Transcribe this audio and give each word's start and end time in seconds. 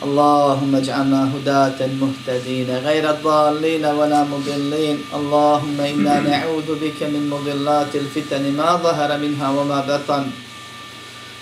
اللهم 0.00 0.74
اجعلنا 0.76 1.28
هداة 1.34 1.80
مهتدين 2.02 2.70
غير 2.76 3.10
الضالين 3.10 3.84
ولا 3.84 4.24
مضلين. 4.24 4.98
اللهم 5.14 5.80
إنا 5.80 6.20
نعوذ 6.30 6.68
بك 6.80 7.02
من 7.02 7.28
مضلات 7.28 7.92
الفتن 7.94 8.52
ما 8.56 8.76
ظهر 8.76 9.18
منها 9.18 9.50
وما 9.50 9.80
بطن. 9.80 10.24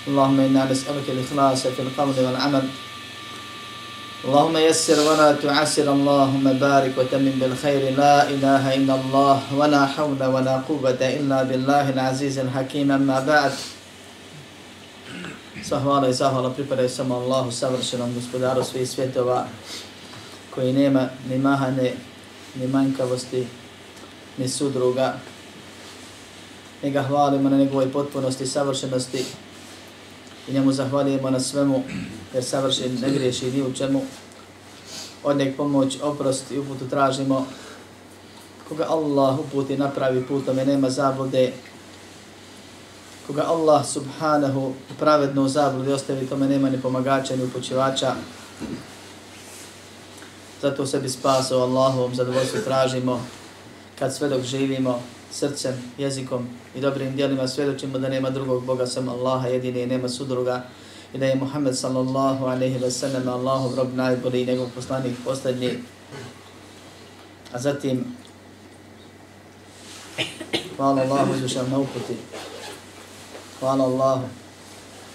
اللهم 0.08 0.40
إنا 0.40 0.66
نسألك 0.70 1.06
الإخلاص 1.08 1.66
في 1.66 1.82
القول 1.82 2.14
والعمل. 2.18 2.66
اللهم 4.24 4.56
يسر 4.56 4.98
ولا 5.06 5.32
تعسر. 5.32 5.92
اللهم 5.92 6.44
بارك 6.52 6.92
وتمن 6.98 7.38
بالخير. 7.40 7.94
لا 7.94 8.26
إله 8.30 8.74
إلا 8.74 8.94
الله 8.94 9.38
ولا 9.54 9.86
حول 9.86 10.22
ولا 10.24 10.56
قوة 10.68 10.98
إلا 11.00 11.42
بالله 11.42 11.90
العزيز 11.90 12.38
الحكيم. 12.38 12.90
أما 12.90 13.20
بعد 13.20 13.52
Sva 15.64 15.80
hvala 15.80 16.08
i 16.08 16.14
zahvala 16.14 16.50
pripadaju 16.50 16.88
samo 16.88 17.14
Allahu, 17.14 17.50
savršenom 17.50 18.14
gospodaru 18.14 18.64
svih 18.64 18.88
svjetova, 18.88 19.46
koji 20.54 20.72
nema 20.72 21.08
ni 21.28 21.38
mahane, 21.38 21.92
ni 22.54 22.66
manjkavosti, 22.66 23.46
ni 24.38 24.48
sudruga. 24.48 25.14
Mi 26.82 26.90
ga 26.90 27.02
hvalimo 27.02 27.48
na 27.48 27.56
njegovoj 27.56 27.92
potpunosti 27.92 28.44
i 28.44 28.46
savršenosti 28.46 29.24
i 30.48 30.52
njemu 30.52 30.72
zahvalijemo 30.72 31.30
na 31.30 31.40
svemu, 31.40 31.82
jer 32.34 32.44
savršen 32.44 32.98
ne 33.00 33.10
griješi 33.10 33.50
ni 33.50 33.62
u 33.62 33.72
čemu. 33.72 34.02
Od 35.24 35.36
njeg 35.36 35.56
pomoć, 35.56 35.98
oprost 36.02 36.50
i 36.50 36.58
uputu 36.58 36.88
tražimo. 36.88 37.46
Koga 38.68 38.86
Allah 38.88 39.38
uputi 39.38 39.76
napravi 39.76 40.26
putom 40.26 40.58
i 40.58 40.64
nema 40.64 40.90
zablude, 40.90 41.52
koga 43.28 43.44
Allah 43.44 43.84
subhanahu 43.84 44.72
pravedno 44.98 45.44
u 45.44 45.48
zabludi 45.48 45.92
ostavi, 45.92 46.26
tome 46.26 46.48
nema 46.48 46.70
ni 46.70 46.80
pomagača 46.80 47.36
ni 47.36 47.44
upočivača. 47.44 48.14
Zato 50.62 50.86
sebi 50.86 51.08
spaso 51.08 51.60
Allahovom 51.60 52.14
zadovoljstvu 52.14 52.60
tražimo 52.64 53.20
kad 53.98 54.14
sve 54.14 54.28
dok 54.28 54.42
živimo 54.42 55.00
srcem, 55.32 55.74
jezikom 55.98 56.48
i 56.74 56.80
dobrim 56.80 57.16
dijelima 57.16 57.48
svjedočimo 57.48 57.98
da 57.98 58.08
nema 58.08 58.30
drugog 58.30 58.64
Boga 58.64 58.86
sam 58.86 59.08
Allaha 59.08 59.48
jedini 59.48 59.82
i 59.82 59.86
nema 59.86 60.08
sudruga 60.08 60.62
i 61.14 61.18
da 61.18 61.26
je 61.26 61.36
Muhammed 61.36 61.78
sallallahu 61.78 62.44
alaihi 62.44 62.78
wa 62.78 62.90
sallam 62.90 63.28
Allahov 63.28 63.74
rob 63.74 63.94
najbolji 63.94 64.42
i 64.42 64.46
njegov 64.46 64.68
poslanik 64.74 65.12
posljednji. 65.24 65.70
A 67.52 67.58
zatim 67.58 68.04
hvala 70.76 71.02
Allahu 71.02 71.34
izvišam 71.34 71.70
na 71.70 71.78
uputi. 71.78 72.16
Hvala 73.60 73.84
Allahu 73.84 74.24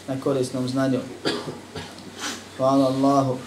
na 0.08 0.16
korisnom 0.24 0.68
znanju. 0.68 1.00
Hvala 2.58 2.86
Allahu 2.86 3.38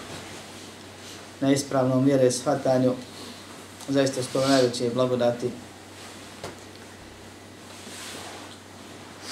na 1.41 1.51
ispravnom 1.51 2.05
mjere 2.05 2.31
shvatanju. 2.31 2.93
Zaista 3.89 4.23
su 4.23 4.29
to 4.33 4.47
najveće 4.47 4.89
blagodati. 4.93 5.51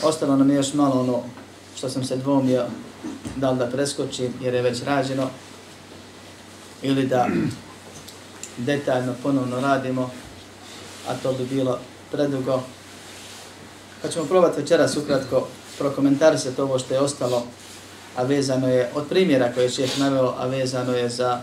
Ostalo 0.04 0.36
nam 0.36 0.50
je 0.50 0.56
još 0.56 0.74
malo 0.74 1.00
ono 1.00 1.24
što 1.78 1.90
sam 1.90 2.04
se 2.04 2.18
dvomio 2.18 2.66
da 3.36 3.52
li 3.52 3.58
da 3.58 3.68
preskočim 3.68 4.34
jer 4.42 4.54
je 4.54 4.62
već 4.62 4.84
rađeno 4.84 5.30
ili 6.82 7.08
da 7.08 7.28
detaljno 8.58 9.14
ponovno 9.24 9.60
radimo, 9.60 10.10
a 11.08 11.14
to 11.24 11.34
bi 11.34 11.46
bilo 11.46 11.80
predugo. 12.12 12.62
Pa 14.02 14.08
ćemo 14.10 14.26
probati 14.26 14.62
večeras 14.62 14.98
ukratko 14.98 15.48
prokomentarisati 15.78 16.62
ovo 16.62 16.80
što 16.80 16.94
je 16.94 17.00
ostalo, 17.00 17.44
a 18.16 18.24
vezano 18.24 18.68
je 18.68 18.92
od 18.96 19.08
primjera 19.10 19.54
koje 19.54 19.64
je 19.64 19.70
šeheh 19.70 20.00
naveo, 20.00 20.34
a 20.38 20.48
vezano 20.48 20.94
je 20.94 21.10
za 21.10 21.42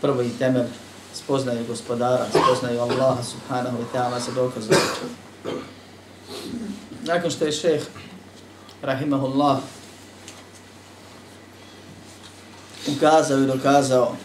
prvi 0.00 0.30
temelj 0.38 0.66
spoznaju 1.14 1.66
gospodara, 1.68 2.26
spoznaju 2.30 2.80
Allaha 2.80 3.22
subhanahu 3.22 3.76
wa 3.78 3.86
ta'ala 3.94 4.20
sa 4.20 4.30
dokazom. 4.32 4.76
Nakon 7.02 7.30
što 7.30 7.44
je 7.44 7.52
šeh, 7.52 7.82
rahimahullah, 8.82 9.58
ukazao 12.96 13.38
i 13.38 13.46
dokazao 13.46 14.16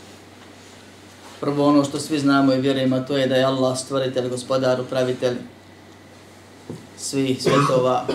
prvo 1.39 1.67
ono 1.67 1.83
što 1.83 1.99
svi 1.99 2.19
znamo 2.19 2.53
i 2.53 2.61
vjerujemo, 2.61 2.99
to 2.99 3.17
je 3.17 3.27
da 3.27 3.35
je 3.35 3.43
Allah 3.43 3.79
stvoritelj, 3.79 4.29
gospodar, 4.29 4.81
upravitelj 4.81 5.37
svih 6.99 7.43
svjetova, 7.43 8.05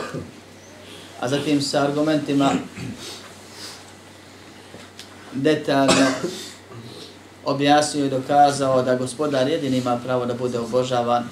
a 1.20 1.28
zatim 1.28 1.62
sa 1.62 1.82
argumentima 1.82 2.50
detaljno 5.32 6.06
objasnio 7.44 8.04
i 8.04 8.10
dokazao 8.10 8.82
da 8.82 8.96
gospodar 8.96 9.48
jedini 9.48 9.76
ima 9.76 10.00
pravo 10.04 10.26
da 10.26 10.34
bude 10.34 10.58
obožavan, 10.58 11.24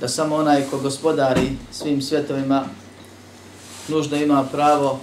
da 0.00 0.08
samo 0.08 0.36
onaj 0.36 0.64
ko 0.70 0.78
gospodari 0.78 1.52
svim 1.72 2.02
svjetovima 2.02 2.64
nužno 3.88 4.16
ima 4.16 4.44
pravo, 4.52 5.00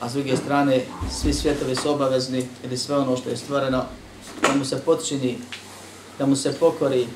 a 0.00 0.08
s 0.08 0.12
druge 0.12 0.36
strane 0.36 0.84
svi 1.20 1.32
svjetovi 1.32 1.76
su 1.76 1.90
obavezni 1.90 2.48
ili 2.64 2.76
sve 2.76 2.96
ono 2.96 3.16
što 3.16 3.30
je 3.30 3.36
stvoreno, 3.36 3.84
da 4.42 4.54
mu 4.54 4.64
se 4.64 4.80
potčini, 4.80 5.38
da 6.18 6.26
mu 6.26 6.36
se 6.36 6.52
pokori, 6.52 7.06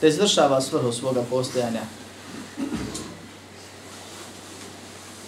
da 0.00 0.06
izvršava 0.06 0.60
svrhu 0.60 0.92
svoga 0.92 1.22
postojanja. 1.30 1.82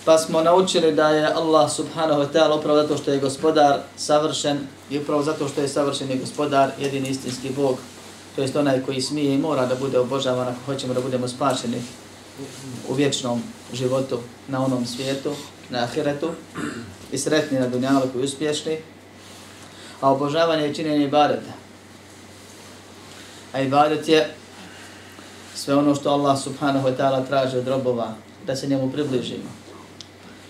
Pa 0.04 0.18
smo 0.18 0.42
naučili 0.42 0.92
da 0.92 1.08
je 1.08 1.26
Allah 1.26 1.72
subhanahu 1.72 2.20
wa 2.20 2.26
ta'ala 2.32 2.58
upravo 2.58 2.82
zato 2.82 2.96
što 2.96 3.10
je 3.10 3.18
gospodar 3.18 3.80
savršen 3.96 4.58
i 4.90 4.98
upravo 4.98 5.22
zato 5.22 5.48
što 5.48 5.60
je 5.60 5.68
savršen 5.68 6.10
i 6.10 6.18
gospodar 6.18 6.70
jedini 6.78 7.08
istinski 7.08 7.50
Bog, 7.50 7.76
to 8.36 8.42
jest 8.42 8.56
onaj 8.56 8.82
koji 8.82 9.00
smije 9.00 9.34
i 9.34 9.38
mora 9.38 9.66
da 9.66 9.74
bude 9.74 9.98
obožavan 9.98 10.48
ako 10.48 10.58
hoćemo 10.66 10.94
da 10.94 11.00
budemo 11.00 11.28
spašeni 11.28 11.82
u 12.88 12.94
vječnom 12.94 13.42
životu 13.72 14.18
na 14.48 14.64
onom 14.64 14.86
svijetu, 14.86 15.34
na 15.70 15.78
ahiretu 15.78 16.30
i 17.12 17.18
sretni 17.18 17.58
na 17.58 17.68
dunjalu 17.68 18.06
i 18.14 18.18
uspješni, 18.18 18.78
a 20.00 20.12
obožavanje 20.12 20.64
je 20.64 20.74
činjenje 20.74 21.04
ibadeta. 21.04 21.52
A 23.52 23.60
ibadet 23.60 24.08
je 24.08 24.34
sve 25.58 25.74
ono 25.74 25.94
što 25.94 26.10
Allah 26.10 26.38
subhanahu 26.38 26.88
wa 26.88 26.96
ta'ala 26.96 27.26
traži 27.26 27.56
od 27.58 27.68
robova, 27.68 28.14
da 28.46 28.56
se 28.56 28.66
njemu 28.66 28.92
približimo. 28.92 29.50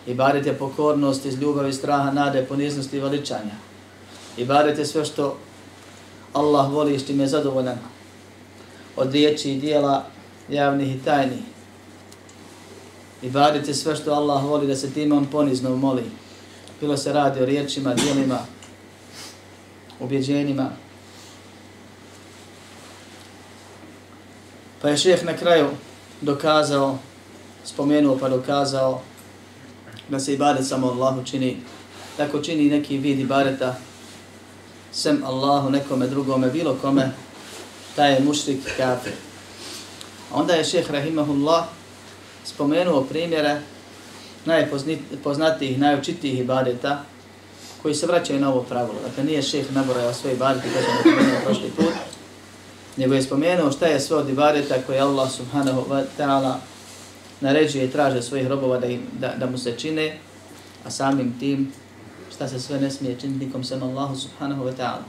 Ibadet 0.06 0.46
je 0.46 0.58
pokornost 0.58 1.26
iz 1.26 1.38
ljubavi, 1.40 1.72
straha, 1.72 2.12
nade, 2.12 2.44
poniznosti 2.44 2.96
i 2.96 3.00
veličanja. 3.00 3.56
Ibadet 4.36 4.78
je 4.78 4.86
sve 4.86 5.04
što 5.04 5.36
Allah 6.32 6.72
voli 6.72 6.94
i 6.94 6.98
što 6.98 7.12
je 7.12 7.26
zadovoljan 7.26 7.78
od 8.96 9.12
riječi 9.12 9.52
i 9.52 9.60
dijela 9.60 10.04
javnih 10.48 10.96
i 10.96 11.04
tajnih. 11.04 11.44
Ibadet 13.22 13.68
je 13.68 13.74
sve 13.74 13.96
što 13.96 14.12
Allah 14.12 14.44
voli 14.44 14.66
da 14.66 14.76
se 14.76 14.90
time 14.90 15.16
on 15.16 15.26
ponizno 15.26 15.76
moli. 15.76 16.04
Bilo 16.80 16.96
se 16.96 17.12
radi 17.12 17.40
o 17.40 17.46
riječima, 17.46 17.94
dijelima, 17.94 18.38
ubjeđenjima. 20.00 20.70
Pa 24.82 24.88
je 24.88 24.96
šeheh 24.96 25.24
na 25.24 25.36
kraju 25.36 25.68
dokazao, 26.20 26.98
spomenuo 27.64 28.18
pa 28.18 28.28
dokazao 28.28 29.02
da 30.08 30.20
se 30.20 30.34
ibadet 30.34 30.66
samo 30.66 30.86
Allahu 30.86 31.24
čini. 31.24 31.56
Tako 32.16 32.40
čini 32.40 32.70
neki 32.70 32.98
vid 32.98 33.18
ibadeta 33.18 33.76
sem 34.92 35.22
Allahu 35.24 35.70
nekome 35.70 36.06
drugome, 36.06 36.50
bilo 36.50 36.76
kome, 36.82 37.10
taj 37.96 38.14
je 38.14 38.20
mušrik 38.20 38.60
kafir. 38.76 39.12
Onda 40.32 40.54
je 40.54 40.64
šeheh 40.64 40.90
Rahimahullah 40.90 41.64
spomenuo 42.44 43.02
primjere 43.02 43.60
najpoznatijih, 44.44 45.78
najučitijih 45.78 46.40
ibadeta 46.40 47.04
koji 47.82 47.94
se 47.94 48.06
vraćaju 48.06 48.40
na 48.40 48.48
ovo 48.48 48.62
pravilo. 48.62 48.98
Dakle, 49.06 49.24
nije 49.24 49.42
šeheh 49.42 49.72
naborao 49.72 50.14
svoje 50.14 50.34
ibadete, 50.34 50.68
kao 50.72 50.82
što 50.82 51.08
je 51.08 51.44
prošli 51.44 51.70
put, 51.76 52.07
nego 52.98 53.14
je 53.14 53.22
spomenuo 53.22 53.72
šta 53.72 53.86
je 53.86 54.00
sve 54.00 54.16
od 54.16 54.28
ibadeta 54.28 54.82
koje 54.86 55.00
Allah 55.00 55.30
subhanahu 55.30 55.84
wa 55.90 56.04
ta'ala 56.18 56.54
naređuje 57.40 57.84
i 57.84 57.90
traže 57.90 58.22
svojih 58.22 58.46
robova 58.46 58.78
da, 58.78 58.86
im, 58.86 59.02
da, 59.20 59.34
da 59.38 59.46
mu 59.46 59.58
se 59.58 59.74
čine, 59.78 60.18
a 60.84 60.90
samim 60.90 61.34
tim 61.38 61.72
šta 62.34 62.48
se 62.48 62.60
sve 62.60 62.80
ne 62.80 62.90
smije 62.90 63.20
činiti 63.20 63.46
nikom 63.46 63.64
sem 63.64 63.82
Allahu 63.82 64.16
subhanahu 64.16 64.64
wa 64.64 64.72
ta'ala. 64.78 65.06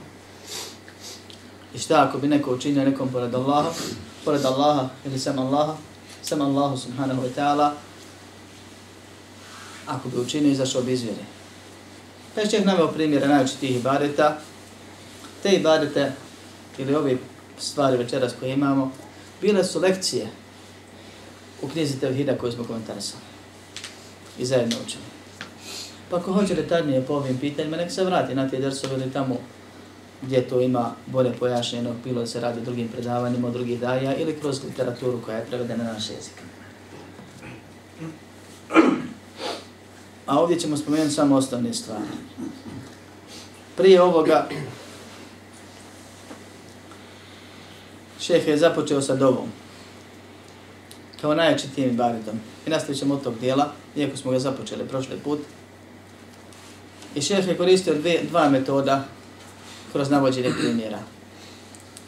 I 1.74 1.78
šta 1.78 2.06
ako 2.08 2.18
bi 2.18 2.28
neko 2.28 2.54
učinio 2.54 2.84
nekom 2.84 3.08
pored 3.08 3.34
Allaha, 3.34 3.70
pored 4.24 4.44
Allaha 4.44 4.88
ili 5.06 5.18
sem 5.18 5.38
Allaha, 5.38 5.76
sem 6.22 6.40
Allahu 6.40 6.76
subhanahu 6.76 7.22
wa 7.22 7.30
ta'ala, 7.36 7.70
ako 9.86 10.08
bi 10.08 10.16
učinio, 10.16 10.52
izašao 10.52 10.82
bi 10.82 10.92
izvjeri. 10.92 11.24
Pa 12.34 12.40
je 12.40 12.64
naveo 12.64 12.88
primjere 12.88 13.46
ibadeta. 13.60 14.38
Te 15.42 15.52
ibadete, 15.52 16.12
ili 16.78 16.94
ove 16.94 17.16
stvari 17.60 17.96
večeras 17.96 18.32
koje 18.40 18.52
imamo, 18.52 18.92
bile 19.40 19.64
su 19.64 19.80
lekcije 19.80 20.26
u 21.62 21.68
knjizi 21.68 22.00
Tevhida 22.00 22.38
koju 22.38 22.52
smo 22.52 22.64
komentarisali. 22.64 23.22
I 24.38 24.44
zajedno 24.44 24.76
učili. 24.86 25.04
Pa 26.10 26.16
ako 26.16 26.32
hoće 26.32 26.54
detaljnije 26.54 27.04
po 27.06 27.14
ovim 27.14 27.38
pitanjima, 27.38 27.76
nek 27.76 27.92
se 27.92 28.04
vrati 28.04 28.34
na 28.34 28.48
te 28.48 28.58
dersove 28.58 28.94
ili 28.94 29.12
tamo 29.12 29.36
gdje 30.22 30.48
to 30.48 30.60
ima 30.60 30.94
bolje 31.06 31.32
pojašnjeno, 31.32 31.90
bilo 32.04 32.20
da 32.20 32.26
se 32.26 32.40
radi 32.40 32.60
o 32.60 32.64
drugim 32.64 32.88
predavanjima, 32.88 33.48
o 33.48 33.50
drugih 33.50 33.80
daja 33.80 34.16
ili 34.16 34.40
kroz 34.40 34.64
literaturu 34.64 35.20
koja 35.24 35.36
je 35.36 35.46
prevedena 35.46 35.84
na 35.84 35.92
naš 35.92 36.10
jezik. 36.10 36.34
A 40.26 40.40
ovdje 40.40 40.60
ćemo 40.60 40.76
spomenuti 40.76 41.14
samo 41.14 41.36
osnovne 41.36 41.74
stvari. 41.74 42.02
Prije 43.76 44.02
ovoga, 44.02 44.48
šeheh 48.30 48.48
je 48.48 48.58
započeo 48.58 49.02
sa 49.02 49.16
dovom. 49.16 49.48
Kao 51.20 51.34
najjačitijim 51.34 51.90
ibadetom. 51.90 52.38
I 52.66 52.70
nastavit 52.70 52.98
ćemo 52.98 53.14
od 53.14 53.22
tog 53.22 53.38
dijela, 53.38 53.72
iako 53.96 54.16
smo 54.16 54.30
ga 54.30 54.38
započeli 54.38 54.88
prošli 54.88 55.16
put. 55.24 55.40
I 57.14 57.22
šeheh 57.22 57.48
je 57.48 57.56
koristio 57.56 57.94
dve, 57.94 58.20
dva 58.30 58.48
metoda 58.48 59.04
kroz 59.92 60.10
navođenje 60.10 60.50
primjera. 60.60 60.98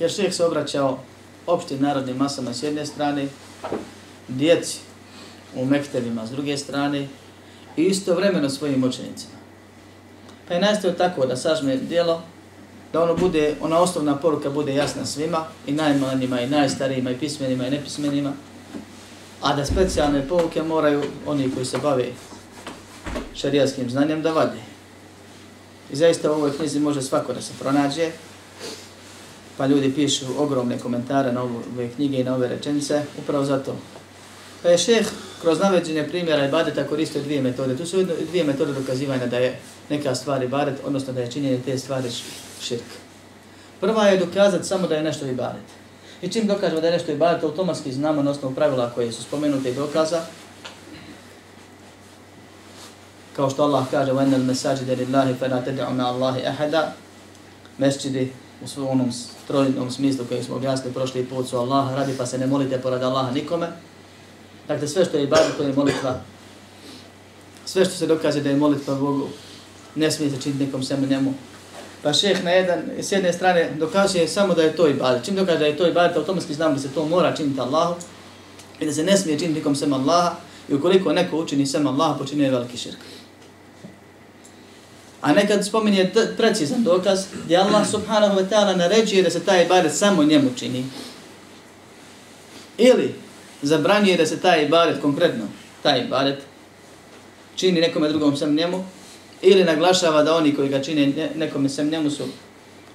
Jer 0.00 0.10
šeheh 0.10 0.34
se 0.34 0.44
obraćao 0.44 0.98
opštim 1.46 1.82
narodnim 1.82 2.16
masama 2.16 2.54
s 2.54 2.62
jedne 2.62 2.86
strane, 2.86 3.26
djeci 4.28 4.78
u 5.56 5.64
mektevima 5.66 6.26
s 6.26 6.30
druge 6.30 6.56
strane 6.56 7.08
i 7.76 7.82
istovremeno 7.82 8.50
svojim 8.50 8.84
učenicima. 8.84 9.34
Pa 10.48 10.54
je 10.54 10.60
nastavio 10.60 10.98
tako 10.98 11.26
da 11.26 11.36
sažme 11.36 11.76
dijelo, 11.76 12.22
da 12.92 13.02
ono 13.02 13.16
bude, 13.16 13.54
ona 13.60 13.80
osnovna 13.80 14.16
poruka 14.16 14.50
bude 14.50 14.74
jasna 14.74 15.06
svima, 15.06 15.44
i 15.66 15.72
najmanjima, 15.72 16.40
i 16.40 16.50
najstarijima, 16.50 17.10
i 17.10 17.18
pismenima, 17.18 17.66
i 17.66 17.70
nepismenima, 17.70 18.32
a 19.40 19.56
da 19.56 19.66
specijalne 19.66 20.28
poruke 20.28 20.62
moraju 20.62 21.02
oni 21.26 21.50
koji 21.54 21.66
se 21.66 21.78
bave 21.78 22.04
šarijaskim 23.34 23.90
znanjem 23.90 24.22
da 24.22 24.32
vade. 24.32 24.58
I 25.92 25.96
zaista 25.96 26.32
u 26.32 26.34
ovoj 26.34 26.56
knjizi 26.56 26.80
može 26.80 27.02
svako 27.02 27.32
da 27.32 27.40
se 27.42 27.52
pronađe, 27.60 28.10
pa 29.56 29.66
ljudi 29.66 29.92
pišu 29.94 30.24
ogromne 30.38 30.78
komentare 30.78 31.32
na 31.32 31.42
ove 31.42 31.88
knjige 31.96 32.20
i 32.20 32.24
na 32.24 32.34
ove 32.34 32.48
rečenice, 32.48 33.02
upravo 33.18 33.44
zato. 33.44 33.76
Pa 34.62 34.68
je 34.68 34.78
šeh 34.78 35.06
kroz 35.41 35.59
naveđenje 35.59 36.07
primjera 36.07 36.45
ibadeta 36.45 36.87
koristio 36.87 37.21
dvije 37.21 37.41
metode. 37.41 37.77
Tu 37.77 37.85
su 37.85 38.03
dvije 38.03 38.43
metode 38.43 38.73
dokazivanja 38.73 39.25
da 39.25 39.37
je 39.37 39.59
neka 39.89 40.15
stvar 40.15 40.43
ibadet, 40.43 40.75
odnosno 40.85 41.13
da 41.13 41.21
je 41.21 41.31
činjenje 41.31 41.59
te 41.65 41.77
stvari 41.77 42.09
širk. 42.61 42.83
Prva 43.79 44.07
je 44.07 44.17
dokazati 44.17 44.67
samo 44.67 44.87
da 44.87 44.95
je 44.95 45.03
nešto 45.03 45.25
ibadet. 45.25 45.63
I 46.21 46.29
čim 46.29 46.47
dokažemo 46.47 46.81
da 46.81 46.87
je 46.87 46.93
nešto 46.93 47.11
ibadet, 47.11 47.43
automatski 47.43 47.93
znamo 47.93 48.23
na 48.23 48.31
osnovu 48.31 48.55
pravila 48.55 48.89
koje 48.89 49.11
su 49.11 49.23
spomenute 49.23 49.69
i 49.69 49.73
dokaza, 49.73 50.21
kao 53.35 53.49
što 53.49 53.63
Allah 53.63 53.85
kaže 53.91 54.11
وَأَنَّ 54.11 54.35
الْمَسَاجِدَ 54.35 54.89
لِلَّهِ 54.89 55.35
فَلَا 55.39 55.61
تَدْعُ 55.65 55.89
مَا 55.89 56.09
اللَّهِ 56.09 56.41
أَحَدًا 56.51 56.85
Mesčidi 57.77 58.31
u 58.63 58.67
svojom 58.67 59.11
strojnom 59.11 59.91
smislu 59.91 60.25
koji 60.29 60.43
smo 60.43 60.55
objasnili 60.55 60.93
prošli 60.93 61.25
put 61.25 61.47
su 61.47 61.57
Allah 61.57 61.95
radi 61.95 62.13
pa 62.17 62.25
se 62.25 62.37
ne 62.37 62.47
molite 62.47 62.81
pored 62.81 63.03
Allaha 63.03 63.31
nikome. 63.31 63.67
Dakle, 64.68 64.88
sve 64.88 65.04
što 65.04 65.16
je 65.16 65.24
ibadet, 65.24 65.56
to 65.56 65.62
je 65.62 65.72
molitva. 65.72 66.20
Sve 67.64 67.84
što 67.84 67.94
se 67.94 68.06
dokaže 68.06 68.40
da 68.40 68.50
je 68.50 68.56
molitva 68.56 68.94
Bogu, 68.94 69.28
ne 69.94 70.10
smije 70.10 70.30
se 70.30 70.42
činiti 70.42 70.64
nekom 70.64 70.82
sem 70.82 71.08
njemu. 71.08 71.34
Pa 72.02 72.12
šeh 72.12 72.44
na 72.44 72.50
jedan, 72.50 72.82
s 72.98 73.12
jedne 73.12 73.32
strane 73.32 73.70
dokazuje 73.78 74.28
samo 74.28 74.54
da 74.54 74.62
je 74.62 74.76
to 74.76 74.88
ibadet. 74.88 75.24
Čim 75.24 75.36
dokaže 75.36 75.58
da 75.58 75.66
je 75.66 75.76
to 75.76 75.88
ibadet, 75.88 76.16
automatski 76.16 76.54
znam 76.54 76.74
da 76.74 76.80
se 76.80 76.88
to 76.88 77.04
mora 77.06 77.36
činiti 77.36 77.60
Allahu 77.60 77.94
i 78.80 78.86
da 78.86 78.92
se 78.92 79.04
ne 79.04 79.16
smije 79.16 79.38
činiti 79.38 79.58
nikom 79.58 79.76
sem 79.76 79.92
Allaha 79.92 80.36
i 80.68 80.74
ukoliko 80.74 81.12
neko 81.12 81.38
učini 81.38 81.66
sem 81.66 81.86
Allaha, 81.86 82.18
počinuje 82.18 82.50
veliki 82.50 82.76
širk. 82.76 82.98
A 85.20 85.32
nekad 85.32 85.66
spominje 85.66 86.10
precizan 86.36 86.84
dokaz 86.84 87.24
gdje 87.44 87.56
Allah 87.56 87.90
subhanahu 87.90 88.40
wa 88.40 88.48
ta'ala 88.48 88.76
naređuje 88.76 89.22
da 89.22 89.30
se 89.30 89.40
taj 89.40 89.64
ibadet 89.64 89.94
samo 89.94 90.24
njemu 90.24 90.50
čini. 90.56 90.84
Ili 92.78 93.14
zabranjuje 93.62 94.16
da 94.16 94.26
se 94.26 94.40
taj 94.40 94.64
ibadet, 94.64 95.02
konkretno 95.02 95.44
taj 95.82 96.00
ibadet, 96.00 96.38
čini 97.56 97.80
nekome 97.80 98.08
drugom 98.08 98.36
sem 98.36 98.54
njemu, 98.54 98.84
ili 99.42 99.64
naglašava 99.64 100.22
da 100.22 100.36
oni 100.36 100.54
koji 100.54 100.68
ga 100.68 100.82
čine 100.82 101.30
nekome 101.36 101.68
sem 101.68 101.88
njemu 101.90 102.10
su 102.10 102.24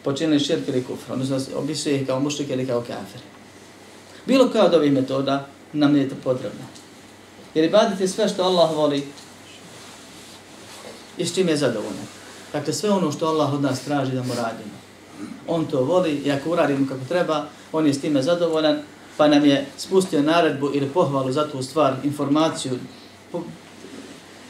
počinili 0.03 0.39
širk 0.39 0.67
ili 0.67 0.83
kufr, 0.83 1.11
odnosno 1.13 1.39
opisuje 1.55 2.01
ih 2.01 2.07
kao 2.07 2.19
mušlik 2.19 2.49
ili 2.49 2.67
kao 2.67 2.81
kafir. 2.81 3.21
Bilo 4.25 4.49
kao 4.49 4.65
od 4.65 4.73
ovih 4.73 4.91
metoda 4.91 5.47
nam 5.73 5.95
je 5.95 6.09
to 6.09 6.15
potrebno. 6.23 6.65
Jer 7.53 7.65
ibadet 7.65 7.99
je 7.99 8.07
sve 8.07 8.29
što 8.29 8.43
Allah 8.43 8.75
voli 8.75 9.03
i 11.17 11.25
s 11.25 11.35
čim 11.35 11.47
je 11.47 11.57
zadovoljan. 11.57 12.07
Dakle, 12.53 12.73
sve 12.73 12.89
ono 12.89 13.11
što 13.11 13.27
Allah 13.27 13.53
od 13.53 13.61
nas 13.61 13.81
traži 13.81 14.11
da 14.11 14.23
mu 14.23 14.33
radimo. 14.33 14.77
On 15.47 15.65
to 15.65 15.83
voli 15.83 16.11
i 16.11 16.31
ako 16.31 16.49
uradimo 16.49 16.87
kako 16.87 17.05
treba, 17.09 17.45
on 17.71 17.87
je 17.87 17.93
s 17.93 18.01
time 18.01 18.21
zadovoljan, 18.21 18.81
pa 19.17 19.27
nam 19.27 19.45
je 19.45 19.65
spustio 19.77 20.21
naredbu 20.21 20.71
ili 20.73 20.89
pohvalu 20.89 21.31
za 21.31 21.47
tu 21.51 21.63
stvar, 21.63 21.93
informaciju, 22.03 22.79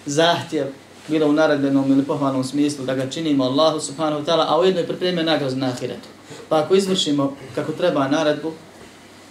zahtjev, 0.05 0.65
bilo 1.07 1.27
u 1.27 1.33
naredbenom 1.33 1.91
ili 1.91 2.03
pohvalnom 2.03 2.43
smislu, 2.43 2.85
da 2.85 2.95
ga 2.95 3.09
činimo 3.09 3.43
Allahu 3.43 3.79
subhanahu 3.79 4.21
wa 4.21 4.25
ta'ala, 4.25 4.45
a 4.47 4.59
ujedno 4.59 4.81
je 4.81 4.87
pripremio 4.87 5.23
nagrad 5.23 5.57
na 5.57 5.67
ahiretu. 5.67 6.07
Pa 6.49 6.59
ako 6.59 6.75
izvršimo 6.75 7.35
kako 7.55 7.71
treba 7.71 8.07
naredbu, 8.07 8.51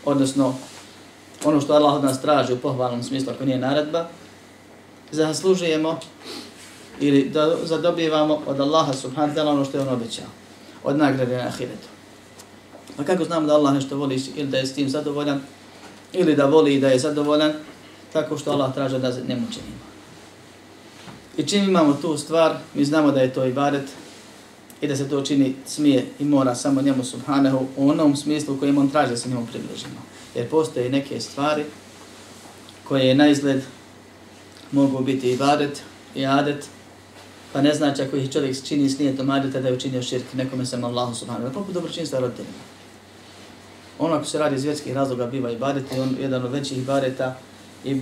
odnosno 0.04 0.54
ono 1.44 1.60
što 1.60 1.74
Allah 1.74 1.94
od 1.94 2.04
nas 2.04 2.22
traži 2.22 2.52
u 2.52 2.58
pohvalnom 2.58 3.02
smislu, 3.02 3.32
ako 3.32 3.44
nije 3.44 3.58
naredba, 3.58 4.08
zaslužujemo 5.10 5.98
ili 7.00 7.28
da 7.28 7.56
zadobijevamo 7.64 8.42
od 8.46 8.60
Allaha 8.60 8.92
subhanahu 8.92 9.34
wa 9.34 9.42
ta'ala 9.42 9.50
ono 9.50 9.64
što 9.64 9.76
je 9.76 9.82
on 9.82 9.88
obećao, 9.88 10.26
od 10.84 10.98
nagrade 10.98 11.36
na 11.36 11.48
ahiretu. 11.48 11.95
Pa 12.96 13.04
kako 13.04 13.24
znamo 13.24 13.46
da 13.46 13.54
Allah 13.54 13.74
nešto 13.74 13.96
voli 13.96 14.22
ili 14.36 14.48
da 14.48 14.58
je 14.58 14.66
s 14.66 14.72
tim 14.72 14.88
zadovoljan, 14.88 15.40
ili 16.12 16.36
da 16.36 16.46
voli 16.46 16.74
i 16.74 16.80
da 16.80 16.88
je 16.88 16.98
zadovoljan, 16.98 17.52
tako 18.12 18.38
što 18.38 18.50
Allah 18.50 18.74
traže 18.74 18.98
da 18.98 19.08
ne 19.08 19.24
činimo. 19.26 19.86
I 21.36 21.42
čim 21.42 21.64
imamo 21.64 21.98
tu 22.02 22.18
stvar, 22.18 22.56
mi 22.74 22.84
znamo 22.84 23.12
da 23.12 23.20
je 23.20 23.32
to 23.32 23.44
ibadet 23.44 23.84
i 24.80 24.86
da 24.86 24.96
se 24.96 25.08
to 25.08 25.22
čini 25.22 25.54
smije 25.66 26.06
i 26.18 26.24
mora 26.24 26.54
samo 26.54 26.82
njemu 26.82 27.04
subhanahu 27.04 27.66
u 27.76 27.90
onom 27.90 28.16
smislu 28.16 28.56
kojim 28.58 28.78
on 28.78 28.90
traže 28.90 29.10
da 29.10 29.16
se 29.16 29.28
njemu 29.28 29.46
približimo. 29.46 30.00
Jer 30.34 30.48
postoje 30.48 30.90
neke 30.90 31.20
stvari 31.20 31.64
koje 32.84 33.14
na 33.14 33.28
izgled 33.28 33.62
mogu 34.72 35.00
biti 35.00 35.32
ibadet 35.32 35.82
i 36.14 36.26
adet, 36.26 36.66
pa 37.52 37.62
ne 37.62 37.74
znači 37.74 38.02
ako 38.02 38.16
ih 38.16 38.32
čovjek 38.32 38.64
čini 38.64 38.88
s 38.88 38.98
nijetom 38.98 39.30
adeta 39.30 39.60
da 39.60 39.68
je 39.68 39.74
učinio 39.74 40.02
širk 40.02 40.34
nekome 40.34 40.66
sam 40.66 40.84
Allahu 40.84 41.14
subhanahu. 41.14 41.52
Poput 41.52 41.66
pa 41.66 41.72
dobročinstva 41.72 42.20
roditeljima. 42.20 42.75
Ono 43.98 44.14
ako 44.14 44.24
se 44.24 44.38
radi 44.38 44.56
iz 44.56 44.64
vjerskih 44.64 44.94
razloga 44.94 45.26
biva 45.26 45.50
i 45.50 45.56
badet, 45.56 45.84
on 45.98 46.16
jedan 46.20 46.44
od 46.44 46.52
većih 46.52 46.86
bareta 46.86 47.36
i 47.84 48.00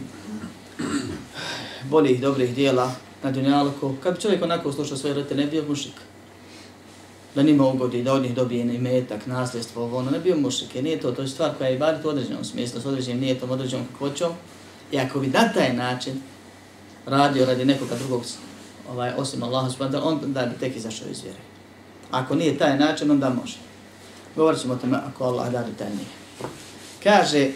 boljih 1.90 2.20
dobrih 2.20 2.54
dijela 2.54 2.92
na 3.22 3.30
dunjalku. 3.30 3.94
Kad 4.02 4.22
čovjek 4.22 4.42
onako 4.42 4.72
slušao 4.72 4.96
svoje 4.96 5.14
roditelje, 5.14 5.44
ne 5.44 5.50
bio 5.50 5.64
mušik. 5.68 5.92
Da 7.34 7.42
nima 7.42 7.66
ugodi, 7.66 8.02
da 8.02 8.12
od 8.12 8.22
njih 8.22 8.34
dobije 8.34 8.74
i 8.74 8.78
metak, 8.78 9.26
nasljedstvo, 9.26 9.98
ono, 9.98 10.10
ne 10.10 10.18
bio 10.18 10.36
mušik. 10.36 10.74
Jer 10.74 10.84
nije 10.84 11.00
to, 11.00 11.12
to 11.12 11.22
je 11.22 11.28
stvar 11.28 11.50
koja 11.58 11.68
je 11.68 11.78
badet 11.78 12.04
u 12.04 12.08
određenom 12.08 12.44
smislu, 12.44 12.80
s 12.80 12.86
određenim 12.86 13.20
nijetom, 13.20 13.50
određenom 13.50 13.86
kakvoćom. 13.86 14.32
I 14.92 14.98
ako 14.98 15.20
bi 15.20 15.26
na 15.26 15.52
taj 15.52 15.72
način 15.72 16.22
radio 17.06 17.46
radi 17.46 17.64
nekoga 17.64 17.94
drugog, 17.96 18.22
ovaj, 18.90 19.12
osim 19.16 19.42
Allaha 19.42 19.70
subhanahu 19.70 20.08
on 20.08 20.32
da 20.32 20.46
bi 20.46 20.58
tek 20.60 20.76
izašao 20.76 21.08
iz 21.10 21.22
vjere. 21.22 21.38
Ako 22.10 22.34
nije 22.34 22.58
taj 22.58 22.78
način, 22.78 23.10
onda 23.10 23.30
može. 23.30 23.63
Govorit 24.36 24.60
ćemo 24.60 24.74
o 24.74 24.76
tome 24.76 24.98
ako 25.08 25.24
Allah 25.24 25.52
da 25.52 25.62
detaljnije. 25.62 26.06
Kaže 27.02 27.50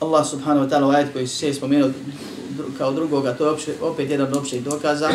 Allah 0.00 0.26
subhanahu 0.26 0.66
wa 0.66 0.70
ta'ala 0.70 0.86
u 0.86 0.90
ajet 0.90 1.12
koji 1.12 1.26
se 1.26 1.54
spomenuo 1.54 1.90
kao 2.78 2.92
drugoga, 2.92 3.34
to 3.34 3.44
je 3.44 3.50
opće, 3.50 3.74
opet 3.82 4.10
jedan 4.10 4.26
od 4.26 4.36
općih 4.36 4.64
dokaza. 4.64 5.10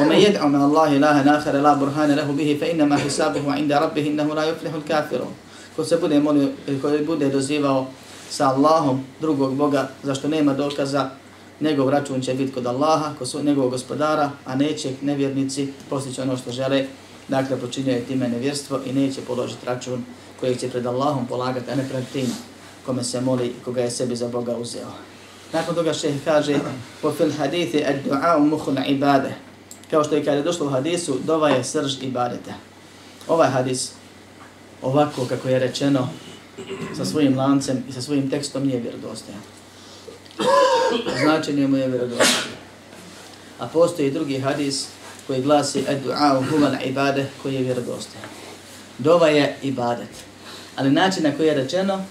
Ome 0.00 0.14
jed'u 0.14 0.48
me 0.48 0.58
Allahi 0.58 0.98
laha 0.98 1.22
nahara 1.22 1.60
la 1.60 1.74
burhane 1.74 2.16
lehu 2.16 2.32
bihi 2.32 2.58
fe 2.58 2.70
innama 2.70 2.96
hisabuhu 2.96 3.58
inda 3.58 3.78
rabbih 3.80 4.06
innahu 4.06 4.34
la 4.34 4.42
yuflihu 4.42 4.76
l-kafiru. 4.76 5.26
Ko 5.76 5.84
se 5.84 5.96
bude 5.96 6.20
molio, 6.20 6.48
ko 6.82 6.90
bude 7.06 7.28
dozivao 7.28 7.86
sa 8.30 8.48
Allahom 8.48 9.04
drugog 9.20 9.54
Boga, 9.54 9.88
zašto 10.02 10.28
nema 10.28 10.54
dokaza, 10.54 11.10
njegov 11.60 11.90
račun 11.90 12.20
će 12.20 12.34
biti 12.34 12.52
kod 12.52 12.66
Allaha, 12.66 13.14
kod 13.18 13.44
njegovog 13.44 13.70
gospodara, 13.70 14.30
a 14.44 14.54
neće 14.54 14.92
nevjernici 15.02 15.72
postići 15.90 16.20
ono 16.20 16.36
što 16.36 16.52
žele, 16.52 16.86
dakle 17.28 17.56
počinjaju 17.56 18.04
time 18.04 18.28
nevjerstvo 18.28 18.80
i 18.86 18.92
neće 18.92 19.20
položiti 19.20 19.66
račun 19.66 20.04
kojeg 20.40 20.60
će 20.60 20.70
pred 20.70 20.86
Allahom 20.86 21.26
polagati, 21.26 21.70
a 21.70 21.74
ne 21.74 21.88
pred 21.88 22.04
tim 22.12 22.26
kome 22.86 23.04
se 23.04 23.20
moli, 23.20 23.54
koga 23.64 23.80
je 23.80 23.90
sebi 23.90 24.16
za 24.16 24.28
Boga 24.28 24.56
uzeo. 24.56 24.90
Nakon 25.52 25.74
toga 25.74 25.94
šehr 25.94 26.18
kaže, 26.24 26.58
po 27.02 27.12
fil 27.12 27.32
hadithi 27.38 27.84
ad 27.84 27.96
du'a 28.04 28.38
muhu 28.38 28.72
ibade. 28.88 29.34
Kao 29.90 30.04
što 30.04 30.14
je 30.14 30.24
kada 30.24 30.36
je 30.36 30.42
došlo 30.42 30.66
u 30.66 30.70
hadisu, 30.70 31.18
dova 31.24 31.48
je 31.48 31.64
srž 31.64 32.02
ibadeta. 32.02 32.54
Ovaj 33.28 33.48
hadis, 33.48 33.92
ovako 34.82 35.26
kako 35.28 35.48
je 35.48 35.58
rečeno, 35.58 36.08
sa 36.96 37.04
svojim 37.04 37.38
lancem 37.38 37.84
i 37.88 37.92
sa 37.92 38.02
svojim 38.02 38.30
tekstom 38.30 38.66
nije 38.66 38.80
vjerodostojan. 38.80 39.40
Značenje 41.22 41.66
mu 41.66 41.76
je 41.76 41.88
vjerodostojan. 41.88 42.54
A 43.58 43.66
postoji 43.66 44.10
drugi 44.10 44.38
hadis 44.38 44.86
koji 45.26 45.42
glasi 45.42 45.84
ad 45.88 46.04
du'a 46.04 46.42
huwa 46.50 46.84
ibade 46.84 47.26
koji 47.42 47.54
je 47.54 47.62
vjerodostojan. 47.62 48.28
Dova 48.98 49.28
je 49.28 49.56
ibadet. 49.62 50.08
Ali 50.76 50.90
način 50.90 51.22
na 51.22 51.36
koji 51.36 51.46
je 51.46 51.54
rečeno, 51.54 52.04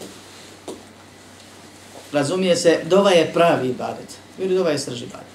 razumije 2.12 2.56
se, 2.56 2.80
dova 2.86 3.12
je 3.12 3.34
pravi 3.34 3.70
ibadet. 3.70 4.18
Ili 4.40 4.56
dova 4.56 4.70
je 4.70 4.80
srž 4.80 5.02
ibadet. 5.02 5.34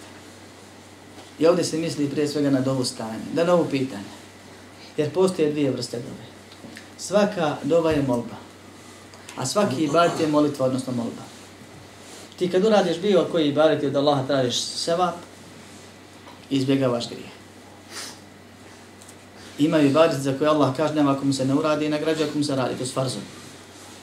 I 1.39 1.47
ovdje 1.47 1.65
se 1.65 1.79
misli 1.79 2.11
prije 2.11 2.29
svega 2.29 2.51
na 2.51 2.61
dovu 2.61 2.85
stanje, 2.85 3.25
da 3.33 3.45
novu 3.45 3.67
pitanje. 3.71 4.11
Jer 4.97 5.11
postoje 5.11 5.51
dvije 5.51 5.71
vrste 5.71 5.97
dove. 5.97 6.29
Svaka 6.99 7.57
dova 7.63 7.91
je 7.91 8.03
molba. 8.03 8.37
A 9.37 9.47
svaki 9.47 9.85
ibadet 9.85 10.21
je 10.21 10.27
molitva, 10.27 10.67
odnosno 10.67 10.93
molba. 10.93 11.23
Ti 12.39 12.51
kad 12.51 12.65
uradiš 12.65 12.99
bio 12.99 13.27
koji 13.33 13.49
ibadet 13.49 13.85
od 13.85 13.97
Allaha 13.97 14.27
tražiš 14.27 14.61
sevap, 14.61 15.15
izbjegavaš 16.51 17.09
grijeh. 17.09 17.38
Imaju 19.59 19.87
ibadet 19.87 20.21
za 20.21 20.38
koje 20.38 20.49
Allah 20.49 20.77
kaže 20.77 20.95
nema 20.95 21.12
ako 21.12 21.25
mu 21.25 21.33
se 21.33 21.45
ne 21.45 21.55
uradi 21.55 21.87
i 21.87 21.88
nagrađuje 21.88 22.29
ako 22.29 22.38
mu 22.38 22.45
se 22.45 22.57
radi, 22.57 22.75
to 22.75 22.83
je 22.83 22.88
farzom. 22.88 23.23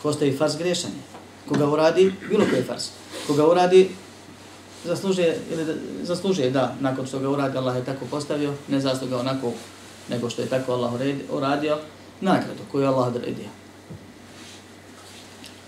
Ko 0.01 0.09
ostavi 0.09 0.37
farz 0.37 0.55
grešanje. 0.55 1.01
Koga 1.49 1.69
uradi, 1.69 2.13
bilo 2.29 2.45
koji 2.49 2.63
farz. 2.63 2.83
Koga 3.27 3.47
uradi, 3.47 3.89
zaslužuje, 4.85 5.39
ili 5.51 5.65
zaslužuje, 6.03 6.49
da, 6.49 6.75
nakon 6.79 7.07
što 7.07 7.19
ga 7.19 7.29
uradi, 7.29 7.57
Allah 7.57 7.75
je 7.75 7.85
tako 7.85 8.05
postavio, 8.11 8.53
ne 8.67 8.79
zasluga 8.79 9.19
onako 9.19 9.51
nego 10.09 10.29
što 10.29 10.41
je 10.41 10.47
tako 10.47 10.73
Allah 10.73 10.93
uradio, 11.31 11.77
nagradu 12.21 12.61
koju 12.71 12.81
je 12.81 12.87
Allah 12.87 13.07
odredio. 13.07 13.49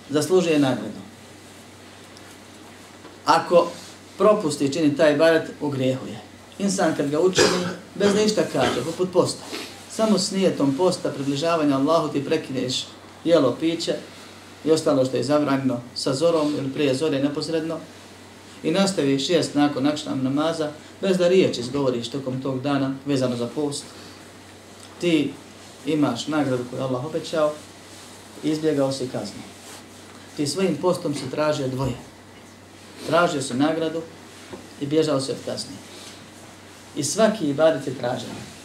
Zaslužuje 0.09 0.59
nagradu. 0.59 1.01
Ako 3.25 3.67
propusti 4.17 4.73
čini 4.73 4.95
taj 4.95 5.15
barat, 5.15 5.49
u. 5.61 5.71
Insan 6.59 6.95
kad 6.95 7.09
ga 7.09 7.19
učini, 7.19 7.47
bez 7.95 8.15
ništa 8.15 8.43
kaže, 8.53 8.83
poput 8.85 9.11
posta. 9.13 9.43
Samo 9.97 10.19
s 10.19 10.31
nijetom 10.31 10.75
posta, 10.77 11.09
približavanja 11.09 11.75
Allahu 11.75 12.07
ti 12.07 12.25
prekineš 12.25 12.85
jelo, 13.23 13.57
piće, 13.59 13.95
i 14.65 14.71
ostalo 14.71 15.05
što 15.05 15.17
je 15.17 15.23
zabranjeno 15.23 15.81
sa 15.95 16.13
zorom 16.13 16.55
ili 16.57 16.73
prije 16.73 16.95
zore 16.95 17.19
neposredno 17.19 17.77
i 18.63 18.71
nastaviš 18.71 19.29
jest 19.29 19.55
nakon 19.55 19.83
nakšnam 19.83 20.23
namaza 20.23 20.71
bez 21.01 21.17
da 21.17 21.27
riječ 21.27 21.57
izgovoriš 21.57 22.09
tokom 22.09 22.41
tog 22.41 22.61
dana 22.61 22.95
vezano 23.05 23.35
za 23.35 23.47
post, 23.55 23.83
ti 25.01 25.33
imaš 25.85 26.27
nagradu 26.27 26.63
koju 26.69 26.81
Allah 26.81 27.05
obećao 27.05 27.53
i 28.43 28.49
izbjegao 28.49 28.91
si 28.91 29.07
kaznu. 29.07 29.41
Ti 30.35 30.47
svojim 30.47 30.77
postom 30.81 31.15
se 31.15 31.29
tražio 31.31 31.67
dvoje. 31.67 31.97
Tražio 33.07 33.41
si 33.41 33.53
nagradu 33.53 34.01
i 34.81 34.85
bježao 34.85 35.21
si 35.21 35.31
od 35.31 35.37
kazne. 35.45 35.75
I 36.95 37.03
svaki 37.03 37.49
ibadet 37.49 37.87
je 37.87 37.97
tražen. 37.97 38.56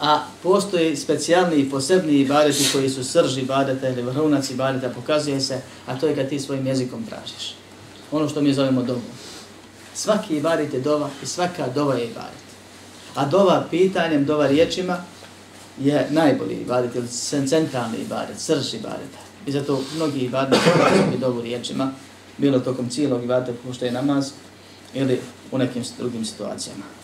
A 0.00 0.24
postoje 0.42 0.96
specijalni 0.96 1.56
i 1.56 1.70
posebni 1.70 2.12
ibadeti 2.12 2.68
koji 2.72 2.90
su 2.90 3.04
srž 3.04 3.38
ibadeta 3.38 3.88
ili 3.88 4.02
vrhunac 4.02 4.50
ibadeta, 4.50 4.88
pokazuje 4.88 5.40
se, 5.40 5.60
a 5.86 5.98
to 5.98 6.06
je 6.06 6.14
kad 6.14 6.28
ti 6.28 6.40
svojim 6.40 6.66
jezikom 6.66 7.04
tražiš. 7.06 7.54
Ono 8.12 8.28
što 8.28 8.40
mi 8.40 8.54
zovemo 8.54 8.82
dobu. 8.82 9.00
Svaki 9.94 10.36
ibadet 10.36 10.74
je 10.74 10.80
dova 10.80 11.10
i 11.22 11.26
svaka 11.26 11.68
dova 11.74 11.94
je 11.94 12.04
ibadet. 12.04 12.46
A 13.14 13.24
dova 13.24 13.66
pitanjem, 13.70 14.24
dova 14.24 14.46
riječima 14.46 15.04
je 15.78 16.08
najbolji 16.10 16.54
ibadet 16.54 16.94
ili 16.94 17.08
centralni 17.48 17.98
ibadet, 17.98 18.40
srž 18.40 18.74
ibadeta. 18.74 19.18
I 19.46 19.52
zato 19.52 19.82
mnogi 19.94 20.18
ibadet 20.18 20.58
i 21.14 21.18
dovu 21.18 21.42
riječima, 21.42 21.92
bilo 22.38 22.58
tokom 22.58 22.88
cijelog 22.88 23.24
ibadeta, 23.24 23.72
što 23.72 23.84
je 23.84 23.92
namaz, 23.92 24.30
ili 24.94 25.20
u 25.52 25.58
nekim 25.58 25.84
drugim 25.98 26.24
situacijama 26.24 26.95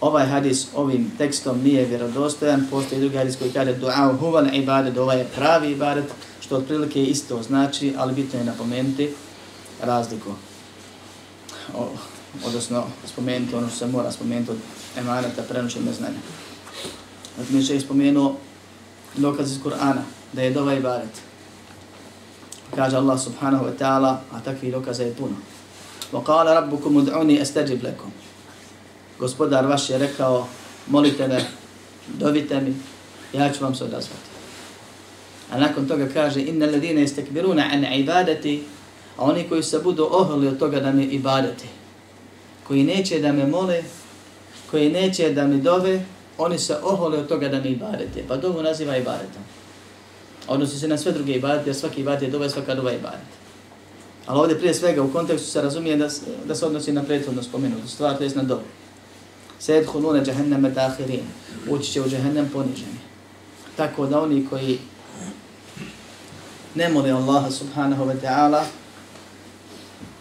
ovaj 0.00 0.26
hadis 0.26 0.66
ovim 0.74 1.12
tekstom 1.18 1.62
nije 1.62 1.84
vjerodostojan, 1.84 2.66
postoji 2.70 3.00
drugi 3.00 3.16
hadis 3.16 3.36
koji 3.36 3.52
kaže 3.52 3.74
du'a 3.80 4.18
huwa 4.20 4.52
ibadet, 4.52 4.96
ovaj 4.96 5.18
je 5.18 5.28
pravi 5.34 5.72
ibadet, 5.72 6.04
što 6.40 6.56
otprilike 6.56 7.04
isto 7.04 7.42
znači, 7.42 7.94
ali 7.98 8.14
bitno 8.14 8.38
je 8.38 8.44
napomenuti 8.44 9.10
razliku. 9.82 10.30
O, 11.76 11.88
odnosno, 12.46 12.84
spomenuti 13.06 13.54
ono 13.54 13.68
što 13.68 13.78
se 13.78 13.86
mora 13.86 14.12
spomenuti 14.12 14.50
od 14.50 14.58
emaneta 14.98 15.42
prenošenja 15.42 15.92
znanja. 15.92 16.18
Znači, 17.36 17.52
mi 17.52 17.74
je 17.74 17.80
spomenuo 17.80 18.36
dokaz 19.16 19.52
iz 19.52 19.58
Kur'ana, 19.64 20.02
da 20.32 20.42
je 20.42 20.50
dova 20.50 20.74
ibadet. 20.74 21.10
Kaže 22.74 22.96
Allah 22.96 23.20
subhanahu 23.20 23.64
wa 23.64 23.72
ta'ala, 23.78 24.16
a 24.32 24.40
takvi 24.44 24.70
dokaza 24.70 25.02
je 25.02 25.14
puno. 25.14 25.36
وَقَالَ 26.12 26.46
رَبُّكُمُ 26.46 27.04
دْعُونِي 27.04 27.42
أَسْتَجِبْ 27.42 27.82
لَكُمْ 27.82 28.17
gospodar 29.19 29.65
vaš 29.65 29.89
je 29.89 29.97
rekao, 29.97 30.47
molite 30.87 31.27
me, 31.27 31.45
dovite 32.07 32.61
mi, 32.61 32.73
ja 33.33 33.53
ću 33.53 33.63
vam 33.63 33.75
se 33.75 33.83
odazvati. 33.83 34.29
A 35.51 35.59
nakon 35.59 35.87
toga 35.87 36.07
kaže, 36.13 36.41
inna 36.41 36.65
ladine 36.65 37.03
istekbiruna 37.03 37.63
an 37.73 37.85
ibadati, 37.93 38.63
a 39.17 39.23
oni 39.23 39.49
koji 39.49 39.63
se 39.63 39.79
budu 39.79 40.07
oholi 40.11 40.47
od 40.47 40.59
toga 40.59 40.79
da 40.79 40.91
mi 40.91 41.03
ibadati, 41.03 41.67
koji 42.67 42.83
neće 42.83 43.19
da 43.19 43.31
me 43.31 43.47
mole, 43.47 43.83
koji 44.71 44.89
neće 44.89 45.29
da 45.29 45.47
mi 45.47 45.61
dove, 45.61 46.05
oni 46.37 46.59
se 46.59 46.77
ohole 46.83 47.17
od 47.17 47.27
toga 47.27 47.49
da 47.49 47.61
mi 47.61 47.69
ibadete. 47.69 48.23
Pa 48.27 48.37
dovu 48.37 48.63
naziva 48.63 48.97
ibadetom. 48.97 49.41
Odnosi 50.47 50.79
se 50.79 50.87
na 50.87 50.97
sve 50.97 51.11
druge 51.11 51.33
ibadete, 51.33 51.69
jer 51.69 51.75
svaki 51.75 52.01
ibadet 52.01 52.21
je 52.21 52.29
dova 52.29 52.49
svaka 52.49 52.75
dova 52.75 52.91
ibadet. 52.91 53.29
Ali 54.25 54.39
ovdje 54.39 54.57
prije 54.57 54.73
svega 54.73 55.03
u 55.03 55.11
kontekstu 55.11 55.49
se 55.49 55.61
razumije 55.61 55.97
da, 55.97 56.09
da 56.45 56.55
se 56.55 56.65
odnosi 56.65 56.91
na 56.91 57.03
prethodno 57.03 57.43
spomenutu 57.43 57.87
stvar, 57.87 58.17
to 58.17 58.23
je 58.23 58.29
na 58.35 58.43
dovu 58.43 58.61
sedhulune 59.59 60.23
jahannama 60.27 60.69
dahirin, 60.69 61.23
Ući 61.69 61.91
će 61.91 62.01
u 62.01 62.09
jahannam 62.09 62.49
poniženi. 62.53 62.99
Tako 63.77 64.05
da 64.05 64.21
oni 64.21 64.47
koji 64.49 64.79
ne 66.75 66.89
mole 66.89 67.11
Allaha 67.11 67.51
subhanahu 67.51 68.05
wa 68.05 68.15
ta'ala, 68.21 68.63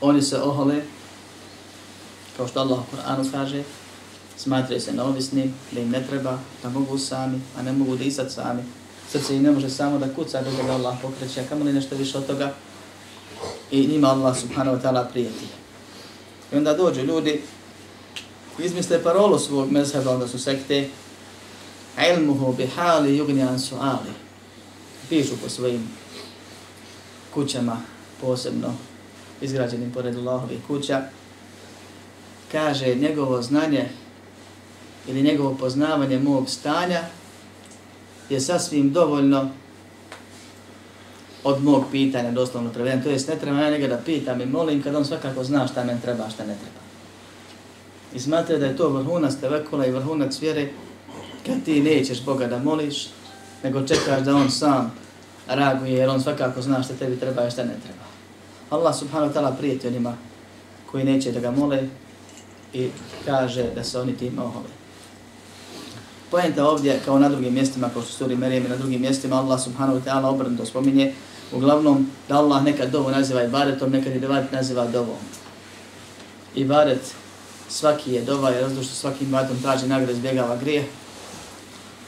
oni 0.01 0.23
se 0.23 0.39
ohole, 0.43 0.83
kao 2.37 2.49
što 2.49 2.61
Allah 2.61 2.79
u 2.79 2.97
Kur'anu 2.97 3.31
kaže, 3.33 3.63
smatraju 4.37 4.81
se 4.81 4.93
neovisni, 4.93 5.53
da 5.73 5.81
im 5.81 5.91
ne 5.91 6.07
treba, 6.07 6.39
da 6.63 6.69
mogu 6.69 6.99
sami, 6.99 7.41
a 7.59 7.63
ne 7.63 7.73
mogu 7.73 7.97
disati 7.97 8.35
sami. 8.35 8.63
Srce 9.11 9.37
im 9.37 9.43
ne 9.43 9.51
može 9.51 9.71
samo 9.71 9.99
da 9.99 10.15
kuca 10.15 10.43
dok 10.43 10.67
ga 10.67 10.73
Allah 10.73 10.97
pokreće, 11.03 11.41
a 11.41 11.49
kamo 11.49 11.65
li 11.65 11.73
nešto 11.73 11.97
više 11.97 12.19
od 12.19 12.27
toga, 12.27 12.55
i 13.71 13.87
njima 13.87 14.09
Allah 14.09 14.39
subhanahu 14.39 14.77
wa 14.77 14.83
ta'ala 14.83 15.05
prijeti. 15.11 15.45
I 16.53 16.57
onda 16.57 16.75
dođu 16.75 17.01
ljudi 17.01 17.43
izmisle 18.59 19.03
parolu 19.03 19.39
svog 19.39 19.73
mezheba, 19.73 20.11
onda 20.11 20.29
su 20.29 20.39
sekte, 20.39 20.89
ilmuhu 22.11 22.53
bihali 22.53 23.19
yugnjan 23.19 23.59
suali. 23.59 24.13
Pišu 25.09 25.37
po 25.43 25.49
svojim 25.49 25.89
kućama, 27.35 27.81
posebno 28.21 28.75
izgrađenim 29.41 29.93
pored 29.93 30.17
Allahovih 30.17 30.59
kuća. 30.67 31.03
Kaže, 32.53 32.95
njegovo 32.95 33.43
znanje 33.43 33.89
ili 35.09 35.23
njegovo 35.23 35.55
poznavanje 35.55 36.19
mog 36.19 36.51
stanja 36.51 37.03
je 38.31 38.41
sasvim 38.41 38.93
dovoljno 38.93 39.51
od 41.45 41.65
mog 41.65 41.85
pitanja, 41.91 42.31
doslovno 42.31 42.71
prevedem. 42.71 43.03
To 43.03 43.11
jest, 43.11 43.29
ne 43.29 43.37
treba 43.37 43.61
ja 43.61 43.71
njega 43.71 43.87
da 43.87 44.03
pitam 44.07 44.41
i 44.41 44.47
molim 44.47 44.83
kad 44.83 44.95
on 44.95 45.05
svakako 45.05 45.45
zna 45.45 45.67
šta 45.67 45.85
men 45.85 46.01
treba, 46.01 46.31
šta 46.31 46.45
ne 46.45 46.57
treba 46.57 46.88
i 48.15 48.21
smatra 48.21 48.59
da 48.59 48.67
je 48.67 48.77
to 48.77 48.89
vrhunac 48.89 49.35
tevekula 49.41 49.87
i 49.87 49.91
vrhunac 49.91 50.41
vjere 50.41 50.69
kad 51.47 51.65
ti 51.65 51.83
nećeš 51.83 52.25
Boga 52.25 52.47
da 52.47 52.59
moliš, 52.59 53.07
nego 53.63 53.87
čekaš 53.87 54.21
da 54.25 54.37
on 54.37 54.51
sam 54.51 54.93
reaguje 55.49 55.93
jer 55.93 56.09
on 56.09 56.21
svakako 56.21 56.63
zna 56.63 56.83
što 56.83 56.95
tebi 56.95 57.17
treba 57.17 57.47
i 57.47 57.51
što 57.51 57.63
ne 57.63 57.77
treba. 57.85 58.05
Allah 58.71 58.97
subhanahu 58.99 59.33
wa 59.33 59.35
ta'ala 59.35 59.57
prijeti 59.59 59.87
onima 59.87 60.17
koji 60.91 61.05
neće 61.05 61.33
da 61.33 61.41
ga 61.41 61.51
mole 61.51 61.89
i 62.73 62.89
kaže 63.25 63.63
da 63.75 63.85
se 63.85 64.01
oni 64.01 64.17
tim 64.17 64.39
ohole. 64.39 64.79
Pojenta 66.31 66.69
ovdje, 66.69 67.01
kao 67.05 67.19
na 67.19 67.29
drugim 67.29 67.55
mjestima, 67.55 67.89
kao 67.89 68.03
što 68.03 68.13
suri 68.13 68.37
Merijem 68.37 68.67
i 68.67 68.69
na 68.69 68.77
drugim 68.77 69.01
mjestima, 69.01 69.37
Allah 69.37 69.61
subhanahu 69.61 69.99
wa 69.99 70.05
ta'ala 70.05 70.27
obrnuto 70.27 70.67
spominje, 70.67 71.15
uglavnom 71.53 72.11
da 72.29 72.39
Allah 72.39 72.65
nekad 72.65 72.91
dovu 72.91 73.11
naziva 73.11 73.45
ibadetom, 73.45 73.91
nekad 73.91 74.13
i 74.13 74.17
ibadet 74.17 74.53
naziva 74.53 74.87
dovom. 74.87 75.17
Ibadet 76.55 77.15
svaki 77.69 78.13
je 78.13 78.23
dova, 78.23 78.51
jer 78.51 78.71
što 78.71 78.95
svaki 78.95 79.25
ibadetom 79.25 79.63
traži 79.63 79.87
nagradu 79.87 80.13
izbjegava 80.13 80.57
grije, 80.57 80.89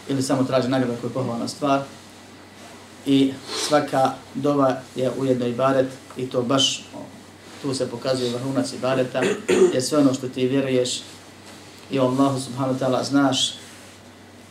ili 0.08 0.22
samo 0.22 0.44
traži 0.44 0.68
nagradu 0.68 0.94
koja 1.00 1.08
je 1.08 1.14
pohvalna 1.14 1.48
stvar. 1.48 1.82
I 3.06 3.32
svaka 3.68 4.12
dova 4.34 4.80
je 4.96 5.10
ujedno 5.18 5.46
ibadet 5.46 5.86
i 6.16 6.26
to 6.26 6.42
baš 6.42 6.84
tu 7.62 7.74
se 7.74 7.90
pokazuje 7.90 8.30
vrhunac 8.30 8.72
ibadeta, 8.72 9.22
jer 9.74 9.82
sve 9.82 9.98
ono 9.98 10.14
što 10.14 10.28
ti 10.28 10.46
vjeruješ 10.46 11.00
i 11.90 11.98
Allahu 11.98 12.40
subhanahu 12.40 12.78
wa 12.78 12.86
ta'ala 12.86 13.04
znaš, 13.04 13.54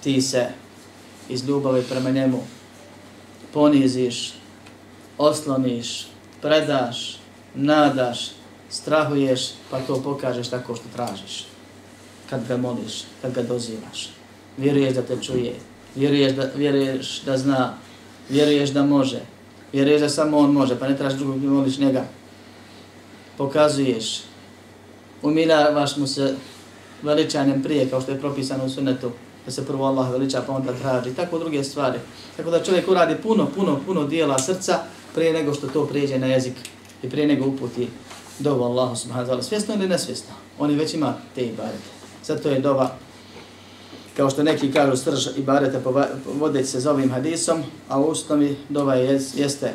ti 0.04 0.22
se 0.22 0.48
iz 1.30 1.44
ljubavi 1.44 1.84
prema 1.84 2.10
njemu 2.10 2.44
poniziš, 3.54 4.34
osloniš, 5.18 6.08
predaš, 6.42 7.18
nadaš, 7.56 8.32
strahuješ, 8.70 9.50
pa 9.70 9.80
to 9.80 10.02
pokažeš 10.04 10.48
tako 10.48 10.76
što 10.76 10.86
tražiš. 10.96 11.46
Kad 12.30 12.48
ga 12.48 12.58
moliš, 12.58 13.04
kad 13.22 13.34
ga 13.34 13.44
dozivaš. 13.44 14.10
Vjeruješ 14.58 14.94
da 14.94 15.02
te 15.02 15.18
čuje, 15.22 15.56
vjeruješ 15.96 16.34
da, 16.34 16.50
vjeruješ 16.56 17.22
da 17.22 17.38
zna, 17.38 17.74
vjeruješ 18.30 18.70
da 18.70 18.84
može, 18.84 19.22
vjeruješ 19.74 20.02
da 20.02 20.10
samo 20.10 20.38
on 20.38 20.52
može, 20.52 20.80
pa 20.80 20.88
ne 20.88 20.98
tražiš 20.98 21.20
drugog, 21.20 21.44
moliš 21.44 21.78
njega. 21.78 22.06
Pokazuješ, 23.38 24.22
umilavaš 25.22 25.98
mu 25.98 26.08
se 26.08 26.36
veličanjem 27.02 27.64
prije, 27.64 27.90
kao 27.90 28.02
što 28.02 28.12
je 28.12 28.20
propisano 28.20 28.66
u 28.66 28.70
sunetu, 28.70 29.12
da 29.46 29.52
se 29.52 29.66
prvo 29.66 29.86
Allah 29.86 30.12
veliča 30.12 30.44
pa 30.48 30.54
onda 30.54 30.74
traži, 30.74 31.16
tako 31.16 31.40
druge 31.40 31.64
stvari. 31.64 32.00
Tako 32.38 32.52
da 32.52 32.64
čovjek 32.64 32.88
uradi 32.88 33.16
puno, 33.24 33.48
puno, 33.56 33.80
puno 33.86 34.04
dijela 34.04 34.40
srca 34.40 34.80
prije 35.16 35.34
nego 35.34 35.54
što 35.54 35.68
to 35.68 35.86
prijeđe 35.86 36.20
na 36.20 36.28
jezik 36.28 36.54
i 37.04 37.10
prije 37.10 37.28
nego 37.28 37.46
uputi 37.48 37.88
dovu 38.40 38.64
Allahu 38.64 38.96
subhanahu 38.96 39.32
wa 39.32 39.36
ta'ala, 39.36 39.42
svjesno 39.42 39.74
ili 39.74 39.88
nesvjesno. 39.88 40.34
Oni 40.60 40.76
već 40.76 40.94
ima 40.94 41.14
te 41.36 41.46
ibadete. 41.46 41.90
Zato 42.26 42.50
je 42.50 42.60
dova, 42.60 42.96
kao 44.18 44.30
što 44.30 44.44
neki 44.44 44.72
kažu 44.72 44.98
srž 44.98 45.28
ibadete 45.38 45.82
vodeći 46.26 46.68
se 46.68 46.80
za 46.80 46.92
ovim 46.92 47.12
hadisom, 47.12 47.64
a 47.90 48.00
u 48.00 48.10
osnovi 48.10 48.58
dova 48.70 48.96
je, 48.96 49.22
jeste 49.36 49.74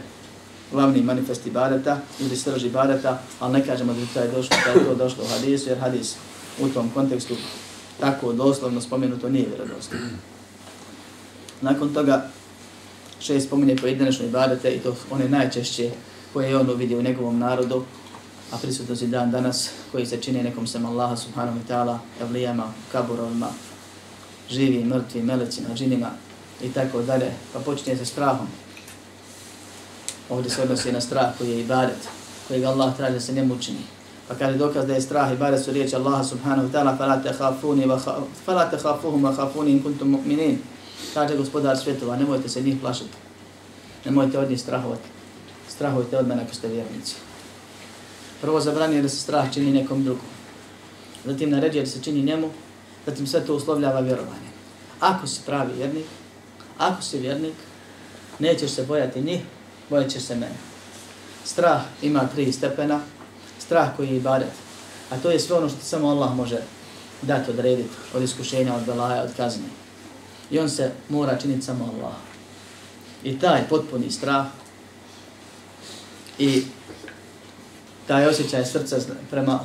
glavni 0.73 1.02
manifest 1.02 1.47
ibadeta 1.47 1.99
ili 2.21 2.37
srž 2.37 2.64
ibadeta, 2.64 3.23
ali 3.40 3.52
ne 3.52 3.66
kažemo 3.66 3.94
da 4.14 4.21
je, 4.21 4.28
došlo, 4.28 4.56
da 4.64 4.80
je 4.80 4.87
to 4.87 4.94
došlo 4.94 5.25
u 5.25 5.26
hadisu, 5.26 5.68
jer 5.68 5.78
hadis 5.78 6.14
u 6.61 6.68
tom 6.68 6.90
kontekstu 6.94 7.35
tako 8.00 8.33
doslovno 8.33 8.80
spomenuto 8.80 9.28
nije 9.28 9.47
vjerodostojno. 9.49 10.06
Nakon 11.61 11.94
toga 11.94 12.28
šest 13.21 13.47
spominje 13.47 13.76
pojedinačne 13.76 14.26
ibadete 14.26 14.71
i 14.71 14.78
to 14.78 14.97
one 15.11 15.28
najčešće 15.28 15.90
koje 16.33 16.49
je 16.49 16.59
on 16.59 16.71
uvidio 16.71 16.99
u 16.99 17.02
njegovom 17.02 17.38
narodu, 17.38 17.85
a 18.54 18.58
prisutno 18.62 18.96
si 18.96 19.06
dan 19.06 19.30
danas 19.30 19.70
koji 19.92 20.06
se 20.06 20.23
čini 20.23 20.42
nekom 20.42 20.66
sam 20.66 20.87
Allaha 20.87 21.16
subhanahu 21.16 21.58
wa 21.58 21.66
ta'ala, 21.68 21.99
evlijama, 22.23 22.73
kaburovima, 22.92 23.49
živi, 24.50 24.84
mrtvi, 24.84 25.23
melecima, 25.23 25.68
džinima 25.75 26.11
i 26.62 26.68
tako 26.68 27.02
dalje, 27.02 27.32
pa 27.52 27.58
počinje 27.58 27.96
sa 27.96 28.04
strahom. 28.04 28.46
Ovdje 30.30 30.50
se 30.50 30.62
odnosi 30.62 30.92
na 30.92 31.00
strah 31.00 31.38
koji 31.38 31.50
je 31.50 31.61
ibadet, 31.61 32.08
koji 32.49 32.61
ga 32.61 32.68
Allah 32.68 32.96
traži 32.96 33.12
da 33.12 33.20
se 33.20 33.32
ne 33.32 33.42
mučini. 33.42 33.82
Pa 34.28 34.34
kada 34.34 34.52
je 34.52 34.58
dokaz 34.58 34.87
da 34.87 34.94
je 34.94 35.00
strah 35.00 35.32
i 35.32 35.37
bare 35.37 35.58
su 35.58 35.73
riječi 35.73 35.96
Allaha 35.96 36.25
subhanahu 36.25 36.68
wa 36.68 36.73
ta'ala 36.73 36.99
falate 36.99 37.32
hafuni 37.38 37.87
wa 37.87 38.23
fala 38.46 38.70
hafuhum 38.82 39.23
wa 39.23 39.37
hafuni 39.37 39.70
in 39.70 39.82
kuntum 39.82 40.08
mu'minin. 40.08 40.56
Kaže 41.14 41.37
gospodar 41.37 41.79
svjetova, 41.79 42.16
nemojte 42.16 42.48
se 42.48 42.62
njih 42.62 42.76
plašati. 42.81 43.16
Nemojte 44.05 44.38
od 44.38 44.50
njih 44.50 44.61
strahovati. 44.61 45.09
Strahujte 45.68 46.18
od 46.18 46.29
mene 46.29 46.42
ako 46.42 46.55
ste 46.55 46.68
vjernici. 46.68 47.14
Prvo 48.40 48.61
zabranio 48.61 49.03
da 49.03 49.09
se 49.09 49.16
strah 49.16 49.53
čini 49.55 49.73
nekom 49.73 50.05
drugom. 50.05 50.27
Zatim 51.25 51.51
naređuje 51.51 51.85
da 51.85 51.90
se 51.90 52.03
čini 52.03 52.23
njemu. 52.23 52.51
Zatim 53.07 53.27
sve 53.27 53.47
to 53.47 53.55
uslovljava 53.55 54.01
vjerovanje. 54.01 54.51
Ako 55.01 55.27
si 55.27 55.40
pravi 55.47 55.73
vjernik, 55.77 56.07
ako 56.79 57.03
si 57.03 57.18
vjernik, 57.18 57.55
nećeš 58.38 58.70
se 58.70 58.85
bojati 58.85 59.23
njih, 59.23 59.40
bojat 59.90 60.11
ćeš 60.11 60.23
se 60.23 60.35
mene. 60.35 60.57
Strah 61.44 61.83
ima 62.03 62.29
tri 62.35 62.53
stepena 62.53 63.01
strah 63.59 63.97
koji 63.97 64.09
je 64.09 64.16
ibadet. 64.16 64.53
A 65.11 65.18
to 65.18 65.31
je 65.31 65.40
sve 65.40 65.57
ono 65.57 65.68
što 65.68 65.79
samo 65.81 66.09
Allah 66.09 66.35
može 66.35 66.59
dati, 67.23 67.51
odrediti 67.51 67.88
od 68.14 68.23
iskušenja, 68.23 68.75
od 68.75 68.85
belaja, 68.85 69.23
od 69.23 69.31
kazne. 69.37 69.68
I 70.51 70.59
on 70.59 70.70
se 70.70 70.90
mora 71.09 71.38
činiti 71.38 71.62
samo 71.62 71.85
Allah. 71.85 72.14
I 73.25 73.38
taj 73.38 73.68
potpuni 73.68 74.11
strah 74.11 74.47
i 76.38 76.64
taj 78.07 78.27
osjećaj 78.27 78.64
srca 78.64 78.97
prema 79.31 79.61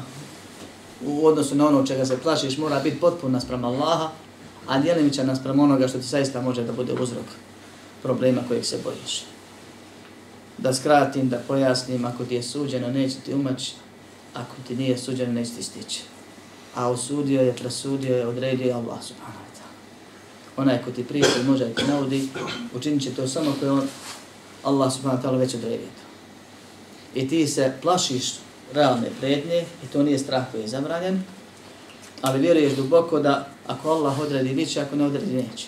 u 1.05 1.25
odnosu 1.25 1.55
na 1.55 1.67
ono 1.67 1.85
čega 1.85 2.05
se 2.05 2.17
plašiš 2.17 2.57
mora 2.57 2.79
biti 2.79 2.99
potpuno 2.99 3.33
naspram 3.33 3.63
Allaha, 3.63 4.09
a 4.67 4.79
dijelimića 4.79 5.23
naspram 5.23 5.59
onoga 5.59 5.87
što 5.87 5.97
ti 5.97 6.07
saista 6.07 6.41
može 6.41 6.63
da 6.63 6.73
bude 6.73 6.93
uzrok 6.93 7.25
problema 8.03 8.41
kojeg 8.47 8.65
se 8.65 8.77
bojiš. 8.83 9.23
Da 10.57 10.73
skratim, 10.73 11.29
da 11.29 11.41
pojasnim, 11.47 12.05
ako 12.05 12.25
ti 12.25 12.35
je 12.35 12.43
suđeno, 12.43 12.87
neće 12.87 13.15
ti 13.25 13.33
umaći, 13.33 13.73
ako 14.33 14.55
ti 14.67 14.75
nije 14.75 14.97
suđeno, 14.97 15.33
neće 15.33 15.51
ti 15.51 15.63
stići. 15.63 16.01
A 16.75 16.89
osudio 16.89 17.41
je, 17.41 17.55
presudio 17.55 18.17
je, 18.17 18.27
odredio 18.27 18.67
je 18.67 18.73
Allah 18.73 19.03
subhanahu 19.03 19.39
wa 19.39 19.57
ta'ala. 19.57 20.61
Onaj 20.61 20.81
ko 20.83 20.91
ti 20.91 21.03
prijeti 21.03 21.43
može 21.47 21.73
ti 21.73 21.83
naudi, 21.87 22.29
učinit 22.75 23.03
će 23.03 23.09
to 23.11 23.27
samo 23.27 23.55
koje 23.59 23.71
on, 23.71 23.87
Allah 24.63 24.93
subhanahu 24.93 25.23
wa 25.23 25.29
ta'ala 25.29 25.37
već 25.39 25.55
odredio 25.55 25.87
to. 25.87 26.08
I 27.15 27.27
ti 27.27 27.47
se 27.47 27.73
plašiš 27.81 28.33
realne 28.73 29.09
prednje 29.19 29.65
i 29.83 29.87
to 29.93 30.03
nije 30.03 30.19
strah 30.19 30.43
koji 30.51 30.61
je 30.61 30.67
zabranjen, 30.67 31.23
ali 32.21 32.39
vjeruješ 32.39 32.73
duboko 32.73 33.19
da 33.19 33.47
ako 33.67 33.89
Allah 33.89 34.19
odredi, 34.19 34.53
biće, 34.53 34.81
ako 34.81 34.95
ne 34.95 35.05
odredi, 35.05 35.33
neće. 35.33 35.67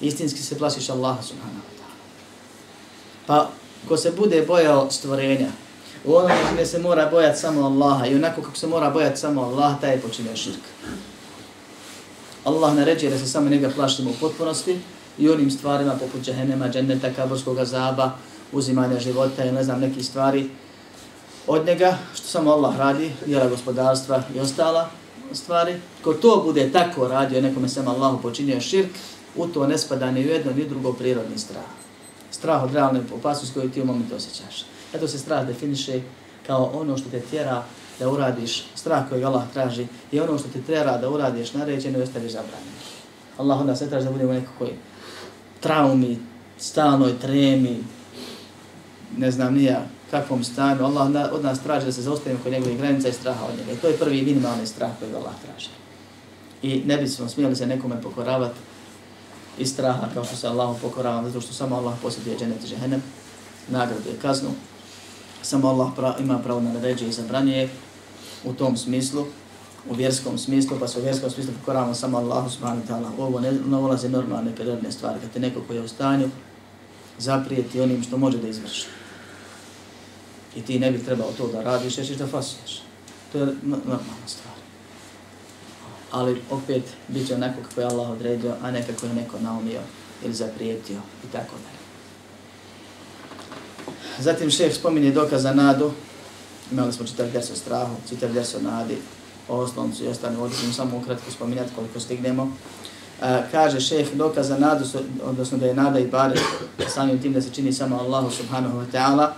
Istinski 0.00 0.42
se 0.42 0.58
plašiš 0.58 0.90
Allaha 0.90 1.22
subhanahu 1.22 1.60
wa 1.60 1.78
ta'ala. 1.78 1.96
Pa 3.26 3.50
ko 3.88 3.96
se 3.96 4.12
bude 4.16 4.42
bojao 4.42 4.90
stvorenja, 4.90 5.48
U 6.04 6.14
onom 6.14 6.30
gdje 6.52 6.66
se 6.66 6.78
mora 6.78 7.10
bojati 7.10 7.40
samo 7.40 7.62
Allaha 7.62 8.06
i 8.06 8.14
onako 8.14 8.42
kako 8.42 8.56
se 8.56 8.66
mora 8.66 8.90
bojati 8.90 9.20
samo 9.20 9.42
Allaha, 9.42 9.80
taj 9.80 9.92
je 9.92 10.00
počinio 10.00 10.36
širk. 10.36 10.60
Allah 12.44 12.74
naređuje 12.74 13.10
da 13.10 13.18
se 13.18 13.26
samo 13.26 13.48
njega 13.48 13.70
plašimo 13.70 14.10
u 14.10 14.14
potpunosti 14.20 14.78
i 15.18 15.30
onim 15.30 15.50
stvarima 15.50 15.92
poput 15.92 16.22
džahenema, 16.22 16.68
dženneta, 16.68 17.12
kaborskog 17.16 17.58
azaba, 17.58 18.12
uzimanja 18.52 19.00
života 19.00 19.44
i 19.44 19.52
ne 19.52 19.64
znam 19.64 19.80
neki 19.80 20.02
stvari 20.02 20.50
od 21.46 21.66
njega, 21.66 21.98
što 22.14 22.26
samo 22.26 22.50
Allah 22.50 22.78
radi, 22.78 23.12
djela 23.26 23.48
gospodarstva 23.48 24.22
i 24.34 24.40
ostala 24.40 24.90
stvari. 25.32 25.80
Ko 26.04 26.14
to 26.14 26.42
bude 26.44 26.72
tako 26.72 27.08
radio, 27.08 27.40
nekome 27.40 27.68
sam 27.68 27.88
Allahu 27.88 28.22
počinio 28.22 28.60
širk, 28.60 28.90
u 29.36 29.46
to 29.46 29.66
ne 29.66 29.78
spada 29.78 30.10
ni 30.10 30.20
jedno 30.20 30.52
ni 30.52 30.68
drugo 30.68 30.92
prirodni 30.92 31.38
strah. 31.38 31.64
Strah 32.30 32.64
od 32.64 32.74
realne 32.74 33.00
opasnosti 33.14 33.54
koju 33.54 33.70
ti 33.70 33.82
u 33.82 33.84
momentu 33.84 34.14
osjećaš. 34.14 34.64
Eto 34.94 35.08
se 35.08 35.18
strah 35.18 35.46
definiše 35.46 36.00
kao 36.46 36.70
ono 36.74 36.96
što 36.96 37.10
te 37.10 37.20
tjera 37.20 37.64
da 37.98 38.08
uradiš, 38.08 38.64
strah 38.74 39.08
koji 39.08 39.24
Allah 39.24 39.42
traži, 39.52 39.86
i 40.12 40.20
ono 40.20 40.38
što 40.38 40.48
te 40.48 40.60
tjera 40.62 40.98
da 40.98 41.10
uradiš 41.10 41.52
naređeno 41.52 41.98
i 41.98 42.02
ostaviš 42.02 42.32
zabranjeno. 42.32 42.72
Allah 43.38 43.60
onda 43.60 43.76
se 43.76 43.88
traži 43.88 44.04
da 44.04 44.12
budemo 44.12 44.32
nekakoj 44.32 44.70
traumi, 45.60 46.18
stalnoj 46.58 47.18
tremi, 47.18 47.78
ne 49.16 49.30
znam 49.30 49.54
nija 49.54 49.86
kakvom 50.10 50.44
stanju. 50.44 50.84
Allah 50.84 51.32
od 51.32 51.44
nas 51.44 51.60
traži 51.60 51.86
da 51.86 51.92
se 51.92 52.02
zaustavimo 52.02 52.42
kod 52.42 52.52
njegovih 52.52 52.78
granica 52.78 53.08
i 53.08 53.12
straha 53.12 53.44
od 53.44 53.58
njega. 53.58 53.72
I 53.72 53.76
to 53.76 53.88
je 53.88 53.98
prvi 53.98 54.22
minimalni 54.22 54.66
strah 54.66 54.90
koji 54.98 55.14
Allah 55.14 55.34
traži. 55.44 55.68
I 56.62 56.82
ne 56.86 56.96
bi 56.96 57.08
smo 57.08 57.28
smijeli 57.28 57.56
se 57.56 57.66
nekome 57.66 58.02
pokoravati 58.02 58.58
iz 59.58 59.72
straha 59.72 60.08
kao 60.14 60.24
što 60.24 60.36
se 60.36 60.48
Allahu 60.48 60.78
pokorava, 60.82 61.24
zato 61.24 61.40
što 61.40 61.52
samo 61.52 61.76
Allah 61.76 61.94
posjeduje 62.02 62.38
dženet 62.38 62.64
i 62.64 62.68
džehennem, 62.68 63.02
nagradu 63.68 64.10
i 64.10 64.20
kaznu 64.22 64.50
samo 65.44 65.68
Allah 65.68 65.92
pra, 65.96 66.16
ima 66.20 66.38
pravo 66.38 66.60
na 66.60 66.72
naređe 66.72 67.06
i 67.06 67.12
zabranje 67.12 67.68
u 68.44 68.52
tom 68.52 68.76
smislu, 68.76 69.26
u 69.90 69.94
vjerskom 69.94 70.38
smislu, 70.38 70.76
pa 70.80 70.88
se 70.88 70.98
u 70.98 71.02
vjerskom 71.02 71.30
smislu 71.30 71.52
pokoravamo 71.60 71.94
samo 71.94 72.18
Allahu 72.18 72.50
subhanahu 72.50 72.82
wa 72.82 72.88
ta'ala. 72.88 73.10
Ovo 73.18 73.40
ne, 73.40 73.52
ne 73.52 73.76
ulaze 73.76 74.08
normalne 74.08 74.54
prirodne 74.54 74.92
stvari, 74.92 75.20
kad 75.20 75.30
te 75.30 75.40
neko 75.40 75.60
koji 75.66 75.76
je 75.76 75.82
u 75.82 75.88
stanju 75.88 76.28
zaprijeti 77.18 77.80
onim 77.80 78.02
što 78.02 78.16
može 78.16 78.38
da 78.38 78.48
izvrši. 78.48 78.86
I 80.56 80.62
ti 80.62 80.78
ne 80.78 80.90
bi 80.90 81.04
trebao 81.04 81.32
to 81.32 81.46
da 81.46 81.62
radiš, 81.62 81.98
jer 81.98 82.06
ćeš 82.06 82.16
da 82.16 82.26
fasuješ. 82.26 82.82
To 83.32 83.38
je 83.38 83.46
normalna 83.62 84.26
stvar. 84.26 84.54
Ali 86.10 86.42
opet 86.50 86.82
bit 87.08 87.28
će 87.28 87.34
onako 87.34 87.62
kako 87.68 87.80
je 87.80 87.86
Allah 87.86 88.10
odredio, 88.10 88.54
a 88.62 88.70
nekako 88.70 89.06
je 89.06 89.14
neko 89.14 89.38
naumio 89.40 89.80
ili 90.24 90.34
zaprijetio 90.34 91.00
i 91.24 91.32
tako 91.32 91.54
dalje. 91.64 91.84
Zatim 94.18 94.50
šef 94.50 94.74
spominje 94.74 95.10
dokaz 95.10 95.42
za 95.42 95.54
nadu 95.54 95.92
Imali 96.72 96.92
smo 96.92 97.06
čitav 97.06 97.30
ders 97.30 97.50
o 97.50 97.56
strahu, 97.56 97.94
čitav 98.08 98.32
ders 98.32 98.54
o 98.54 98.60
nadi, 98.60 98.96
o 99.48 99.56
osloncu 99.56 100.04
i 100.04 100.08
ostalim, 100.08 100.40
ovdje 100.40 100.72
samo 100.72 100.96
ukratko 100.96 101.30
spominjati 101.30 101.70
koliko 101.74 102.00
stignemo. 102.00 102.52
E, 103.22 103.42
kaže 103.52 103.80
šef 103.80 104.12
dokaz 104.14 104.48
za 104.48 104.58
nadu, 104.58 104.84
odnosno 105.24 105.58
da 105.58 105.66
je 105.66 105.74
nada 105.74 105.98
i 105.98 106.06
bare 106.06 106.36
samim 106.88 107.22
tim 107.22 107.32
da 107.32 107.42
se 107.42 107.50
čini 107.50 107.72
samo 107.72 107.96
Allahu 107.96 108.30
subhanahu 108.30 108.78
wa 108.78 108.86
ta'ala 108.92 109.28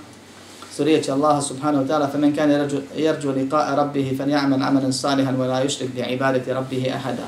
Su 0.75 0.83
riječi 0.83 1.11
Allaha 1.11 1.41
subhanahu 1.41 1.83
wa 1.83 1.87
ta'ala, 1.87 2.07
فَمَنْ 2.07 2.35
كَانَ 2.35 2.51
يَرْجُوا 2.95 3.33
لِقَاءَ 3.33 3.75
رَبِّهِ 3.75 4.15
فَنْيَعْمَنْ 4.17 4.63
عَمَلًا 4.63 4.91
صَالِحًا 4.91 5.31
وَلَا 5.37 5.63
يُشْرِكْ 5.63 5.89
بِعِبَادَةِ 5.95 6.53
رَبِّهِ 6.53 6.95
أَحَدًا 6.95 7.27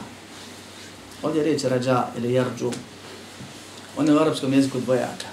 Ovdje 1.23 1.39
je 1.39 1.43
riječ 1.43 1.63
rađa 1.63 2.07
ili 2.17 2.33
jarđu. 2.33 2.71
On 3.97 4.07
je 4.07 4.13
u 4.13 4.19
arapskom 4.19 4.53
jeziku 4.53 4.79
dvojaka. 4.79 5.27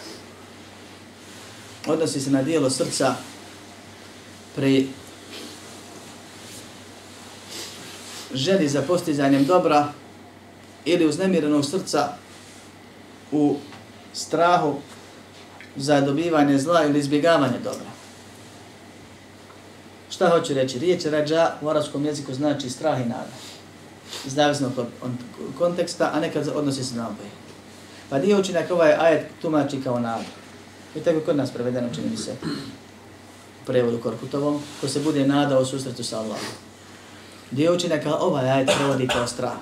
Odnosi 1.87 2.21
se 2.21 2.31
na 2.31 2.43
dijelo 2.43 2.71
srca 2.71 3.15
pri 4.57 4.89
želi 8.35 8.69
za 8.69 8.83
postizanjem 8.83 9.45
dobra 9.45 9.93
ili 10.85 11.07
uznemirenog 11.07 11.65
srca 11.65 12.09
u 13.33 13.57
strahu 14.13 14.75
za 15.77 16.01
dobivanje 16.01 16.59
zla 16.59 16.85
ili 16.85 16.99
izbjegavanje 16.99 17.59
dobra. 17.65 17.94
Šta 20.10 20.30
hoću 20.30 20.54
reći? 20.54 20.80
Riječ 20.80 21.06
rađa 21.06 21.54
u 21.62 21.70
arabskom 21.70 22.06
jeziku 22.06 22.34
znači 22.34 22.70
strah 22.70 23.02
i 23.02 23.10
nada. 23.10 23.32
Zavisno 24.26 24.72
od 25.02 25.12
konteksta, 25.58 26.12
a 26.14 26.20
nekad 26.20 26.48
odnosi 26.56 26.84
se 26.84 26.96
na 26.96 27.08
oboje. 27.08 27.30
Pa 28.10 28.20
dio 28.20 28.40
učinak 28.40 28.72
ovaj 28.72 28.94
ajet 28.94 29.26
tumači 29.42 29.82
kao 29.84 30.00
nadu. 30.00 30.26
I 30.96 31.00
tako 31.00 31.20
kod 31.20 31.36
nas 31.36 31.52
prevedeno 31.52 31.88
čini 31.96 32.10
mi 32.10 32.18
se 32.18 32.32
u 33.64 33.66
prevodu 33.66 33.98
Korkutovom, 33.98 34.62
ko 34.82 34.88
se 34.88 35.00
bude 35.00 35.28
nadao 35.28 35.62
u 35.62 35.66
susretu 35.66 36.04
sa 36.04 36.18
Allahom. 36.18 36.46
Dio 37.52 37.76
učinaka 37.76 38.16
ovaj 38.16 38.50
ajet 38.50 38.70
prevodi 38.78 39.08
kao 39.08 39.28
strah. 39.28 39.58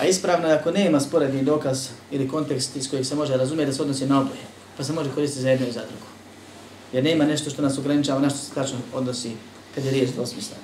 A 0.00 0.04
ispravno 0.04 0.48
je 0.48 0.54
ako 0.54 0.70
nema 0.70 1.00
sporedni 1.00 1.42
dokaz 1.42 1.88
ili 2.10 2.28
kontekst 2.28 2.76
iz 2.76 2.90
kojeg 2.90 3.06
se 3.06 3.14
može 3.14 3.36
razumjeti 3.36 3.70
da 3.70 3.76
se 3.76 3.82
odnosi 3.82 4.06
na 4.06 4.20
oboje, 4.20 4.44
pa 4.76 4.84
se 4.84 4.92
može 4.92 5.10
koristiti 5.10 5.42
za 5.42 5.50
jedno 5.50 5.66
i 5.66 5.72
za 5.72 5.80
drugo. 5.80 6.13
Jer 6.94 7.04
nema 7.04 7.24
nešto 7.24 7.50
što 7.50 7.62
nas 7.62 7.78
ograničava, 7.78 8.20
na 8.20 8.30
što 8.30 8.38
se 8.38 8.54
tačno 8.54 8.78
odnosi 8.94 9.32
kad 9.74 9.84
je 9.84 9.90
riječ 9.90 10.10
dvosmislena. 10.10 10.62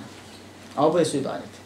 A 0.77 0.87
oboje 0.87 1.05
su 1.05 1.17
ibadete. 1.17 1.59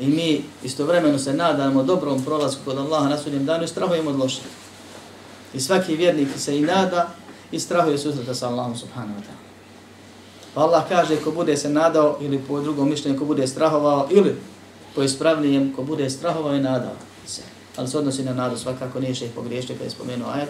I 0.00 0.06
mi 0.06 0.42
istovremeno 0.64 1.18
se 1.18 1.34
nadamo 1.34 1.82
dobrom 1.82 2.24
prolazku 2.24 2.60
kod 2.64 2.78
Allaha 2.78 3.08
na 3.08 3.18
sudnjem 3.18 3.46
danu 3.46 3.64
i 3.64 3.68
strahujemo 3.68 4.10
od 4.10 4.18
lošeg. 4.18 4.44
I 5.54 5.60
svaki 5.60 5.96
vjernik 5.96 6.28
se 6.36 6.58
i 6.58 6.60
nada 6.60 7.08
i 7.52 7.60
strahuje 7.60 7.98
susreta 7.98 8.34
sa 8.34 8.48
Allahom 8.48 8.76
subhanahu 8.76 9.20
wa 9.20 9.22
ta'ala. 9.22 9.48
Pa 10.54 10.60
Allah 10.60 10.88
kaže 10.88 11.16
ko 11.16 11.30
bude 11.30 11.56
se 11.56 11.68
nadao 11.68 12.18
ili 12.20 12.38
po 12.48 12.60
drugom 12.60 12.88
mišljenju 12.88 13.18
ko 13.18 13.24
bude 13.24 13.46
strahovao 13.46 14.08
ili 14.10 14.36
po 14.94 15.02
ispravnijem 15.02 15.72
ko 15.76 15.82
bude 15.82 16.10
strahovao 16.10 16.54
i 16.54 16.60
nadao 16.60 16.96
se. 17.26 17.42
Ali 17.76 17.88
se 17.88 17.98
odnosi 17.98 18.24
na 18.24 18.34
nadu 18.34 18.56
svakako 18.56 19.00
nije 19.00 19.14
šeh 19.14 19.30
pogriješio 19.34 19.74
kada 19.74 19.84
je 19.84 19.90
spomenuo 19.90 20.30
ajet. 20.30 20.48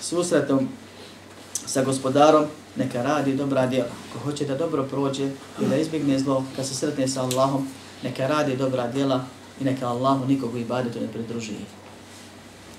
Susretom 0.00 0.68
sa 1.66 1.84
gospodarom 1.84 2.44
neka 2.76 3.02
radi 3.02 3.34
dobra 3.34 3.66
djela. 3.66 3.88
Ko 4.12 4.18
hoće 4.18 4.44
da 4.44 4.56
dobro 4.56 4.82
prođe 4.82 5.30
i 5.60 5.66
da 5.70 5.76
izbjegne 5.76 6.18
zlo, 6.18 6.44
kad 6.56 6.66
se 6.66 6.74
sretne 6.74 7.08
sa 7.08 7.22
Allahom, 7.22 7.68
neka 8.02 8.26
radi 8.26 8.56
dobra 8.56 8.86
djela 8.88 9.24
i 9.60 9.64
neka 9.64 9.88
Allahu 9.88 10.26
nikogu 10.26 10.56
u 10.56 10.60
ibadetu 10.60 11.00
ne 11.00 11.06
pridruži. 11.06 11.52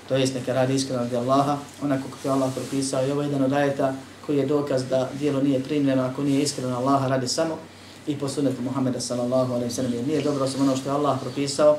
To 0.08 0.16
jest 0.16 0.34
neka 0.34 0.52
radi 0.52 0.74
iskreno 0.74 1.02
radi 1.02 1.16
Allaha, 1.16 1.58
onako 1.82 2.08
kako 2.08 2.28
je 2.28 2.32
Allah 2.32 2.52
propisao 2.54 3.06
i 3.06 3.10
ovo 3.10 3.22
je 3.22 3.28
jedan 3.28 3.44
od 3.44 3.52
ajeta 3.52 3.94
koji 4.26 4.36
je 4.36 4.46
dokaz 4.46 4.84
da 4.84 5.08
dijelo 5.18 5.42
nije 5.42 5.62
primljeno 5.62 6.02
ako 6.02 6.22
nije 6.22 6.42
iskreno 6.42 6.76
Allaha 6.76 7.08
radi 7.08 7.28
samo 7.28 7.58
i 8.06 8.18
po 8.18 8.28
sunetu 8.28 8.62
Muhammeda 8.62 9.00
sallallahu 9.00 9.52
alaihi 9.52 9.74
sallam 9.74 9.94
jer 9.94 10.06
nije 10.06 10.22
dobro 10.22 10.44
osim 10.44 10.62
ono 10.62 10.76
što 10.76 10.88
je 10.88 10.94
Allah 10.94 11.20
propisao 11.20 11.76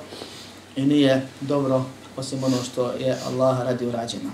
i 0.75 0.85
nije 0.85 1.27
dobro 1.41 1.85
osim 2.17 2.43
ono 2.43 2.63
što 2.63 2.91
je 2.91 3.17
Allaha 3.27 3.63
radi 3.63 3.85
urađeno. 3.85 4.29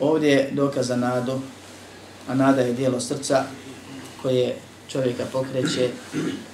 Ovdje 0.00 0.30
je 0.30 0.50
dokaz 0.52 0.86
za 0.86 0.96
nadu, 0.96 1.40
a 2.28 2.34
nada 2.34 2.60
je 2.60 2.72
dijelo 2.72 3.00
srca 3.00 3.44
koje 4.22 4.56
čovjeka 4.88 5.24
pokreće 5.32 5.88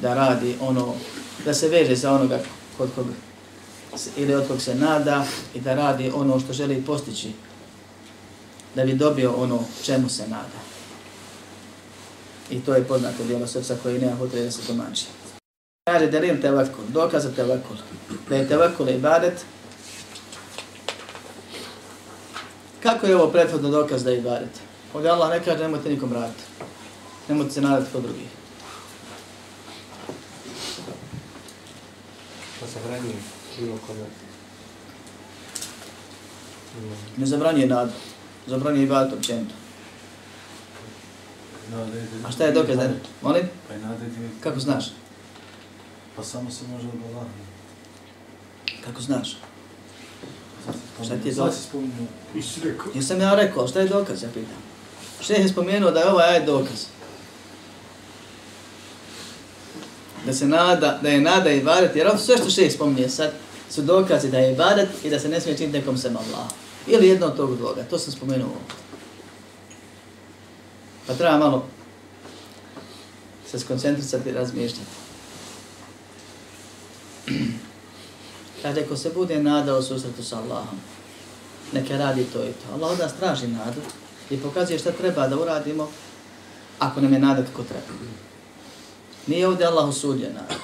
da 0.03 0.15
radi 0.15 0.55
ono, 0.61 0.95
da 1.45 1.55
se 1.55 1.69
veže 1.69 1.95
za 1.97 2.13
onoga 2.13 2.41
kod 2.79 2.89
kog 2.95 3.07
ili 4.17 4.35
od 4.35 4.49
kog 4.49 4.61
se 4.61 4.75
nada 4.75 5.25
i 5.55 5.61
da 5.61 5.75
radi 5.75 6.13
ono 6.15 6.41
što 6.41 6.53
želi 6.53 6.83
postići 6.87 7.33
da 8.75 8.85
bi 8.85 8.95
dobio 8.95 9.33
ono 9.33 9.61
čemu 9.83 10.09
se 10.09 10.23
nada. 10.23 10.61
I 12.51 12.61
to 12.61 12.75
je 12.75 12.85
poznato 12.85 13.25
dijelo 13.25 13.47
srca 13.47 13.77
koje 13.83 13.99
nema 13.99 14.17
potrebe 14.17 14.45
da 14.45 14.51
se 14.51 14.67
tumači. 14.67 15.05
Kaže 15.89 16.07
Delim 16.07 16.41
tevakul, 16.41 16.85
dokaz 16.89 17.23
za 17.23 17.31
tevakul. 17.31 17.77
Da 18.29 18.37
je 18.37 18.49
tevakul 18.49 18.89
ibadet. 18.89 19.45
Kako 22.83 23.07
je 23.07 23.17
ovo 23.17 23.33
prethodno 23.33 23.69
dokaz 23.69 24.05
da 24.05 24.11
je 24.11 24.19
ibadet? 24.19 24.61
Ovdje 24.95 25.11
Allah 25.11 25.31
ne 25.31 25.45
kaže 25.45 25.63
nemojte 25.63 25.89
nikom 25.89 26.13
raditi. 26.13 26.43
Nemojte 27.29 27.53
se 27.53 27.61
nadati 27.61 27.93
kod 27.93 28.03
drugih. 28.03 28.29
Pa 32.61 32.67
se 32.67 32.79
bilo 33.59 33.79
kome. 33.87 34.01
Ne 37.17 37.27
zabranjuje 37.27 37.67
nadu. 37.67 37.93
Zabranjuje 38.47 38.85
ibadet 38.85 39.13
općenito. 39.13 39.55
A 42.27 42.31
šta 42.31 42.45
je 42.45 42.53
dokaz? 42.53 42.77
Da... 42.77 42.89
Molim? 43.23 43.49
Pa 43.69 43.75
i 43.75 43.79
nade 43.79 44.05
ti... 44.05 44.41
Kako 44.41 44.61
znaš? 44.61 44.85
Pa 46.17 46.25
samo 46.25 46.51
se 46.51 46.65
može 46.69 46.87
od 46.89 46.95
Allaha. 47.11 47.29
Kako 48.85 49.01
znaš? 49.01 49.37
Šta 51.05 51.17
ti 51.23 51.29
je 51.29 51.35
dokaz? 51.35 51.55
rekao. 52.65 52.87
Jesam 52.95 53.21
ja 53.21 53.35
rekao, 53.35 53.69
šta 53.69 53.81
je 53.81 53.89
dokaz, 53.89 54.23
ja 54.23 54.29
pitam. 54.29 54.57
Šeh 55.21 55.39
je 55.39 55.49
spomenuo 55.49 55.91
da 55.91 56.01
je 56.01 56.11
ovaj 56.11 56.29
ajed 56.29 56.47
dokaz. 56.47 56.85
Da 60.27 60.33
se 60.33 60.47
nada, 60.47 60.99
da 61.03 61.09
je 61.09 61.21
nada 61.21 61.51
i 61.51 61.59
ibadet, 61.59 61.97
jer 61.97 62.09
ovo 62.09 62.19
sve 62.19 62.37
što 62.37 62.51
šeh 62.51 62.73
spominje 62.73 63.09
sad 63.09 63.33
su 63.71 63.83
dokazi 63.83 64.31
da 64.31 64.39
je 64.39 64.53
ibadet 64.53 64.89
i 65.05 65.11
da 65.11 65.19
se 65.19 65.29
ne 65.29 65.41
smije 65.41 65.57
činiti 65.57 65.79
nekom 65.79 65.99
sem 65.99 66.17
Allah. 66.17 66.47
Ili 66.87 67.09
jedno 67.09 67.27
od 67.27 67.37
tog 67.37 67.57
dvoga, 67.57 67.83
to 67.91 67.99
sam 67.99 68.13
spomenuo 68.13 68.47
ovdje. 68.47 68.75
Pa 71.07 71.15
treba 71.15 71.39
malo 71.39 71.67
se 73.51 73.59
skoncentrisati 73.59 74.29
i 74.29 74.33
razmišljati. 74.33 74.91
Kaže, 78.67 78.83
ko 78.83 78.97
se 78.97 79.11
bude 79.15 79.39
nadao 79.43 79.83
susretu 79.83 80.23
sa 80.27 80.43
Allahom, 80.43 80.79
neka 81.73 81.97
radi 81.97 82.25
to 82.33 82.43
i 82.43 82.51
to. 82.51 82.75
Allah 82.75 82.91
od 82.93 82.99
nas 82.99 83.13
traži 83.15 83.47
nadu 83.47 83.81
i 84.31 84.37
pokazuje 84.37 84.79
šta 84.79 84.91
treba 84.91 85.29
da 85.29 85.39
uradimo 85.39 85.89
ako 86.79 87.01
nam 87.01 87.13
je 87.13 87.19
nada 87.19 87.43
kako 87.43 87.63
treba. 87.63 87.87
Nije 89.27 89.49
ovdje 89.49 89.67
Allah 89.67 89.89
usudio 89.89 90.29
nadu, 90.29 90.55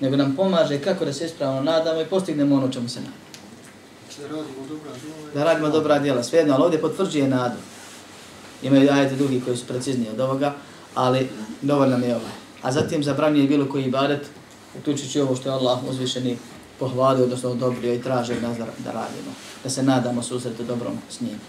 nego 0.00 0.16
nam 0.16 0.36
pomaže 0.36 0.80
kako 0.80 1.04
da 1.04 1.12
se 1.12 1.26
ispravno 1.26 1.62
nadamo 1.62 2.00
i 2.00 2.06
postignemo 2.06 2.56
ono 2.56 2.68
čemu 2.72 2.88
se 2.88 3.00
nadamo. 3.00 3.18
Da 4.18 4.24
radimo 4.34 4.68
dobra 4.68 4.92
djela. 4.98 5.34
Da 5.34 5.44
radimo 5.44 5.68
dobra 5.68 5.98
djela, 5.98 6.22
svejedno, 6.22 6.54
ali 6.54 6.64
ovdje 6.64 6.80
potvrđuje 6.80 7.28
nadu. 7.28 7.58
Imaju 8.62 8.92
ajete 8.92 9.16
drugi 9.16 9.40
koji 9.44 9.56
su 9.56 9.66
precizniji 9.66 10.10
od 10.10 10.20
ovoga, 10.20 10.54
ali 10.94 11.28
dovoljno 11.62 11.98
mi 11.98 12.06
je 12.06 12.16
ovaj. 12.16 12.32
A 12.62 12.72
zatim 12.72 13.04
zabranjuje 13.04 13.48
bilo 13.48 13.68
koji 13.68 13.84
ibadet, 13.84 14.26
uključujući 14.78 15.20
ovo 15.20 15.36
što 15.36 15.48
je 15.48 15.52
Allah 15.52 15.78
uzvišeni 15.88 16.38
pohvalio, 16.78 17.24
odnosno 17.24 17.50
odobrio 17.50 17.94
i 17.94 18.02
traži 18.02 18.32
od 18.32 18.42
nas 18.42 18.58
da, 18.58 18.64
da 18.64 18.92
radimo. 18.92 19.32
Da 19.64 19.70
se 19.70 19.82
nadamo 19.82 20.22
susretu 20.22 20.62
dobrom 20.64 20.98
s 21.10 21.20
njim. 21.20 21.40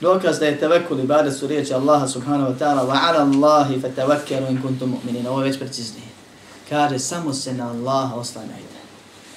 Dokaz 0.00 0.38
da 0.38 0.46
je 0.46 0.58
tevekul 0.58 1.00
ibadet 1.00 1.36
su 1.36 1.46
riječi 1.46 1.74
Allaha 1.74 2.08
subhanahu 2.08 2.52
wa 2.52 2.58
ta'ala 2.58 2.86
wa 2.86 2.98
ala 3.02 3.20
Allahi 3.20 3.80
fa 3.80 3.88
tevekkeru 3.88 4.46
in 4.46 4.62
kuntum 4.62 4.90
mu'minin. 4.90 5.28
Ovo 5.28 5.40
je 5.40 5.48
već 5.48 5.58
preciznije. 5.58 6.06
Kaže, 6.68 6.98
samo 6.98 7.32
se 7.32 7.54
na 7.54 7.70
Allaha 7.70 8.14
oslanjajte. 8.14 8.76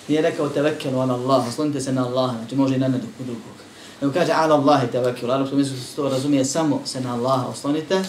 Nije 0.07 0.21
rekao 0.21 0.49
tevekkelu 0.49 0.99
ala 0.99 1.13
Allah, 1.13 1.47
oslonite 1.47 1.81
se 1.81 1.93
na 1.93 2.07
Allaha, 2.07 2.37
znači 2.37 2.55
može 2.55 2.75
i 2.75 2.79
na 2.79 2.87
nekog 2.87 3.09
drugog. 3.19 3.55
Nego 4.01 4.13
kaže 4.13 4.31
ala 4.31 4.55
Allahi 4.55 4.87
tevekkelu, 4.87 5.31
arabskom 5.31 5.59
mislu 5.59 5.77
se 5.77 5.95
to 5.95 6.09
razumije 6.09 6.45
samo 6.45 6.81
se 6.85 7.01
na 7.01 7.13
Allaha 7.13 7.47
oslonite, 7.47 8.03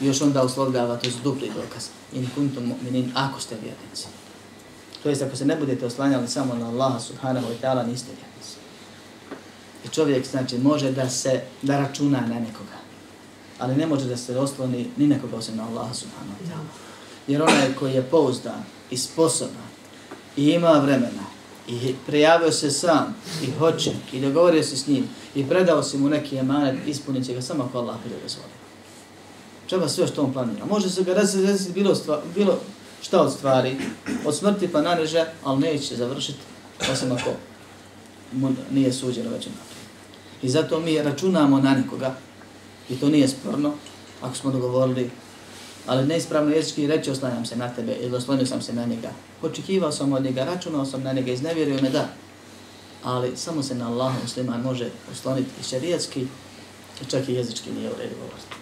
i 0.00 0.06
još 0.06 0.20
onda 0.20 0.42
uslovljava, 0.42 0.96
to 0.96 1.08
je 1.08 1.12
dupli 1.24 1.50
dokaz. 1.56 1.88
In 2.12 2.28
kuntum 2.34 2.64
mu'minin, 2.64 3.10
ako 3.14 3.40
ste 3.40 3.54
vjernici. 3.54 4.06
To 5.06 5.10
jest, 5.10 5.22
ako 5.22 5.36
se 5.36 5.44
ne 5.44 5.56
budete 5.56 5.86
oslanjali 5.86 6.28
samo 6.28 6.54
na 6.54 6.68
Allaha 6.68 7.00
subhanahu 7.00 7.46
wa 7.46 7.54
ta'ala, 7.62 7.86
niste 7.86 8.10
vjernici. 8.10 8.56
I 9.84 9.88
čovjek, 9.88 10.26
znači, 10.26 10.58
može 10.58 10.90
da 10.90 11.08
se, 11.10 11.42
da 11.62 11.78
računa 11.78 12.20
na 12.20 12.40
nekoga. 12.40 12.78
Ali 13.58 13.76
ne 13.76 13.86
može 13.86 14.04
da 14.04 14.16
se 14.16 14.38
osloni 14.38 14.90
ni 14.96 15.06
nekoga 15.06 15.36
osim 15.36 15.56
na 15.56 15.68
Allaha 15.68 15.94
subhanahu 15.94 16.36
wa 16.42 16.48
ta'ala. 16.48 16.66
Jer 17.26 17.42
onaj 17.42 17.74
koji 17.78 17.94
je 17.94 18.02
pouzdan 18.02 18.64
i 18.90 18.96
sposoban 18.96 19.68
i 20.36 20.44
ima 20.44 20.72
vremena 20.72 21.26
i 21.68 21.94
prijavio 22.06 22.52
se 22.52 22.70
sam 22.70 23.14
i 23.42 23.50
hoće 23.58 23.92
i 24.12 24.20
dogovorio 24.20 24.62
se 24.62 24.76
s 24.76 24.86
njim 24.86 25.08
i 25.34 25.48
predao 25.48 25.82
si 25.82 25.98
mu 25.98 26.08
neki 26.08 26.36
emanet, 26.36 26.76
ispunit 26.86 27.26
će 27.26 27.34
ga 27.34 27.42
samo 27.42 27.64
ako 27.64 27.78
Allah 27.78 27.96
bude 28.02 28.16
dozvolio. 28.22 28.56
Čeba 29.66 29.88
sve 29.88 30.06
što 30.06 30.22
on 30.22 30.32
planira. 30.32 30.66
Može 30.66 30.90
se 30.90 31.02
ga 31.02 31.14
desiti 31.14 31.72
bilo, 31.72 31.94
stva, 31.94 32.22
bilo 32.34 32.58
šta 33.06 33.20
od 33.20 33.32
stvari, 33.32 33.76
od 34.24 34.36
smrti 34.36 34.68
pa 34.68 34.82
nareže, 34.82 35.24
ali 35.44 35.60
neće 35.60 35.96
završiti, 35.96 36.38
osim 36.92 37.12
ako 37.12 37.30
mu 38.32 38.52
nije 38.70 38.92
suđeno 38.92 39.30
već. 39.30 39.48
I 40.42 40.48
zato 40.48 40.80
mi 40.80 41.02
računamo 41.02 41.58
na 41.58 41.74
nekoga, 41.74 42.14
i 42.90 42.96
to 42.96 43.08
nije 43.08 43.28
sporno, 43.28 43.72
ako 44.22 44.36
smo 44.36 44.50
dogovorili, 44.50 45.10
ali 45.86 46.06
neispravno 46.06 46.54
jezički 46.54 46.86
reći 46.86 47.10
oslanjam 47.10 47.46
se 47.46 47.56
na 47.56 47.68
tebe 47.68 47.96
ili 48.00 48.16
oslonio 48.16 48.46
sam 48.46 48.62
se 48.62 48.72
na 48.72 48.84
njega. 48.84 49.10
Očekivao 49.42 49.92
sam 49.92 50.12
od 50.12 50.24
njega, 50.24 50.44
računao 50.44 50.84
sam 50.84 51.02
na 51.02 51.12
njega, 51.12 51.32
iznevjerio 51.32 51.82
me 51.82 51.90
da. 51.90 52.08
Ali 53.04 53.36
samo 53.36 53.62
se 53.62 53.74
na 53.74 53.88
Allaha 53.88 54.18
musliman 54.22 54.60
može 54.60 54.90
osloniti 55.12 55.50
i 55.60 55.64
šarijatski, 55.64 56.26
čak 57.10 57.28
i 57.28 57.34
jezički 57.34 57.70
nije 57.70 57.90
u 57.90 57.96
redu 57.98 58.14
govoriti. 58.14 58.56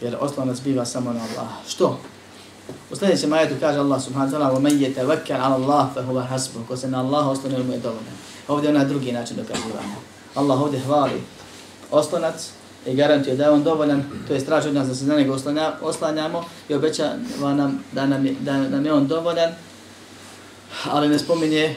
Jer 0.00 0.16
oslonac 0.20 0.60
biva 0.60 0.84
samo 0.84 1.12
na 1.12 1.20
Allaha. 1.20 1.56
Što? 1.68 1.98
U 2.91 2.95
sljedećem 2.95 3.33
ajetu 3.33 3.55
kaže 3.59 3.79
Allah 3.79 4.03
subhanahu 4.03 4.31
wa 4.31 4.39
ta'ala 4.39 4.59
وَمَنْ 4.59 4.81
يَتَوَكَّنْ 4.81 5.35
عَلَى 5.35 5.55
اللَّهِ 5.55 5.87
فَهُوَ 5.95 6.27
حَسْبُهُ 6.27 6.67
Ko 6.67 6.77
se 6.77 6.87
na 6.87 6.99
Allah 6.99 7.27
oslonio 7.27 7.63
mu 7.63 7.73
je 7.73 7.79
dovoljno. 7.79 8.11
Ovdje 8.47 8.67
je 8.67 8.75
onaj 8.75 8.85
drugi 8.85 9.11
način 9.11 9.37
dokazivanja. 9.37 9.95
Allah 10.35 10.61
ovdje 10.61 10.79
hvali 10.79 11.21
oslonac 11.91 12.49
i 12.85 12.95
garantuje 12.95 13.35
da 13.35 13.43
je 13.43 13.49
on 13.49 13.63
dovoljan, 13.63 14.03
to 14.27 14.33
je 14.33 14.39
straž 14.39 14.65
od 14.65 14.73
nas 14.73 14.87
da 14.87 14.95
se 14.95 15.05
na 15.05 15.15
njega 15.15 15.33
oslanja, 15.33 15.73
oslanjamo 15.81 16.43
i 16.69 16.73
obećava 16.73 17.15
nam 17.39 17.83
da 17.91 18.05
nam, 18.05 18.25
je, 18.25 18.35
da 18.39 18.57
nam 18.57 18.85
je 18.85 18.93
on 18.93 19.07
dovoljan, 19.07 19.51
ali 20.85 21.09
ne 21.09 21.19
spominje 21.19 21.75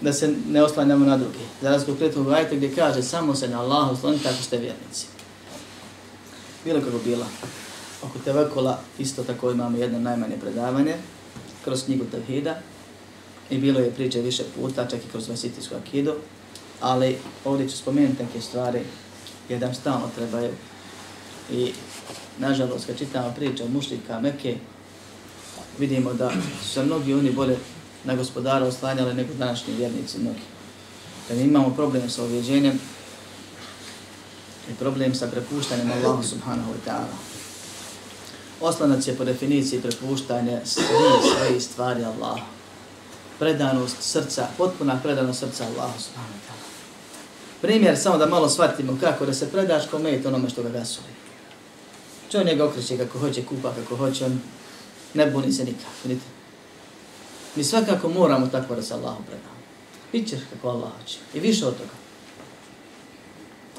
da 0.00 0.12
se 0.12 0.34
ne 0.48 0.62
oslanjamo 0.62 1.06
na 1.06 1.16
drugi. 1.16 1.38
Za 1.62 1.70
razliku 1.70 1.98
kretnog 1.98 2.32
ajta 2.32 2.54
gdje 2.54 2.74
kaže 2.74 3.02
samo 3.02 3.34
se 3.34 3.48
na 3.48 3.60
Allah 3.60 3.90
oslonite 3.92 4.28
ako 4.28 4.42
ste 4.42 4.56
vjernici. 4.56 5.06
Bilo 6.64 6.80
kako 6.80 6.98
bila. 7.04 7.26
Oko 8.03 8.19
Tevekula 8.25 8.79
isto 8.99 9.23
tako 9.23 9.51
imamo 9.51 9.77
jedno 9.77 9.99
najmanje 9.99 10.37
predavanje 10.37 10.95
kroz 11.63 11.83
knjigu 11.83 12.05
Tevhida 12.11 12.61
i 13.49 13.57
bilo 13.57 13.79
je 13.79 13.91
priče 13.91 14.21
više 14.21 14.43
puta, 14.55 14.87
čak 14.87 14.99
i 15.05 15.11
kroz 15.11 15.29
Vasitisku 15.29 15.75
akidu, 15.75 16.13
ali 16.81 17.17
ovdje 17.45 17.69
ću 17.69 17.77
spomenuti 17.77 18.23
neke 18.23 18.41
stvari 18.41 18.81
jer 19.49 19.61
nam 19.61 19.73
stalno 19.73 20.09
trebaju. 20.15 20.51
I 21.51 21.73
nažalost, 22.39 22.85
kad 22.85 22.97
čitamo 22.97 23.33
priče 23.35 23.63
o 23.63 23.67
mušlika 23.67 24.19
Mekke, 24.19 24.55
vidimo 25.79 26.13
da 26.13 26.31
su 26.63 26.69
se 26.69 26.83
mnogi 26.83 27.13
oni 27.13 27.31
bolje 27.31 27.57
na 28.03 28.15
gospodara 28.15 28.65
oslanjali 28.65 29.13
nego 29.13 29.33
današnji 29.33 29.73
vjernici 29.73 30.19
mnogi. 30.19 30.41
Da 31.29 31.35
mi 31.35 31.41
imamo 31.41 31.69
problem 31.75 32.09
sa 32.09 32.23
uvjeđenjem 32.23 32.79
i 34.71 34.73
problem 34.73 35.15
sa 35.15 35.27
prepuštanjem 35.27 35.91
Allahu 35.91 36.23
subhanahu 36.23 36.71
wa 36.71 36.91
ta'ala. 36.91 37.37
Oslanac 38.61 39.07
je 39.07 39.15
po 39.15 39.25
definiciji 39.25 39.81
prepuštanje 39.81 40.61
svih 40.65 40.87
svojih 41.37 41.63
stvari 41.63 42.03
Allahu. 42.05 42.41
Predanost 43.39 43.95
srca, 43.99 44.47
potpuna 44.57 44.99
predanost 45.03 45.39
srca 45.39 45.63
Allahu 45.63 45.99
subhanahu 45.99 46.33
wa 46.33 46.49
ta'ala. 46.49 46.67
Primjer, 47.61 47.97
samo 47.97 48.17
da 48.17 48.25
malo 48.25 48.49
shvatimo 48.49 48.97
kako 49.01 49.25
da 49.25 49.33
se 49.33 49.51
predaš 49.51 49.87
kome 49.91 50.11
je 50.11 50.23
to 50.23 50.29
onome 50.29 50.49
što 50.49 50.63
ga 50.63 50.69
gasuli. 50.69 51.07
Čovjek 52.31 52.47
njega 52.47 52.65
okreće 52.65 52.97
kako 52.97 53.19
hoće, 53.19 53.45
kupa 53.45 53.73
kako 53.73 53.95
hoće, 53.95 54.25
on 54.25 54.41
ne 55.13 55.31
buni 55.31 55.53
se 55.53 55.63
nikak. 55.63 55.87
Vidite? 56.03 56.25
Mi 57.55 57.63
svakako 57.63 58.09
moramo 58.09 58.47
tako 58.47 58.75
da 58.75 58.81
se 58.81 58.93
Allahu 58.93 59.23
predamo. 59.23 59.57
Bićeš 60.11 60.39
kako 60.53 60.69
Allah 60.69 60.91
hoće. 61.01 61.17
I 61.33 61.39
više 61.39 61.65
od 61.65 61.77
toga. 61.77 61.89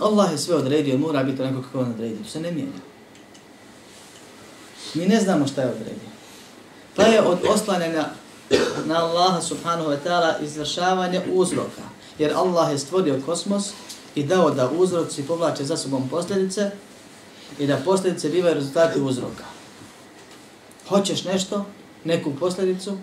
Allah 0.01 0.33
je 0.33 0.39
sve 0.39 0.55
odredio 0.55 0.99
mora 0.99 1.25
biti 1.25 1.43
onako 1.43 1.63
kako 1.63 1.81
on 1.81 1.91
odredio. 1.91 2.19
To 2.25 2.31
se 2.31 2.41
ne 2.41 2.53
mijenja. 2.53 2.88
Mi 4.95 5.07
ne 5.07 5.21
znamo 5.21 5.47
šta 5.47 5.63
je 5.63 5.69
odredio. 5.69 6.09
Pa 6.97 7.03
je 7.03 7.23
od 7.23 7.39
oslanjanja 7.49 8.05
na 8.87 9.05
Allaha 9.05 9.41
subhanahu 9.41 9.91
wa 9.91 9.97
ta'ala 10.05 10.45
izvršavanje 10.45 11.21
uzroka 11.33 11.83
jer 12.19 12.33
Allah 12.35 12.73
je 12.73 12.79
stvorio 12.79 13.21
kosmos 13.27 13.71
i 14.15 14.25
dao 14.25 14.51
da 14.51 14.71
uzroci 14.71 15.23
povlače 15.23 15.65
za 15.65 15.77
sobom 15.77 16.09
posljedice 16.09 16.71
i 17.59 17.67
da 17.67 17.77
posljedice 17.85 18.29
bivaju 18.29 18.55
rezultati 18.55 19.01
uzroka. 19.01 19.45
Hoćeš 20.89 21.25
nešto, 21.25 21.67
neku 22.05 22.33
posljedicu, 22.41 22.99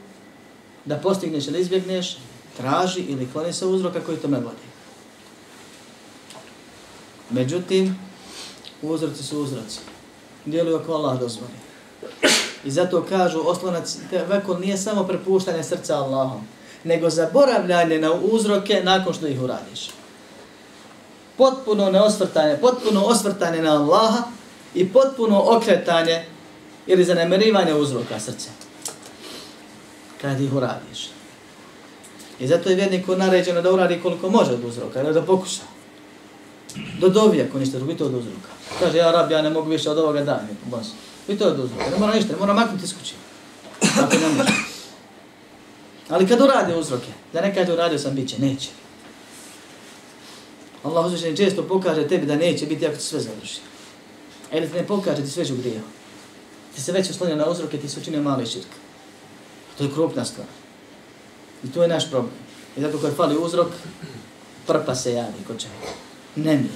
da 0.86 0.98
postigneš 0.98 1.48
ili 1.48 1.62
izbjegneš, 1.62 2.18
traži 2.58 3.02
ili 3.02 3.30
kloni 3.32 3.54
se 3.54 3.66
uzroka 3.66 4.02
koji 4.02 4.18
tome 4.18 4.40
vodi. 4.40 4.66
Međutim, 7.30 8.00
uzroci 8.82 9.24
su 9.24 9.40
uzroci. 9.40 9.80
Djeluju 10.46 10.76
ako 10.78 10.94
Allah 10.94 11.20
dozvoli. 11.20 11.65
I 12.66 12.72
zato 12.72 13.06
kažu, 13.10 13.40
oslonac 13.46 13.98
tevekul 14.10 14.60
nije 14.60 14.78
samo 14.78 15.04
prepuštanje 15.04 15.64
srca 15.64 15.98
Allahom, 15.98 16.48
nego 16.84 17.10
zaboravljanje 17.10 18.00
na 18.00 18.14
uzroke 18.14 18.82
nakon 18.84 19.14
što 19.14 19.28
ih 19.28 19.42
uradiš. 19.42 19.90
Potpuno 21.38 21.92
neosvrtanje, 21.92 22.58
potpuno 22.58 23.02
osvrtanje 23.06 23.62
na 23.62 23.76
Allaha 23.76 24.24
i 24.74 24.90
potpuno 24.90 25.44
okretanje 25.46 26.26
ili 26.88 27.04
zanemerivanje 27.04 27.74
uzroka 27.74 28.20
srca. 28.20 28.50
Kad 30.22 30.42
ih 30.42 30.54
uradiš. 30.54 31.10
I 32.40 32.48
zato 32.48 32.70
je 32.70 32.76
vjerniku 32.76 33.16
naređeno 33.16 33.62
da 33.62 33.72
uradi 33.72 34.00
koliko 34.04 34.30
može 34.30 34.54
od 34.54 34.66
uzroka, 34.66 35.02
ili 35.02 35.14
da 35.14 35.22
pokuša. 35.22 35.62
Do 37.00 37.10
dovi 37.10 37.42
ako 37.42 37.60
ništa 37.60 37.78
drugo, 37.78 37.94
to 37.94 38.06
od 38.06 38.14
uzroka. 38.14 38.50
Kaže, 38.80 38.98
ja 38.98 39.12
rab, 39.12 39.32
ja 39.32 39.42
ne 39.42 39.50
mogu 39.50 39.70
više 39.70 39.90
od 39.90 39.98
ovoga 39.98 40.24
dana, 40.24 40.48
boss. 40.66 40.90
I 41.28 41.38
to 41.38 41.48
je 41.48 41.56
dozvoljeno. 41.56 41.90
Ne 41.92 41.98
mora 41.98 42.14
ništa, 42.14 42.34
ne 42.34 42.40
mora 42.40 42.54
maknuti 42.54 42.84
iz 42.84 42.94
kuće. 42.94 43.14
Ako 44.02 44.16
ne 44.16 44.28
može. 44.28 44.52
Ali 46.10 46.28
kad 46.28 46.42
urade 46.42 46.76
uzroke, 46.76 47.08
da 47.34 47.42
ne 47.42 47.56
kaže 47.56 47.74
uradio 47.74 48.00
sam 48.00 48.16
biće, 48.16 48.40
neće. 48.40 48.70
Allah 50.84 51.06
uzvišen 51.06 51.38
često 51.38 51.64
pokaže 51.64 52.08
tebi 52.08 52.26
da 52.26 52.36
neće 52.36 52.66
biti 52.66 52.88
ako 52.88 52.96
ti 52.96 53.04
sve 53.04 53.20
završi. 53.20 53.60
A 54.52 54.58
ili 54.58 54.70
ti 54.70 54.76
ne 54.76 54.88
pokaže 54.88 55.22
ti 55.22 55.30
sveđu 55.30 55.56
grija. 55.56 55.82
Ti 56.76 56.82
se 56.82 56.92
već 56.92 57.10
oslonio 57.10 57.36
na 57.36 57.50
uzroke, 57.50 57.78
ti 57.78 57.90
se 57.90 58.00
učinio 58.00 58.22
mali 58.22 58.46
širk. 58.46 58.68
To 59.78 59.84
je 59.84 59.92
krupna 59.94 60.26
stvar. 60.26 60.48
I 61.64 61.72
to 61.72 61.82
je 61.82 61.88
naš 61.88 62.10
problem. 62.10 62.34
I 62.78 62.82
zato 62.82 63.00
kad 63.00 63.16
fali 63.16 63.38
uzrok, 63.38 63.68
prpa 64.68 64.96
se 64.96 65.14
javi 65.14 65.44
kod 65.48 65.62
čovjeka. 65.62 65.94
Nemir, 66.36 66.72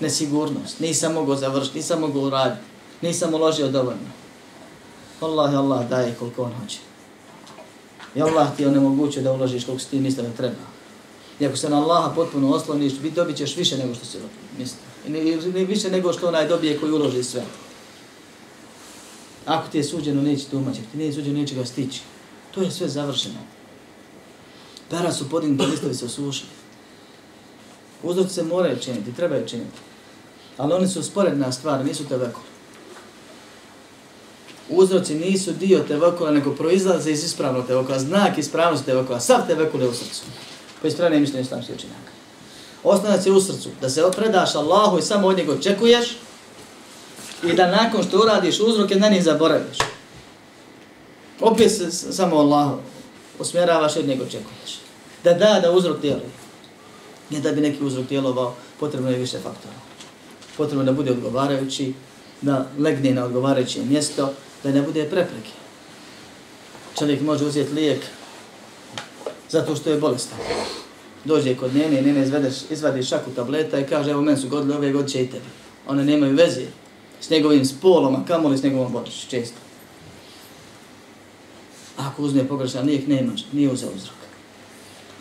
nesigurnost, 0.00 0.80
nisam 0.80 1.12
mogao 1.12 1.36
završiti, 1.36 1.78
nisam 1.78 2.00
mogao 2.00 2.22
uraditi, 2.22 2.62
nisam 3.02 3.34
uložio 3.34 3.68
dovoljno. 3.68 4.10
Allah 5.20 5.54
Allah 5.54 5.88
daje 5.88 6.14
koliko 6.18 6.42
on 6.42 6.52
hoće. 6.60 6.78
I 8.14 8.22
Allah 8.22 8.56
ti 8.56 8.62
je 8.62 9.22
da 9.22 9.32
uložiš 9.32 9.64
koliko 9.64 9.82
si 9.82 9.90
ti 9.90 10.00
mislio 10.00 10.28
da 10.28 10.36
treba. 10.36 10.72
I 11.40 11.46
ako 11.46 11.56
se 11.56 11.70
na 11.70 11.82
Allaha 11.82 12.14
potpuno 12.14 12.50
osloniš, 12.50 12.92
dobit 12.92 13.36
ćeš 13.36 13.56
više 13.56 13.78
nego 13.78 13.94
što 13.94 14.04
si 14.04 14.18
mislio. 14.58 14.80
I 15.06 15.10
ni 15.52 15.64
više 15.64 15.90
nego 15.90 16.12
što 16.12 16.28
onaj 16.28 16.48
dobije 16.48 16.78
koji 16.80 16.92
uloži 16.92 17.22
sve. 17.22 17.44
Ako 19.46 19.68
ti 19.68 19.78
je 19.78 19.84
suđeno, 19.84 20.22
neće 20.22 20.46
tumačiti. 20.46 20.86
Ti 20.92 20.98
nije 20.98 21.12
suđeno, 21.12 21.40
neće 21.40 21.54
ga 21.54 21.64
stići. 21.64 22.00
To 22.54 22.62
je 22.62 22.70
sve 22.70 22.88
završeno. 22.88 23.38
Pera 24.90 25.12
su 25.12 25.30
podignuti, 25.30 25.70
listovi 25.70 25.94
se 25.94 26.04
osušili. 26.04 26.50
Uzroci 28.02 28.34
se 28.34 28.42
moraju 28.42 28.78
činiti, 28.78 29.14
trebaju 29.14 29.48
činiti. 29.48 29.78
Ali 30.58 30.72
oni 30.72 30.88
su 30.88 31.02
sporedna 31.02 31.52
stvar, 31.52 31.84
nisu 31.84 32.04
te 32.04 32.16
vekoli 32.16 32.51
uzroci 34.76 35.14
nisu 35.14 35.52
dio 35.52 35.78
tevekula, 35.88 36.30
nego 36.30 36.54
proizlaze 36.54 37.10
iz 37.10 37.24
ispravnog 37.24 37.66
tevekula, 37.66 37.98
znak 37.98 38.38
ispravnosti 38.38 38.86
tevekula, 38.86 39.20
sav 39.20 39.46
tevekul 39.46 39.82
je 39.82 39.88
u 39.88 39.94
srcu. 39.94 40.22
Po 40.82 40.86
ispravne 40.88 41.20
mišljenje 41.20 41.42
islamskih 41.42 41.74
učinjaka. 41.74 42.12
Osnovac 42.84 43.26
je 43.26 43.32
u 43.32 43.40
srcu, 43.40 43.68
da 43.80 43.90
se 43.90 44.02
predaš 44.16 44.54
Allahu 44.54 44.98
i 44.98 45.02
samo 45.02 45.28
od 45.28 45.36
njega 45.36 45.52
očekuješ 45.52 46.16
i 47.44 47.52
da 47.52 47.70
nakon 47.70 48.02
što 48.02 48.20
uradiš 48.20 48.60
uzroke, 48.60 48.96
na 48.96 49.08
njih 49.08 49.24
zaboraviš. 49.24 49.78
Opet 51.40 51.72
se 51.72 51.90
samo 51.90 52.36
Allahu 52.36 52.78
usmjeravaš 53.38 53.96
i 53.96 53.98
od 53.98 54.06
njega 54.06 54.24
očekuješ. 54.24 54.78
Da 55.24 55.34
da, 55.34 55.60
da 55.62 55.72
uzrok 55.72 56.00
djeluje. 56.00 56.30
Ne 57.30 57.40
da 57.40 57.52
bi 57.52 57.60
neki 57.60 57.84
uzrok 57.84 58.08
djelovao, 58.08 58.54
potrebno 58.80 59.10
je 59.10 59.18
više 59.18 59.38
faktora. 59.38 59.74
Potrebno 60.56 60.82
je 60.82 60.86
da 60.86 60.92
bude 60.92 61.10
odgovarajući, 61.10 61.92
da 62.42 62.66
legne 62.78 63.14
na 63.14 63.24
odgovarajuće 63.24 63.82
mjesto, 63.82 64.32
da 64.62 64.70
ne 64.70 64.82
bude 64.82 65.04
prepreke. 65.04 65.50
Čovjek 66.98 67.20
može 67.20 67.44
uzeti 67.44 67.72
lijek 67.72 68.00
zato 69.50 69.76
što 69.76 69.90
je 69.90 69.98
bolestan. 69.98 70.38
Dođe 71.24 71.56
kod 71.56 71.74
njene, 71.74 72.02
njene 72.02 72.22
izvedeš, 72.22 72.54
izvadi 72.70 73.02
šaku 73.02 73.30
tableta 73.30 73.78
i 73.78 73.86
kaže, 73.86 74.10
evo 74.10 74.22
men 74.22 74.36
su 74.36 74.48
godili 74.48 74.74
ove 74.74 74.92
god 74.92 75.08
će 75.08 75.22
i 75.22 75.26
tebi. 75.26 75.44
One 75.86 76.04
nemaju 76.04 76.36
veze 76.36 76.66
s 77.20 77.30
njegovim 77.30 77.64
spolom, 77.64 78.16
a 78.16 78.24
kamoli 78.24 78.58
s 78.58 78.62
njegovom 78.62 78.92
bolešću, 78.92 79.30
često. 79.30 79.56
Ako 81.96 82.22
uzme 82.22 82.48
pogrešan 82.48 82.86
lijek, 82.86 83.06
nema, 83.06 83.32
nije 83.52 83.72
uzeo 83.72 83.90
uzrok. 83.96 84.16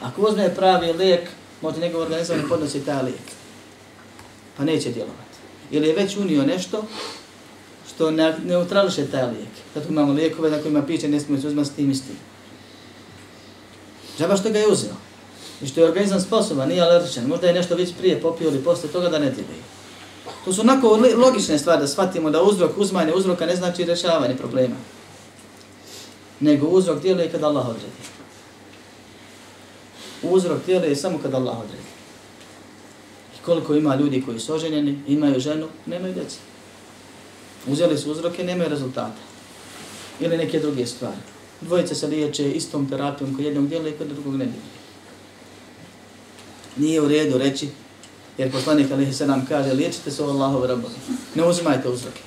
Ako 0.01 0.21
uzme 0.21 0.55
pravi 0.55 0.93
lijek, 0.93 1.29
možda 1.61 1.81
njegov 1.81 2.01
organizam 2.01 2.37
ne 2.37 2.49
podnosi 2.49 2.85
taj 2.85 3.03
lijek. 3.03 3.27
Pa 4.57 4.63
neće 4.63 4.91
djelovati. 4.91 5.37
Ili 5.71 5.87
je 5.87 5.95
već 5.95 6.17
unio 6.17 6.45
nešto 6.45 6.83
to 8.01 8.11
ne 8.11 8.35
neutrališe 8.45 9.05
taj 9.05 9.23
lijek. 9.23 9.49
Zato 9.75 9.87
imamo 9.89 10.13
lijekove 10.13 10.49
na 10.51 10.61
kojima 10.61 10.81
piše 10.81 11.07
ne 11.07 11.19
smije 11.19 11.41
se 11.41 11.47
uzmati 11.47 11.69
s 11.69 11.73
tim 11.73 11.91
i 11.91 11.95
s 11.95 12.01
tim. 12.01 12.15
Žaba 14.19 14.37
što 14.37 14.49
ga 14.49 14.59
je 14.59 14.67
uzeo. 14.67 14.95
I 15.61 15.67
što 15.67 15.79
je 15.79 15.87
organizam 15.87 16.21
sposoban, 16.21 16.69
nije 16.69 16.81
alergičan. 16.81 17.25
Možda 17.25 17.47
je 17.47 17.53
nešto 17.53 17.75
već 17.75 17.93
prije 17.99 18.21
popio 18.21 18.47
ili 18.47 18.63
posle 18.63 18.89
toga 18.89 19.09
da 19.09 19.19
ne 19.19 19.29
djeluje. 19.29 19.61
To 20.45 20.53
su 20.53 20.61
onako 20.61 20.99
logične 21.17 21.59
stvari 21.59 21.81
da 21.81 21.87
shvatimo 21.87 22.29
da 22.29 22.41
uzrok 22.41 22.77
uzmanje 22.77 23.13
uzroka 23.13 23.45
ne 23.45 23.55
znači 23.55 23.85
rešavanje 23.85 24.35
problema. 24.37 24.75
Nego 26.39 26.67
uzrok 26.67 27.01
djeluje 27.01 27.31
kada 27.31 27.47
Allah 27.47 27.69
odredi. 27.69 28.01
Uzrok 30.23 30.65
djeluje 30.65 30.95
samo 30.95 31.19
kada 31.23 31.37
Allah 31.37 31.59
odredi. 31.59 31.91
I 33.35 33.45
koliko 33.45 33.75
ima 33.75 33.95
ljudi 33.95 34.23
koji 34.25 34.39
su 34.39 34.53
oženjeni, 34.53 34.99
imaju 35.07 35.39
ženu, 35.39 35.67
nemaju 35.85 36.13
djeca. 36.13 36.50
Uzeli 37.67 37.97
su 37.97 38.11
uzroke, 38.11 38.43
nemaju 38.43 38.69
rezultata. 38.69 39.21
Ili 40.19 40.37
neke 40.37 40.59
druge 40.59 40.85
stvari. 40.85 41.17
Dvojice 41.61 41.95
se 41.95 42.07
liječe 42.07 42.51
istom 42.51 42.89
terapijom 42.89 43.35
kod 43.35 43.45
jednog 43.45 43.67
djela 43.67 43.89
i 43.89 43.91
kod 43.91 44.07
drugog 44.07 44.35
ne 44.35 44.45
djela. 44.45 44.65
Nije 46.77 47.01
u 47.01 47.07
redu 47.07 47.37
reći, 47.37 47.69
jer 48.37 48.51
poslanik 48.51 48.91
Alihi 48.91 49.13
se 49.13 49.27
nam 49.27 49.45
kaže, 49.45 49.73
liječite 49.73 50.11
se 50.11 50.23
o 50.23 50.29
Allahove 50.29 50.67
rabove, 50.67 50.95
Ne 51.35 51.45
uzimajte 51.45 51.89
uzroke. 51.89 52.21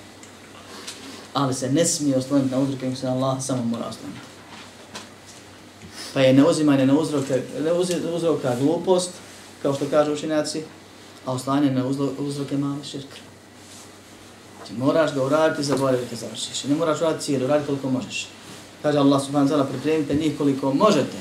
Ali 1.35 1.55
se 1.55 1.73
ne 1.73 1.85
smije 1.85 2.16
osloniti 2.16 2.51
na 2.51 2.59
uzroke, 2.59 2.85
nego 2.85 2.97
se 2.97 3.07
na 3.07 3.12
Allah 3.12 3.44
samo 3.44 3.64
mora 3.64 3.87
osloniti. 3.87 4.20
Pa 6.14 6.20
je 6.20 6.33
neuzimanje 6.33 6.87
na 6.87 6.99
uzroke, 6.99 7.42
ne 7.64 7.73
uzroka 8.14 8.57
glupost, 8.61 9.11
kao 9.62 9.75
što 9.75 9.87
kažu 9.90 10.12
učenjaci, 10.12 10.62
a 11.27 11.33
oslanje 11.33 11.70
na 11.70 11.87
uzroke 12.18 12.57
mali 12.57 12.85
širka. 12.85 13.34
Znači, 14.66 14.81
moraš 14.81 15.14
ga 15.14 15.22
uraditi, 15.22 15.62
zaboraviti, 15.62 16.16
završiš. 16.16 16.64
Ne 16.64 16.74
moraš 16.74 17.00
uraditi 17.00 17.24
cijelu, 17.24 17.44
uraditi 17.44 17.66
koliko 17.66 17.90
možeš. 17.90 18.29
Kaže 18.83 18.98
Allah 18.98 19.22
subhanahu 19.22 19.50
wa 19.50 19.57
ta'ala, 19.57 19.68
pripremite 19.68 20.14
njih 20.14 20.38
koliko 20.38 20.74
možete 20.74 21.16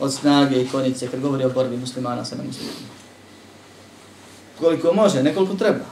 od 0.00 0.14
snage 0.14 0.62
i 0.62 0.68
konice, 0.68 1.08
kad 1.08 1.20
govori 1.20 1.44
o 1.44 1.50
borbi 1.50 1.76
muslimana 1.76 2.24
sa 2.24 2.36
nemuslimima. 2.36 2.76
Koliko 4.58 4.92
može, 4.92 5.22
nekoliko 5.22 5.54
treba. 5.54 5.84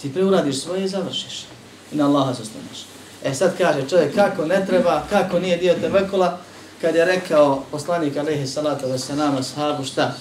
Ti 0.00 0.12
preuradiš 0.12 0.60
svoje 0.60 0.84
i 0.84 0.88
završiš. 0.88 1.44
I 1.92 1.96
na 1.96 2.06
Allaha 2.06 2.32
zastaneš. 2.32 2.86
E 3.24 3.34
sad 3.34 3.58
kaže 3.58 3.88
čovjek 3.88 4.14
kako 4.14 4.46
ne 4.46 4.66
treba, 4.66 5.02
kako 5.10 5.38
nije 5.38 5.56
dio 5.56 5.74
tevekula, 5.74 6.38
kad 6.80 6.94
je 6.94 7.04
rekao 7.04 7.64
poslanik 7.70 8.16
alaihi 8.16 8.46
salatu 8.46 8.86
da 8.86 8.98
se 8.98 9.16
nama 9.16 9.42
sahabu 9.42 9.84
šta? 9.84 10.14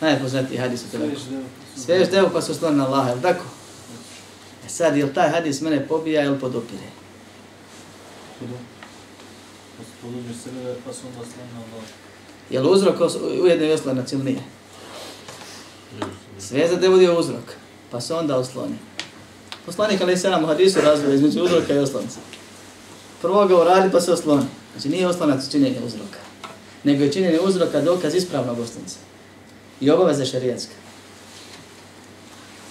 Najpoznatiji 0.00 0.58
hadis 0.58 0.82
o 0.82 0.90
tevekula. 0.90 1.40
Sviješ 1.76 2.08
devu 2.08 2.28
pa 2.32 2.42
se 2.42 2.52
osloni 2.52 2.76
na 2.76 2.86
Allaha, 2.86 3.10
je 3.10 3.22
tako? 3.22 3.44
E 4.68 4.70
sad, 4.70 4.96
je 4.96 5.14
taj 5.14 5.28
hadis 5.28 5.60
mene 5.60 5.88
pobija 5.88 6.24
na 6.24 6.30
Allaha. 11.56 11.86
Je 12.50 12.60
li 12.60 12.68
uzrok 12.70 12.96
ujedno 13.42 13.66
i 13.66 13.72
oslonac 13.72 14.12
ili 14.12 14.24
nije? 14.24 14.40
Sve 16.38 16.68
za 16.68 16.76
devu 16.76 16.98
dio 16.98 17.18
uzrok, 17.18 17.44
pa 17.90 18.00
se 18.00 18.14
onda 18.14 18.36
osloni. 18.36 18.78
Poslanik 19.66 20.00
ali 20.00 20.16
se 20.16 20.30
nam 20.30 20.44
u 20.44 20.46
hadisu 20.46 20.80
razvoja 20.80 21.14
između 21.14 21.44
uzroka 21.44 21.74
i 21.74 21.78
oslonca. 21.78 22.18
Prvo 23.22 23.46
ga 23.46 23.56
uradi 23.56 23.90
pa 23.92 24.00
se 24.00 24.12
osloni. 24.12 24.46
Znači 24.72 24.88
nije 24.88 25.06
oslonac 25.06 25.50
činjenje 25.50 25.80
uzroka, 25.86 26.18
nego 26.84 27.04
je 27.04 27.12
činjenje 27.12 27.40
uzroka 27.40 27.80
dokaz 27.80 28.14
ispravnog 28.14 28.58
oslonca. 28.58 28.96
I 29.80 29.90
obaveza 29.90 30.24
šarijatska. 30.24 30.74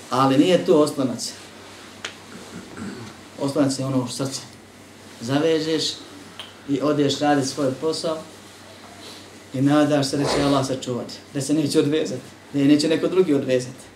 Ali 0.10 0.38
nije 0.38 0.65
to 0.65 0.79
oslonac. 0.79 1.33
Oslonac 3.41 3.76
se 3.76 3.86
ono 3.86 4.04
u 4.04 4.08
srce. 4.08 4.41
Zavežeš 5.21 5.84
i 6.69 6.82
odeš 6.82 7.19
raditi 7.19 7.47
svoj 7.47 7.71
posao 7.82 8.17
i 9.54 9.62
nadaš 9.62 10.10
se 10.10 10.17
da 10.17 10.23
će 10.23 10.43
Allah 10.43 10.67
sačuvati, 10.67 11.13
da 11.34 11.41
se 11.41 11.54
neće 11.54 11.80
odvezati, 11.80 12.21
da 12.54 12.60
je 12.60 12.65
neće 12.65 12.88
neko 12.88 13.08
drugi 13.08 13.34
odvezati 13.34 13.88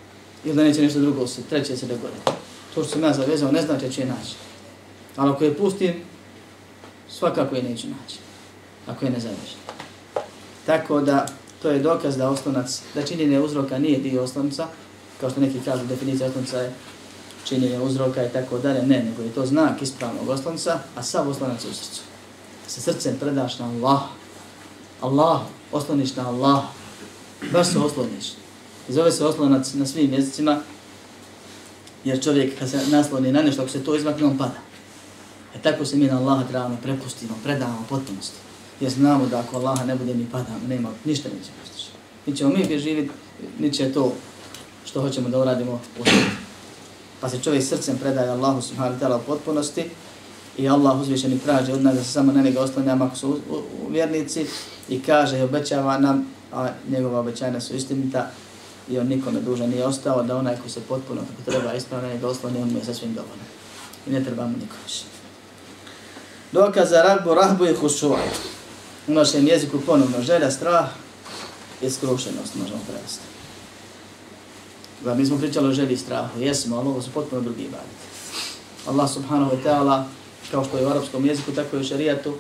ili 0.45 0.56
da 0.56 0.63
neće 0.63 0.82
nešto 0.82 0.99
drugo 0.99 1.27
se, 1.27 1.41
treće 1.49 1.77
se 1.77 1.86
dogoditi. 1.86 2.32
To 2.75 2.84
što 2.84 2.91
sam 2.91 3.04
ja 3.04 3.13
zavezao 3.13 3.51
ne 3.51 3.62
znači 3.62 3.86
da 3.86 3.91
će 3.91 4.01
je 4.01 4.08
naći. 4.08 4.36
Ali 5.15 5.32
ako 5.32 5.43
je 5.43 5.58
pustim, 5.58 5.93
svakako 7.10 7.56
je 7.56 7.63
neću 7.63 7.88
naći. 7.88 8.17
Ako 8.88 9.06
je 9.06 9.12
ne 9.12 9.19
zavežem. 9.19 9.60
Tako 10.65 11.01
da, 11.01 11.25
to 11.62 11.69
je 11.69 11.80
dokaz 11.80 12.17
da 12.17 12.30
oslonac, 12.30 12.82
da 12.95 13.06
činjenje 13.06 13.39
uzroka 13.39 13.80
nije 13.80 13.99
dio 13.99 14.23
oslonca, 14.23 14.67
kao 15.19 15.30
što 15.30 15.41
neki 15.41 15.60
kažu, 15.65 15.86
definicija 15.86 16.30
oslonca 16.30 16.58
je 16.58 16.73
činjenje 17.45 17.80
uzroka 17.80 18.25
i 18.25 18.30
tako 18.30 18.58
dalje. 18.58 18.84
Ne, 18.84 19.04
nego 19.04 19.21
je 19.21 19.30
to 19.30 19.45
znak 19.45 19.82
ispravnog 19.82 20.30
oslanca, 20.30 20.80
a 20.95 21.04
sav 21.04 21.30
oslanac 21.30 21.65
u 21.65 21.73
srcu. 21.73 22.01
Sa 22.67 22.82
srcem 22.82 23.17
predaš 23.19 23.60
na 23.60 23.65
Allah. 23.65 24.01
Allah, 25.01 25.41
osloniš 25.71 26.15
na 26.15 26.30
Allah. 26.30 26.63
Baš 27.51 27.67
se 27.67 27.80
osloniš. 27.80 28.25
I 28.89 28.93
zove 28.93 29.12
se 29.12 29.25
oslonac 29.25 29.73
na 29.73 29.86
svim 29.86 30.13
jezicima, 30.13 30.60
jer 32.04 32.23
čovjek 32.23 32.60
kad 32.60 32.69
se 32.69 32.80
nasloni 32.88 33.32
na 33.32 33.41
nešto, 33.41 33.62
ako 33.62 33.71
se 33.71 33.84
to 33.84 33.95
izmakne, 33.95 34.25
on 34.25 34.38
pada. 34.38 34.60
E 35.56 35.60
tako 35.62 35.86
se 35.86 35.97
mi 35.97 36.06
na 36.06 36.17
Allaha 36.17 36.43
trebamo 36.43 36.77
prepustimo, 36.84 37.34
predamo 37.43 37.86
potpunosti. 37.89 38.38
Jer 38.80 38.91
znamo 38.91 39.25
da 39.25 39.39
ako 39.39 39.58
Allaha 39.58 39.86
ne 39.86 39.95
bude 39.95 40.13
mi 40.13 40.25
padamo, 40.32 40.60
nema, 40.67 40.89
ništa 41.06 41.30
neće 41.30 41.51
postići. 41.62 41.89
Mi 42.25 42.36
ćemo 42.36 42.49
mi 42.49 42.80
živjeti, 42.80 43.12
niće 43.60 43.93
to 43.93 44.13
što 44.86 45.01
hoćemo 45.01 45.30
da 45.30 45.39
uradimo 45.39 45.80
uspjeti. 45.99 46.40
Pa 47.21 47.29
se 47.29 47.39
čovjek 47.43 47.63
srcem 47.63 47.97
predaje 47.97 48.29
Allahu 48.29 48.62
subhanahu 48.62 48.95
wa 48.95 48.99
ta'ala 48.99 49.15
u 49.15 49.23
potpunosti 49.27 49.89
i 50.57 50.69
Allah 50.69 51.01
uzvišeni 51.01 51.39
traži 51.39 51.71
od 51.71 51.84
nas 51.84 51.95
da 51.95 52.03
se 52.03 52.12
samo 52.12 52.31
na 52.31 52.41
njega 52.41 52.62
oslanjamo 52.62 53.05
ako 53.05 53.15
su 53.15 53.29
u, 53.29 53.31
u, 53.31 53.55
u 53.88 53.89
vjernici 53.89 54.45
i 54.89 55.01
kaže 55.01 55.39
i 55.39 55.41
obećava 55.41 55.97
nam, 55.97 56.27
a 56.53 56.69
njegova 56.89 57.19
obećanja 57.19 57.62
su 57.62 57.75
istinita 57.75 58.31
i 58.89 58.99
on 58.99 59.07
nikome 59.07 59.41
dužan 59.41 59.69
nije 59.69 59.86
ostao, 59.86 60.23
da 60.23 60.38
onaj 60.38 60.57
ko 60.63 60.69
se 60.69 60.79
potpuno 60.79 61.21
kako 61.21 61.51
treba 61.51 61.73
ispravno 61.73 62.07
njega 62.07 62.27
oslani, 62.27 62.62
on 62.62 62.69
mu 62.69 62.77
je 62.77 62.86
sasvim 62.86 63.13
dovoljno. 63.13 63.43
I 64.07 64.10
ne 64.10 64.23
trebamo 64.23 64.57
niko 64.57 64.75
više. 64.86 65.03
Dokaz 66.51 66.89
za 66.89 67.01
rahbu, 67.01 67.34
rahbu 67.34 67.65
i 67.65 67.73
hušuaj. 67.73 68.27
U 69.07 69.13
našem 69.13 69.47
jeziku 69.47 69.79
ponovno 69.86 70.21
želja, 70.21 70.51
strah 70.51 70.89
i 71.81 71.89
skrušenost 71.89 72.55
možemo 72.55 72.79
prevesti. 72.88 73.31
Da, 75.05 75.15
mi 75.15 75.25
smo 75.25 75.37
pričali 75.37 75.69
o 75.69 75.73
želji 75.73 75.93
i 75.93 75.97
strahu, 75.97 76.39
jesmo, 76.39 76.77
ali 76.77 76.87
ovo 76.87 77.01
su 77.01 77.11
potpuno 77.11 77.41
drugi 77.41 77.61
ibadeti. 77.61 78.01
Allah 78.87 79.09
subhanahu 79.09 79.51
wa 79.51 79.63
ta'ala, 79.63 80.03
kao 80.51 80.63
što 80.63 80.77
je 80.77 80.85
u 80.85 80.89
arapskom 80.89 81.25
jeziku, 81.25 81.51
tako 81.51 81.77
i 81.77 81.79
u 81.79 81.83
šarijatu, 81.83 82.33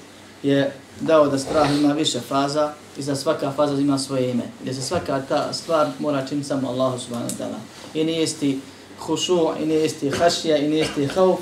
je 0.43 0.73
dao 0.99 1.27
da 1.27 1.39
strah 1.39 1.71
ima 1.71 1.93
više 1.93 2.19
faza 2.19 2.73
i 2.97 3.01
za 3.01 3.15
svaka 3.15 3.51
faza 3.51 3.81
ima 3.81 3.97
svoje 3.99 4.31
ime. 4.31 4.43
Gdje 4.61 4.73
se 4.73 4.81
svaka 4.81 5.21
ta 5.29 5.53
stvar 5.53 5.87
mora 5.99 6.27
činiti 6.27 6.47
samo 6.47 6.69
Allahu 6.69 6.99
subhanahu 6.99 7.29
wa 7.29 7.37
ta'ala. 7.37 7.57
I 7.93 8.03
nije 8.03 8.23
isti 8.23 8.59
hušu, 8.99 9.49
i 9.63 9.65
nije 9.65 9.85
isti 9.85 10.09
hašija, 10.09 10.57
i 10.57 10.67
nije 10.67 10.81
isti 10.83 11.05
hauf, 11.05 11.39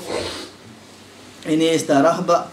i 1.46 1.56
nije 1.56 1.76
ista 1.76 2.02
rahba. 2.02 2.46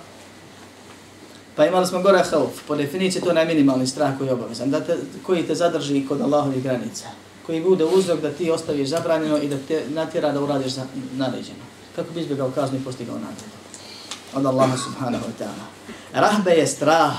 Pa 1.55 1.65
imali 1.65 1.87
smo 1.87 2.01
gore 2.01 2.23
hauf. 2.31 2.51
Po 2.67 2.75
definiciji 2.75 3.21
to 3.21 3.29
je 3.29 3.35
najminimalni 3.35 3.87
strah 3.87 4.17
koji 4.17 4.27
je 4.27 4.33
obavezan. 4.33 4.71
Da 4.71 4.79
te, 4.79 4.97
koji 5.25 5.47
te 5.47 5.55
zadrži 5.55 6.07
kod 6.07 6.21
Allahovih 6.21 6.63
granica. 6.63 7.05
Koji 7.47 7.63
bude 7.63 7.85
uzrok 7.85 8.21
da 8.21 8.31
ti 8.31 8.51
ostaviš 8.51 8.89
zabranjeno 8.89 9.37
i 9.37 9.47
da 9.47 9.57
te 9.67 9.83
natjera 9.89 10.31
da 10.31 10.41
uradiš 10.41 10.73
naređeno. 11.13 11.63
Kako 11.95 12.13
bi 12.13 12.21
izbjegao 12.21 12.51
kaznu 12.51 12.77
i 12.77 12.83
postigao 12.83 13.15
nagradu? 13.15 13.57
Od 14.33 14.45
Allaha 14.45 14.77
subhanahu 14.77 15.25
wa 15.25 15.43
ta'ala. 15.43 15.65
Rahbe 16.13 16.51
je 16.51 16.67
strah, 16.67 17.13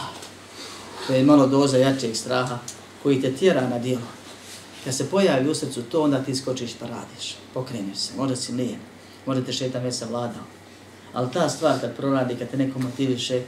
to 1.07 1.15
je 1.15 1.25
malo 1.25 1.47
doza 1.47 1.79
jačeg 1.79 2.17
straha, 2.17 2.59
koji 3.03 3.21
te 3.21 3.33
tjera 3.33 3.69
na 3.69 3.79
dijelo. 3.79 4.07
Kad 4.85 4.95
se 4.95 5.11
pojavi 5.11 5.51
u 5.51 5.55
srcu 5.55 5.83
to, 5.83 6.03
onda 6.03 6.23
ti 6.23 6.35
skočiš 6.35 6.75
pa 6.81 6.87
radiš, 6.87 7.37
pokreneš 7.55 7.99
se, 7.99 8.13
možda 8.17 8.37
si 8.37 8.53
lijen, 8.53 8.81
možda 9.27 9.45
te 9.45 9.53
šetan 9.53 9.83
već 9.83 9.95
savladao. 9.95 10.43
Ali 11.13 11.33
ta 11.33 11.49
stvar 11.49 11.81
kad 11.81 11.97
proradi, 11.97 12.37
kad 12.37 12.51
te 12.51 12.57
neko 12.57 12.79
motiviše, 12.79 13.43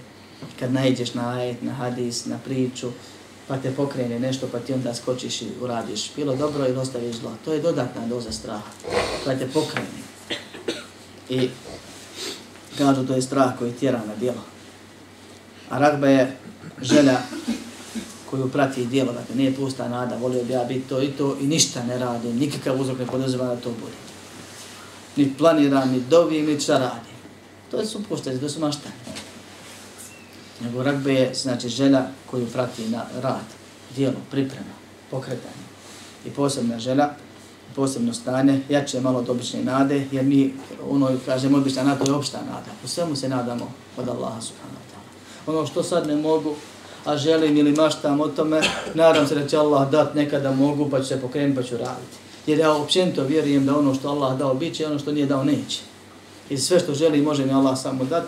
kad 0.59 0.73
najđeš 0.73 1.15
na 1.15 1.31
ajet, 1.31 1.63
na 1.63 1.73
hadis, 1.73 2.27
na 2.27 2.39
priču, 2.45 2.91
pa 3.51 3.57
te 3.57 3.71
pokrene 3.75 4.19
nešto, 4.19 4.47
pa 4.53 4.59
ti 4.59 4.73
onda 4.73 4.95
skočiš 4.95 5.43
i 5.43 5.49
uradiš 5.61 6.11
bilo 6.17 6.37
dobro 6.37 6.67
ili 6.67 6.79
ostaviš 6.79 7.17
zlo. 7.17 7.33
To 7.45 7.53
je 7.53 7.61
dodatna 7.61 8.07
doza 8.07 8.33
straha, 8.33 8.71
koja 9.25 9.39
te 9.39 9.47
pokrene. 9.47 9.89
I 11.29 11.51
kažu 12.79 13.07
to 13.07 13.15
je 13.15 13.23
strah 13.23 13.59
koji 13.59 13.73
tjera 13.73 14.01
na 14.07 14.17
djelo. 14.17 14.43
A 15.71 15.79
ragba 15.79 16.07
je 16.07 16.37
želja 16.83 17.19
koju 18.31 18.49
prati 18.49 18.87
djelo, 18.87 19.13
dakle 19.13 19.35
nije 19.37 19.55
pusta 19.55 19.89
nada, 19.89 20.17
volio 20.17 20.45
bi 20.45 20.53
ja 20.53 20.65
biti 20.65 20.89
to 20.89 21.03
i 21.03 21.09
to 21.09 21.37
i 21.41 21.47
ništa 21.47 21.83
ne 21.83 21.99
radim, 21.99 22.37
nikakav 22.37 22.81
uzrok 22.81 22.99
ne 22.99 23.07
poduzima 23.07 23.45
da 23.45 23.57
to 23.57 23.71
bude. 23.71 23.97
Ni 25.17 25.35
planiram, 25.39 25.91
ni 25.91 26.01
dovim, 26.11 26.47
ni 26.47 26.61
šta 26.61 26.79
radim. 26.79 27.15
To 27.71 27.81
je 27.81 27.87
supuštanje, 27.87 28.39
to 28.39 28.49
su 28.49 28.61
maštanje. 28.61 28.95
Nego 30.61 30.83
ragbe 30.83 31.15
je 31.15 31.35
znači 31.35 31.69
želja 31.69 32.07
koju 32.31 32.47
prati 32.47 32.89
na 32.89 33.05
rad, 33.23 33.45
dijelo, 33.97 34.17
priprema, 34.31 34.75
pokretanje. 35.11 35.65
I 36.27 36.31
posebna 36.31 36.79
želja, 36.79 37.11
posebno 37.77 38.15
stanje, 38.15 38.61
jače 38.69 38.97
je 38.97 39.01
malo 39.01 39.19
od 39.19 39.29
obične 39.29 39.65
nade, 39.65 40.07
jer 40.13 40.25
mi, 40.25 40.55
ono, 40.91 41.11
kažemo, 41.27 41.59
obična 41.59 41.83
nada, 41.83 42.05
je 42.05 42.13
opšta 42.13 42.39
nada. 42.39 42.71
U 42.85 42.89
svemu 42.89 43.17
se 43.17 43.29
nadamo 43.29 43.73
od 43.97 44.09
Allaha 44.09 44.41
subhanahu 44.41 44.77
wa 44.77 44.93
ta'ala. 44.93 45.57
Ono 45.57 45.67
što 45.67 45.83
sad 45.83 46.07
ne 46.07 46.17
mogu, 46.17 46.55
a 47.05 47.17
želim 47.17 47.57
ili 47.57 47.73
maštam 47.73 48.21
o 48.21 48.29
tome, 48.29 48.61
nadam 48.95 49.27
se 49.27 49.35
da 49.35 49.49
će 49.49 49.57
Allah 49.57 49.91
dat 49.91 50.15
nekada 50.15 50.53
mogu, 50.53 50.91
pa 50.91 51.01
ću 51.01 51.07
se 51.07 51.21
pokrenuti, 51.21 51.57
pa 51.57 51.63
ću 51.63 51.77
raditi. 51.77 52.17
Jer 52.47 52.59
ja 52.59 52.73
općenito 52.73 53.25
vjerujem 53.25 53.67
da 53.67 53.79
ono 53.79 53.95
što 53.95 54.09
Allah 54.09 54.39
dao 54.39 54.55
bit 54.55 54.75
će, 54.75 54.87
ono 54.87 54.99
što 54.99 55.13
nije 55.13 55.27
dao 55.27 55.45
neće. 55.45 55.81
I 56.51 56.59
sve 56.59 56.81
što 56.81 56.95
želi 56.95 57.23
može 57.23 57.47
mi 57.47 57.53
Allah 57.53 57.79
samo 57.79 58.05
dati 58.05 58.27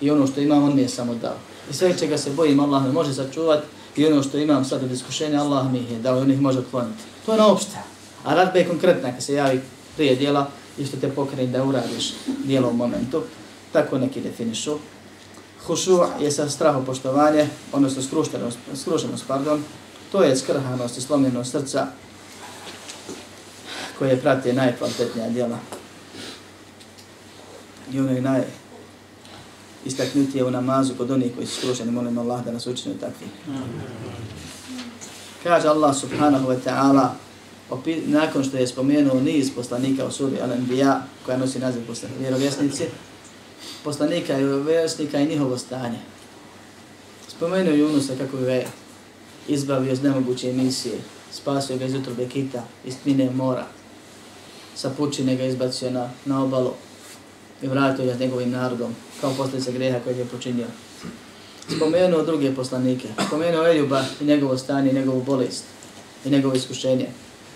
i 0.00 0.10
ono 0.10 0.26
što 0.26 0.40
imam 0.40 0.62
on 0.62 0.74
mi 0.74 0.82
je 0.82 0.88
samo 0.88 1.14
dao. 1.14 1.36
I 1.70 1.74
sve 1.74 1.98
čega 1.98 2.18
se 2.18 2.30
bojim 2.30 2.60
Allah 2.60 2.82
me 2.82 2.92
može 2.92 3.14
sačuvati 3.14 3.66
i 3.96 4.06
ono 4.06 4.22
što 4.22 4.38
imam 4.38 4.64
sad 4.64 4.84
od 4.84 4.92
iskušenja 4.92 5.40
Allah 5.40 5.72
mi 5.72 5.78
je 5.78 5.98
dao 5.98 6.18
i 6.18 6.20
on 6.20 6.30
ih 6.30 6.40
može 6.40 6.58
otkloniti. 6.58 7.02
To 7.26 7.32
je 7.32 7.38
na 7.38 7.46
opšte. 7.46 7.76
A 8.24 8.34
radba 8.34 8.58
je 8.58 8.68
konkretna 8.68 9.12
kad 9.12 9.22
se 9.22 9.34
javi 9.34 9.60
prije 9.96 10.16
dijela 10.16 10.48
i 10.78 10.86
što 10.86 10.96
te 10.96 11.08
pokreni 11.08 11.52
da 11.52 11.64
uradiš 11.64 12.12
dijelo 12.44 12.68
u 12.68 12.72
momentu. 12.72 13.22
Tako 13.72 13.98
neki 13.98 14.20
definišu. 14.20 14.78
Hušu 15.66 15.98
je 16.20 16.30
sa 16.30 16.50
strahopoštovanje, 16.50 17.48
odnosno 17.72 18.02
skrušenost, 18.02 18.58
skrušenost, 18.74 19.24
pardon. 19.28 19.64
To 20.12 20.22
je 20.22 20.36
skrhanost 20.36 20.98
i 20.98 21.00
slomljenost 21.00 21.50
srca 21.50 21.86
koje 23.98 24.20
prati 24.20 24.52
najkvalitetnija 24.52 25.28
djela. 25.28 25.58
I 27.92 28.00
ono 28.00 28.10
je 28.10 28.22
naj 28.22 28.42
istaknutije 29.84 30.44
u 30.44 30.50
namazu 30.50 30.94
kod 30.98 31.10
onih 31.10 31.34
koji 31.34 31.46
su 31.46 31.60
skrušeni, 31.60 31.90
molim 31.90 32.18
Allah 32.18 32.44
da 32.44 32.52
nas 32.52 32.66
učinu 32.66 32.94
takvi. 32.94 33.26
Kaže 35.42 35.68
Allah 35.68 35.96
subhanahu 35.96 36.46
wa 36.46 36.58
ta'ala, 36.64 37.08
nakon 38.06 38.44
što 38.44 38.56
je 38.56 38.66
spomenuo 38.66 39.20
niz 39.20 39.50
poslanika 39.54 40.06
u 40.06 40.10
suri 40.10 40.36
Al-Anbiya, 40.36 41.00
koja 41.26 41.38
nosi 41.38 41.58
naziv 41.58 41.82
vjerovjesnici, 42.20 42.84
poslanika 43.84 44.38
i 44.38 44.44
vjerovjesnika 44.44 45.20
i 45.20 45.28
njihovo 45.28 45.58
stanje. 45.58 45.98
Spomenuo 47.28 47.74
Junusa 47.74 48.12
kako 48.18 48.36
ga 48.36 48.52
je 48.52 48.66
izbavio 49.48 49.92
iz 49.92 50.02
nemoguće 50.02 50.50
emisije, 50.50 50.98
spasio 51.32 51.76
ga 51.76 51.84
iz 51.84 51.94
utrobe 51.94 52.28
kita, 52.28 52.64
iz 52.84 52.94
tmine 53.02 53.30
mora, 53.30 53.66
sa 54.74 54.90
pučine 54.90 55.36
ga 55.36 55.44
izbacio 55.44 55.90
na, 55.90 56.10
na 56.24 56.44
obalu 56.44 56.72
i 57.64 57.68
vratio 57.68 58.04
ga 58.04 58.14
njegovim 58.14 58.50
narodom 58.50 58.94
kao 59.20 59.34
posljedica 59.36 59.70
greha 59.70 59.98
koji 60.04 60.18
je 60.18 60.24
počinio. 60.24 60.66
Spomenuo 61.76 62.22
druge 62.22 62.54
poslanike, 62.54 63.08
spomenuo 63.26 63.66
Eljuba 63.66 64.04
i 64.20 64.24
njegovo 64.24 64.58
stanje, 64.58 64.90
i 64.90 64.94
njegovu 64.94 65.22
bolest 65.22 65.64
i 66.24 66.30
njegovo 66.30 66.54
iskušenje. 66.54 67.06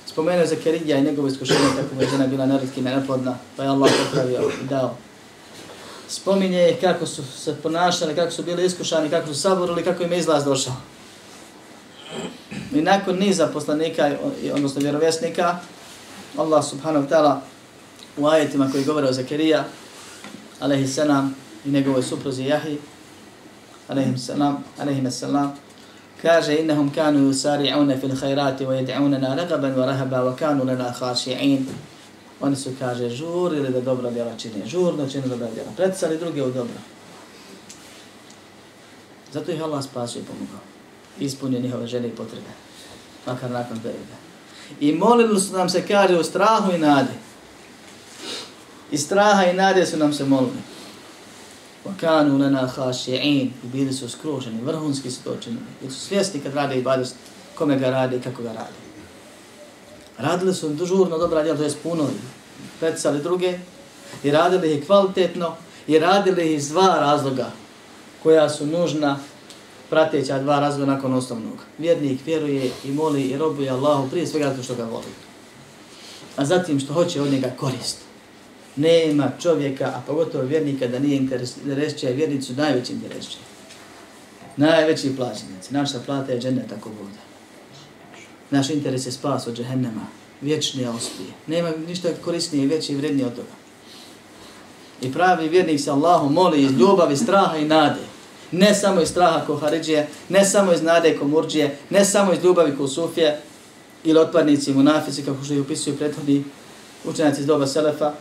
Spomenuo 0.07 0.47
Zakarija 0.47 0.99
i 0.99 1.03
njegovo 1.03 1.29
iskušenje 1.29 1.69
kako 1.77 1.95
mu 1.95 2.03
je 2.03 2.09
žena 2.09 2.27
bila 2.27 2.47
naredki 2.47 2.83
neplodna, 2.83 3.39
pa 3.57 3.63
je 3.63 3.69
Allah 3.69 3.91
popravio 4.05 4.51
i 4.65 4.67
dao. 4.67 4.97
Spominje 6.09 6.77
kako 6.81 7.07
su 7.07 7.23
se 7.25 7.57
ponašali, 7.63 8.15
kako 8.15 8.31
su 8.31 8.43
bili 8.43 8.65
iskušani, 8.65 9.11
kako 9.11 9.29
su 9.29 9.41
saborili, 9.41 9.85
kako 9.85 10.03
im 10.03 10.13
je 10.13 10.19
izlaz 10.19 10.45
došao. 10.45 10.75
I 12.73 12.81
nakon 12.81 13.19
niza 13.19 13.47
poslanika, 13.47 14.17
odnosno 14.55 14.81
vjerovjesnika, 14.81 15.59
Allah 16.37 16.65
subhanahu 16.65 17.07
wa 17.07 17.11
ta'ala 17.11 17.41
u 18.17 18.27
ajetima 18.27 18.69
koji 18.73 18.85
govore 18.85 19.09
o 19.09 19.13
Zakarija, 19.13 19.65
alaihi 20.61 20.87
salam, 20.87 21.35
i 21.65 21.71
njegovoj 21.71 22.03
supruzi 22.03 22.45
Jahi, 22.45 22.79
alaihi 23.89 24.19
salam, 24.19 24.65
alaihi 24.79 25.11
salam, 25.11 25.55
kaže 26.23 26.57
innahum 26.57 26.91
kanu 26.95 27.19
yusari'una 27.19 28.01
fil 28.01 28.17
khairati 28.21 28.67
wa 28.67 28.75
yad'unana 28.75 29.37
ragaban 29.37 29.75
wa 29.75 29.87
rahaba 29.87 30.25
wa 30.25 30.37
kanu 30.37 30.65
lana 30.65 30.95
khashi'in. 31.01 31.67
Oni 32.41 32.57
su, 32.57 32.71
kaže, 32.79 33.11
žurili 33.11 33.69
da 33.69 33.81
dobro 33.81 34.11
djela 34.11 34.37
čine, 34.39 34.67
žurno 34.67 35.09
čine 35.09 35.29
dobra 35.29 35.49
djela, 35.55 35.69
predsali 35.77 36.19
druge 36.19 36.43
u 36.43 36.51
dobro. 36.51 36.79
Zato 39.33 39.53
ih 39.53 39.63
Allah 39.63 39.85
spasio 39.85 40.21
i 40.21 40.25
pomogao. 40.25 40.61
Ispunio 41.19 41.61
njihove 41.61 41.87
žele 41.87 42.09
i 42.09 42.11
potrebe. 42.11 42.51
Makar 43.27 43.51
nakon 43.51 43.79
perioda. 43.79 44.17
I 44.81 44.93
molili 44.93 45.41
su 45.41 45.53
nam 45.53 45.69
se, 45.69 45.87
kaže, 45.87 46.19
u 46.19 46.25
strahu 46.25 46.73
i 46.73 46.79
nadi. 46.79 47.13
I 48.92 48.98
straha 48.98 49.46
i 49.46 49.54
nade 49.54 49.86
su 49.86 49.98
nam 49.98 50.14
se 50.14 50.26
molili. 50.26 50.62
وَكَانُوا 51.86 52.40
لَنَا 52.40 52.68
خَاشِعِينَ 52.68 53.50
I 53.64 53.68
bili 53.74 53.94
su 53.94 54.10
skruženi, 54.10 54.62
vrhunski 54.62 55.12
su 55.12 55.24
to 55.24 55.36
činili. 55.44 55.66
Bili 55.82 55.94
su 55.94 56.00
svjesni 56.00 56.40
kad 56.40 56.54
rade 56.54 56.78
i 56.78 56.82
bade 56.82 57.06
kome 57.56 57.80
ga 57.80 57.90
rade 57.90 58.18
i 58.18 58.22
kako 58.22 58.42
ga 58.42 58.54
rade. 58.54 58.84
Radili 60.18 60.54
su 60.54 60.70
dužurno 60.70 61.18
dobra 61.18 61.44
djela, 61.44 61.58
to 61.58 61.64
je 61.64 61.70
spunuli. 61.70 62.14
Pretisali 62.80 63.24
druge 63.24 63.60
i 64.24 64.32
radili 64.32 64.74
ih 64.74 64.86
kvalitetno 64.86 65.56
i 65.88 66.00
radili 66.00 66.46
ih 66.46 66.58
iz 66.58 66.70
dva 66.70 66.96
razloga 67.00 67.52
koja 68.24 68.50
su 68.50 68.66
nužna 68.66 69.20
prateća 69.90 70.40
dva 70.40 70.60
razloga 70.60 70.92
nakon 70.92 71.14
osnovnog. 71.14 71.58
Vjernik 71.78 72.20
vjeruje 72.26 72.72
i 72.84 72.92
moli 72.92 73.22
i 73.22 73.38
robuje 73.38 73.70
Allahu 73.70 74.10
prije 74.10 74.28
svega 74.28 74.56
to 74.56 74.64
što 74.64 74.76
ga 74.76 74.84
voli. 74.84 75.14
A 76.36 76.46
zatim 76.46 76.80
što 76.80 76.94
hoće 76.94 77.22
od 77.22 77.32
njega 77.32 77.52
korist. 77.60 77.98
Nema 78.79 79.31
čovjeka, 79.43 79.85
a 79.85 80.03
pogotovo 80.07 80.45
vjernika, 80.45 80.87
da 80.87 80.99
nije 80.99 81.17
interesčija, 81.17 82.13
vjernicu 82.13 82.53
najveći 82.53 82.93
interesčija. 82.93 83.41
Najveći 84.57 85.17
plaćenici. 85.17 85.75
Naša 85.75 85.99
plata 86.07 86.33
je 86.33 86.41
džennet 86.41 86.73
ako 86.73 86.89
bude. 86.89 87.19
Naš 88.51 88.71
interes 88.71 89.07
je 89.07 89.13
spas 89.13 89.47
od 89.47 89.57
džehennema. 89.57 90.07
Vječnije 90.41 90.89
ospije. 90.89 91.29
Nema 91.47 91.71
ništa 91.87 92.09
korisnije 92.25 92.65
i 92.65 92.67
veće 92.67 92.93
i 92.93 92.97
vrednije 92.97 93.27
od 93.27 93.35
toga. 93.35 93.59
I 95.03 95.13
pravi 95.13 95.49
vjernik 95.49 95.81
se 95.81 95.91
Allahu 95.91 96.29
moli 96.29 96.63
iz 96.63 96.73
ljubavi, 96.73 97.17
straha 97.17 97.57
i 97.57 97.65
nade. 97.65 98.01
Ne 98.53 98.75
samo 98.75 99.01
iz 99.01 99.09
straha 99.09 99.47
ko 99.47 99.57
Haridžije, 99.57 100.09
ne 100.29 100.45
samo 100.45 100.73
iz 100.73 100.83
nade 100.83 101.19
ko 101.19 101.25
Murđije, 101.25 101.79
ne 101.91 102.05
samo 102.05 102.33
iz 102.33 102.45
ljubavi 102.45 102.77
ko 102.77 102.89
Sufije 102.89 103.41
ili 104.05 104.19
otparnici 104.19 104.75
munafici, 104.75 105.23
kako 105.23 105.45
što 105.45 105.55
ih 105.55 105.61
upisuju 105.61 105.97
prethodni 105.97 106.45
učenjaci 107.05 107.41
iz 107.41 107.47
doba 107.47 107.67
Selefa. 107.67 108.13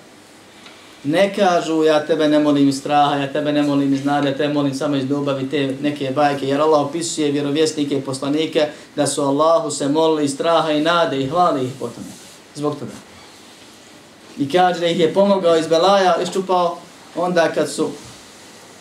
Ne 1.07 1.33
kažu 1.33 1.83
ja 1.83 2.05
tebe 2.05 2.27
ne 2.27 2.39
molim 2.39 2.69
iz 2.69 2.79
straha, 2.79 3.15
ja 3.15 3.27
tebe 3.33 3.51
ne 3.51 3.61
molim 3.61 3.93
iz 3.93 4.05
nade, 4.05 4.29
ja 4.29 4.37
tebe 4.37 4.53
molim 4.53 4.73
samo 4.73 4.95
iz 4.95 5.09
ljubavi 5.09 5.49
te 5.49 5.75
neke 5.81 6.11
bajke, 6.15 6.47
jer 6.47 6.61
Allah 6.61 6.81
opisuje 6.81 7.31
vjerovjesnike 7.31 7.97
i 7.97 8.01
poslanike 8.01 8.67
da 8.95 9.07
su 9.07 9.21
Allahu 9.21 9.71
se 9.71 9.87
molili 9.87 10.25
iz 10.25 10.33
straha 10.33 10.71
i 10.71 10.81
nade 10.81 11.21
i 11.21 11.29
hvali 11.29 11.65
ih 11.65 11.71
potom. 11.79 12.03
Zbog 12.55 12.79
toga. 12.79 12.91
I 14.37 14.51
kaže 14.51 14.79
da 14.79 14.87
ih 14.87 14.99
je 14.99 15.13
pomogao 15.13 15.57
iz 15.57 15.67
Belaja, 15.67 16.15
iščupao 16.23 16.77
onda 17.15 17.51
kad 17.53 17.71
su 17.71 17.89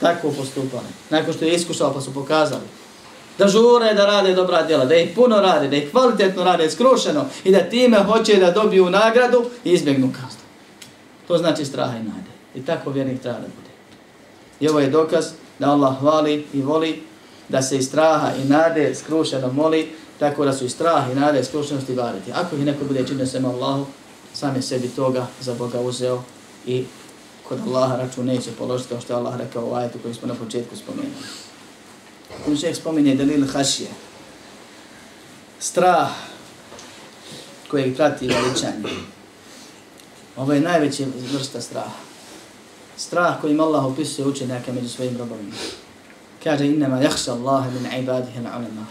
tako 0.01 0.31
postupali. 0.31 0.89
Nakon 1.11 1.35
što 1.35 1.45
je 1.45 1.55
iskušao 1.55 1.93
pa 1.95 2.01
su 2.01 2.14
pokazali. 2.14 2.64
Da 3.39 3.49
žure 3.49 3.95
da 3.95 4.07
rade 4.07 4.35
dobra 4.35 4.62
djela, 4.62 4.85
da 4.85 4.97
ih 4.97 5.11
puno 5.14 5.37
rade, 5.37 5.68
da 5.68 5.77
ih 5.77 5.91
kvalitetno 5.91 6.45
rade, 6.45 6.70
skrušeno 6.70 7.24
i 7.45 7.53
da 7.53 7.61
time 7.61 8.05
hoće 8.05 8.37
da 8.37 8.51
dobiju 8.51 8.91
nagradu 8.91 9.45
i 9.64 9.70
izbjegnu 9.70 10.12
kaznu. 10.12 10.45
To 11.29 11.39
znači 11.39 11.64
straha 11.64 11.97
i 11.97 12.03
nade. 12.03 12.31
I 12.55 12.62
tako 12.62 12.91
vjernik 12.91 13.22
treba 13.22 13.39
da 13.39 13.47
bude. 13.47 13.70
I 14.61 14.68
ovo 14.68 14.81
je 14.81 14.91
dokaz 14.91 15.24
da 15.59 15.70
Allah 15.70 15.99
hvali 16.01 16.47
i 16.53 16.62
voli 16.62 17.03
da 17.49 17.62
se 17.62 17.79
i 17.79 17.83
straha 17.83 18.33
i 18.43 18.49
nade 18.49 18.95
skrušeno 18.95 19.53
moli, 19.53 19.93
tako 20.18 20.45
da 20.45 20.53
su 20.53 20.64
i 20.64 20.68
strah 20.68 21.11
i 21.12 21.14
nade 21.14 21.45
skrušenosti 21.45 21.95
variti. 21.95 22.33
Ako 22.33 22.57
ih 22.57 22.64
neko 22.64 22.85
bude 22.85 23.07
činio 23.07 23.27
sem 23.27 23.45
Allahu, 23.45 23.87
sam 24.35 24.57
je 24.57 24.62
sebi 24.62 24.89
toga 24.89 25.27
za 25.41 25.55
Boga 25.55 25.81
uzeo 25.81 26.22
i 26.66 26.85
kod 27.49 27.59
Allaha 27.66 27.97
račun 27.97 28.27
neće 28.27 28.51
položiti 28.59 28.89
kao 28.89 29.01
što 29.01 29.12
je 29.12 29.16
Allah 29.16 29.37
rekao 29.37 29.66
u 29.66 29.74
ajetu 29.74 29.99
koji 30.03 30.14
smo 30.14 30.29
na 30.29 30.35
početku 30.35 30.77
spomenuli. 30.77 31.14
Kun 32.45 32.57
šeh 32.57 32.77
spominje 32.77 33.14
delil 33.14 33.47
hašije. 33.53 33.89
Strah 35.59 36.11
kojeg 37.70 37.97
prati 37.97 38.29
veličanje. 38.29 39.16
Ovo 40.37 40.53
je 40.53 40.61
najveća 40.61 41.05
vrsta 41.32 41.61
straha. 41.61 41.97
Strah 42.97 43.41
kojim 43.41 43.61
Allah 43.61 43.84
opisuje 43.84 44.28
učenjaka 44.28 44.72
među 44.72 44.89
svojim 44.89 45.16
robovima. 45.18 45.55
Kaže, 46.45 46.66
innama 46.66 47.01
jahša 47.01 47.32
Allah 47.32 47.64
min 47.72 48.03
ibadihi 48.03 48.41
ulama. 48.41 48.87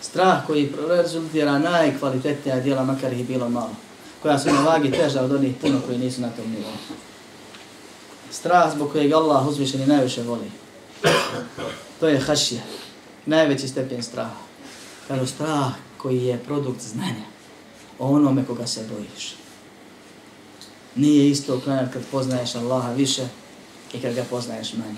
Strah 0.00 0.46
koji 0.46 0.72
rezultira 0.88 1.58
najkvalitetnija 1.58 2.60
djela, 2.60 2.84
makar 2.84 3.12
ih 3.12 3.26
bilo 3.26 3.48
malo. 3.48 3.74
Koja 4.22 4.38
su 4.38 4.52
na 4.52 4.60
vagi 4.60 4.90
teža 4.90 5.22
od 5.22 5.32
onih 5.32 5.54
puno 5.60 5.80
koji 5.86 5.98
nisu 5.98 6.20
na 6.20 6.30
tom 6.30 6.50
nivou 6.50 6.72
strah 8.32 8.72
zbog 8.72 8.92
kojeg 8.92 9.12
Allah 9.12 9.48
uzvišeni 9.48 9.86
najviše 9.86 10.22
voli. 10.22 10.50
To 12.00 12.08
je 12.08 12.20
hašija, 12.20 12.62
najveći 13.26 13.68
stepen 13.68 14.02
straha. 14.02 14.36
Kažu 15.08 15.26
strah 15.26 15.72
koji 15.98 16.24
je 16.24 16.38
produkt 16.38 16.80
znanja 16.80 17.26
o 17.98 18.08
onome 18.08 18.44
koga 18.46 18.66
se 18.66 18.84
bojiš. 18.94 19.34
Nije 20.94 21.30
isto 21.30 21.60
klanjati 21.60 21.92
kad 21.92 22.02
poznaješ 22.10 22.54
Allaha 22.54 22.92
više 22.92 23.22
i 23.94 24.00
kad 24.00 24.14
ga 24.14 24.24
poznaješ 24.30 24.72
manje. 24.72 24.96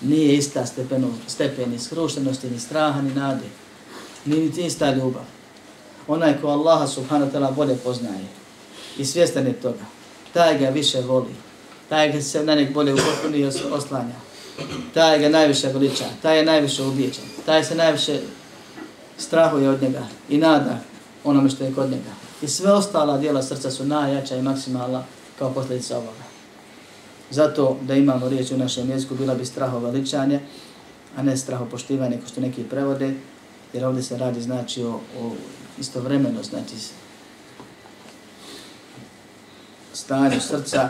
nije 0.00 0.36
ista 0.36 0.66
stepenu, 0.66 1.14
stepeni 1.26 1.78
skrušenosti, 1.78 2.50
ni 2.50 2.60
straha, 2.60 3.02
ni 3.02 3.14
nade. 3.14 3.46
Nije 4.24 4.42
niti 4.42 4.66
ista 4.66 4.90
ljubav. 4.90 5.24
Onaj 6.08 6.40
ko 6.40 6.48
Allaha 6.48 6.86
subhanahu 6.86 7.32
ta'ala 7.32 7.54
bolje 7.54 7.76
poznaje 7.76 8.26
i 8.98 9.04
svjestan 9.04 9.46
je 9.46 9.52
toga, 9.52 9.84
taj 10.32 10.58
ga 10.58 10.68
više 10.68 11.00
voli, 11.00 11.34
taj 11.88 12.12
ga 12.12 12.22
se 12.22 12.44
na 12.44 12.54
nek 12.54 12.74
bolje 12.74 12.94
upotpuni 12.94 13.38
i 13.38 13.46
oslanja, 13.46 14.14
taj 14.94 15.18
ga 15.18 15.28
najviše 15.28 15.68
veliča, 15.68 16.04
taj 16.22 16.38
je 16.38 16.44
najviše 16.44 16.82
ubijećan, 16.82 17.24
taj 17.46 17.64
se 17.64 17.74
najviše 17.74 18.20
strahuje 19.18 19.68
od 19.68 19.82
njega 19.82 20.06
i 20.28 20.38
nada 20.38 20.80
onome 21.24 21.50
što 21.50 21.64
je 21.64 21.74
kod 21.74 21.90
njega. 21.90 22.10
I 22.42 22.48
sve 22.48 22.72
ostala 22.72 23.18
dijela 23.18 23.42
srca 23.42 23.70
su 23.70 23.84
najjača 23.84 24.36
i 24.36 24.42
maksimalna 24.42 25.04
kao 25.39 25.53
posljedica 25.53 25.97
ovoga. 25.97 26.23
Zato 27.31 27.77
da 27.81 27.95
imamo 27.95 28.29
riječ 28.29 28.51
u 28.51 28.57
našem 28.57 28.89
jeziku 28.89 29.15
bila 29.15 29.35
bi 29.35 29.45
straho 29.45 29.79
veličanje, 29.79 30.39
a 31.17 31.23
ne 31.23 31.37
straho 31.37 31.65
poštivanje 31.65 32.17
ko 32.17 32.27
što 32.27 32.41
neki 32.41 32.63
prevode, 32.63 33.13
jer 33.73 33.85
ovdje 33.85 34.03
se 34.03 34.17
radi 34.17 34.41
znači 34.41 34.83
o, 34.83 34.99
o 35.19 35.31
istovremeno, 35.79 36.43
znači 36.43 36.75
stanju 39.93 40.41
srca 40.41 40.89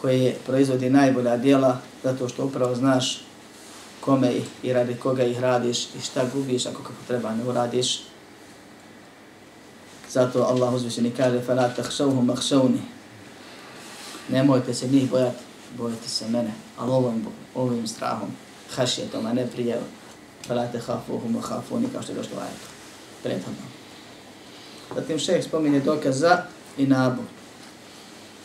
koje 0.00 0.36
proizvodi 0.46 0.90
najbolja 0.90 1.36
dijela 1.36 1.78
zato 2.04 2.28
što 2.28 2.44
upravo 2.44 2.74
znaš 2.74 3.24
kome 4.00 4.32
i 4.62 4.72
radi 4.72 4.94
koga 4.94 5.24
ih 5.24 5.40
radiš 5.40 5.84
i 5.84 6.00
šta 6.02 6.24
gubiš 6.34 6.66
ako 6.66 6.82
kako 6.82 7.02
treba 7.06 7.34
ne 7.34 7.44
uradiš. 7.44 8.02
Zato 10.10 10.42
Allah 10.42 10.74
uzvišeni 10.74 11.10
kaže 11.10 11.40
فَلَا 11.46 11.74
تَخْشَوْهُ 11.76 12.20
مَخْشَوْنِ 12.22 12.78
nemojte 14.29 14.73
se 14.73 14.87
njih 14.87 15.09
bojati, 15.09 15.37
bojite 15.77 16.09
se 16.09 16.27
mene, 16.27 16.51
ali 16.77 16.91
ovim, 16.91 17.25
ovim 17.55 17.87
strahom, 17.87 18.29
hašjetom, 18.75 19.25
a 19.25 19.33
ne 19.33 19.47
prijevom, 19.47 19.83
felate 20.47 20.79
hafuhum 20.79 21.35
a 21.35 21.41
hafuni, 21.41 21.87
kao 21.93 22.01
što 22.01 22.11
je 22.11 22.15
došlo 22.15 22.37
ajeto, 22.39 22.67
prethodno. 23.23 23.65
Zatim 24.95 25.19
šeheh 25.19 25.43
spominje 25.43 25.79
dokaz 25.79 26.19
za 26.19 26.43
inabu. 26.77 27.21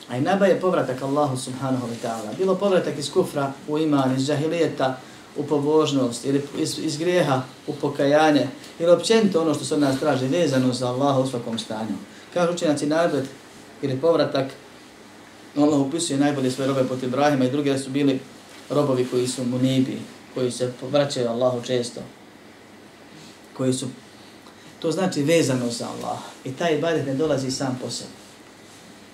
A 0.08 0.16
inaba 0.16 0.46
je 0.46 0.60
povratak 0.60 1.02
Allahu 1.02 1.36
subhanahu 1.36 1.86
wa 1.86 1.94
ta'ala. 2.02 2.36
Bilo 2.38 2.54
povratak 2.54 2.98
iz 2.98 3.12
kufra 3.12 3.52
u 3.68 3.78
iman, 3.78 4.16
iz 4.16 4.26
džahilijeta, 4.26 4.96
u 5.36 5.46
pobožnost 5.46 6.24
ili 6.24 6.42
iz, 6.58 6.78
iz 6.78 6.96
grijeha 6.96 7.42
u 7.66 7.72
pokajanje 7.72 8.48
ili 8.78 8.92
općenito 8.92 9.40
ono 9.40 9.54
što 9.54 9.64
se 9.64 9.74
od 9.74 9.80
nas 9.80 10.00
traži 10.00 10.26
vezano 10.26 10.72
za 10.72 10.88
Allaha 10.88 11.20
u 11.20 11.26
svakom 11.26 11.58
stanju. 11.58 11.94
Kažu 12.34 12.52
učenjaci 12.52 12.86
nadved 12.86 13.24
ili 13.82 14.00
povratak 14.00 14.46
Allah 15.56 15.80
upisuje 15.80 16.18
najbolje 16.18 16.50
svoje 16.50 16.68
robe 16.68 16.84
pot 16.88 17.02
Ibrahima 17.02 17.44
i 17.44 17.50
drugi 17.50 17.78
su 17.78 17.90
bili 17.90 18.20
robovi 18.70 19.06
koji 19.10 19.28
su 19.28 19.44
munibi, 19.44 19.98
koji 20.34 20.50
se 20.50 20.72
vraćaju 20.90 21.28
Allahu 21.28 21.62
često, 21.62 22.00
koji 23.56 23.72
su, 23.72 23.86
to 24.78 24.90
znači 24.90 25.22
vezano 25.22 25.70
za 25.70 25.88
Allah. 25.88 26.18
I 26.44 26.52
taj 26.52 26.78
ibadet 26.78 27.06
ne 27.06 27.14
dolazi 27.14 27.50
sam 27.50 27.78
po 27.82 27.90
sebi, 27.90 28.10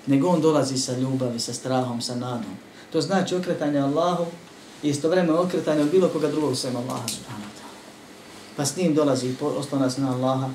nego 0.06 0.28
on 0.28 0.40
dolazi 0.40 0.78
sa 0.78 0.98
ljubavi, 0.98 1.40
sa 1.40 1.52
strahom, 1.52 2.00
sa 2.00 2.14
nadom. 2.14 2.56
To 2.92 3.00
znači 3.00 3.34
okretanje 3.34 3.78
Allahu 3.78 4.26
i 4.82 4.88
istovremeno 4.88 5.40
okretanje 5.40 5.82
od 5.82 5.90
bilo 5.90 6.08
koga 6.08 6.28
drugog 6.28 6.56
sem 6.56 6.76
Allaha 6.76 7.08
subhanahu 7.08 7.44
wa 7.44 7.56
ta'ala. 7.58 7.80
Pa 8.56 8.64
s 8.64 8.76
njim 8.76 8.94
dolazi 8.94 9.34
oslonac 9.40 9.96
na 9.96 10.14
Allaha, 10.14 10.50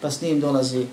pa 0.00 0.10
s 0.10 0.20
njim 0.22 0.40
dolazi 0.40 0.86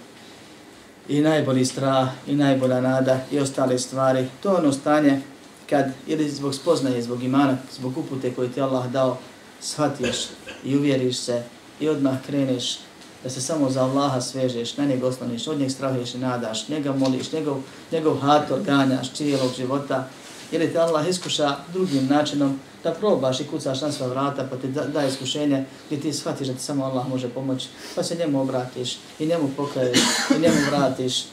i 1.10 1.22
najbolji 1.22 1.66
strah, 1.66 2.10
i 2.28 2.36
najbolja 2.36 2.82
nada, 2.82 3.20
i 3.32 3.40
ostale 3.40 3.80
stvari. 3.80 4.28
To 4.44 4.50
je 4.50 4.58
ono 4.58 4.72
stanje 4.74 5.22
kad 5.70 5.92
ili 6.08 6.30
zbog 6.30 6.56
spoznaje, 6.56 7.02
zbog 7.02 7.24
imana, 7.24 7.58
zbog 7.74 7.98
upute 7.98 8.34
koje 8.34 8.52
ti 8.52 8.62
Allah 8.62 8.88
dao, 8.88 9.18
shvatiš 9.62 10.16
i 10.64 10.78
uvjeriš 10.78 11.18
se 11.18 11.44
i 11.80 11.90
odmah 11.90 12.16
kreneš 12.26 12.78
da 13.26 13.30
se 13.30 13.42
samo 13.42 13.70
za 13.70 13.84
Allaha 13.84 14.22
svežeš, 14.22 14.78
na 14.78 14.86
njega 14.86 15.08
osloniš, 15.08 15.48
od 15.48 15.60
njeg 15.60 15.72
strahuješ 15.72 16.16
i 16.16 16.18
nadaš, 16.18 16.68
njega 16.70 16.94
moliš, 16.94 17.32
njegov, 17.32 17.58
njegov 17.92 18.18
hator 18.18 18.62
ganjaš 18.62 19.12
cijelog 19.12 19.52
života, 19.58 20.08
ili 20.52 20.74
te 20.74 20.80
Allah 20.80 21.08
iskuša 21.08 21.56
drugim 21.74 22.08
načinom 22.08 22.60
da 22.84 22.92
probaš 22.92 23.40
i 23.40 23.44
kucaš 23.44 23.82
na 23.82 23.92
sva 23.92 24.08
vrata 24.08 24.48
pa 24.50 24.56
ti 24.56 24.68
da, 24.68 24.84
da 24.84 25.06
iskušenje 25.06 25.66
gdje 25.88 26.02
ti 26.02 26.14
shvatiš 26.14 26.48
da 26.48 26.54
ti 26.54 26.64
samo 26.64 26.86
Allah 26.86 27.10
može 27.10 27.30
pomoći 27.30 27.68
pa 27.96 28.04
se 28.04 28.16
njemu 28.16 28.42
obratiš 28.42 28.98
i 29.20 29.26
njemu 29.26 29.50
pokaješ 29.58 30.00
i 30.38 30.40
njemu 30.42 30.58
vratiš 30.72 31.24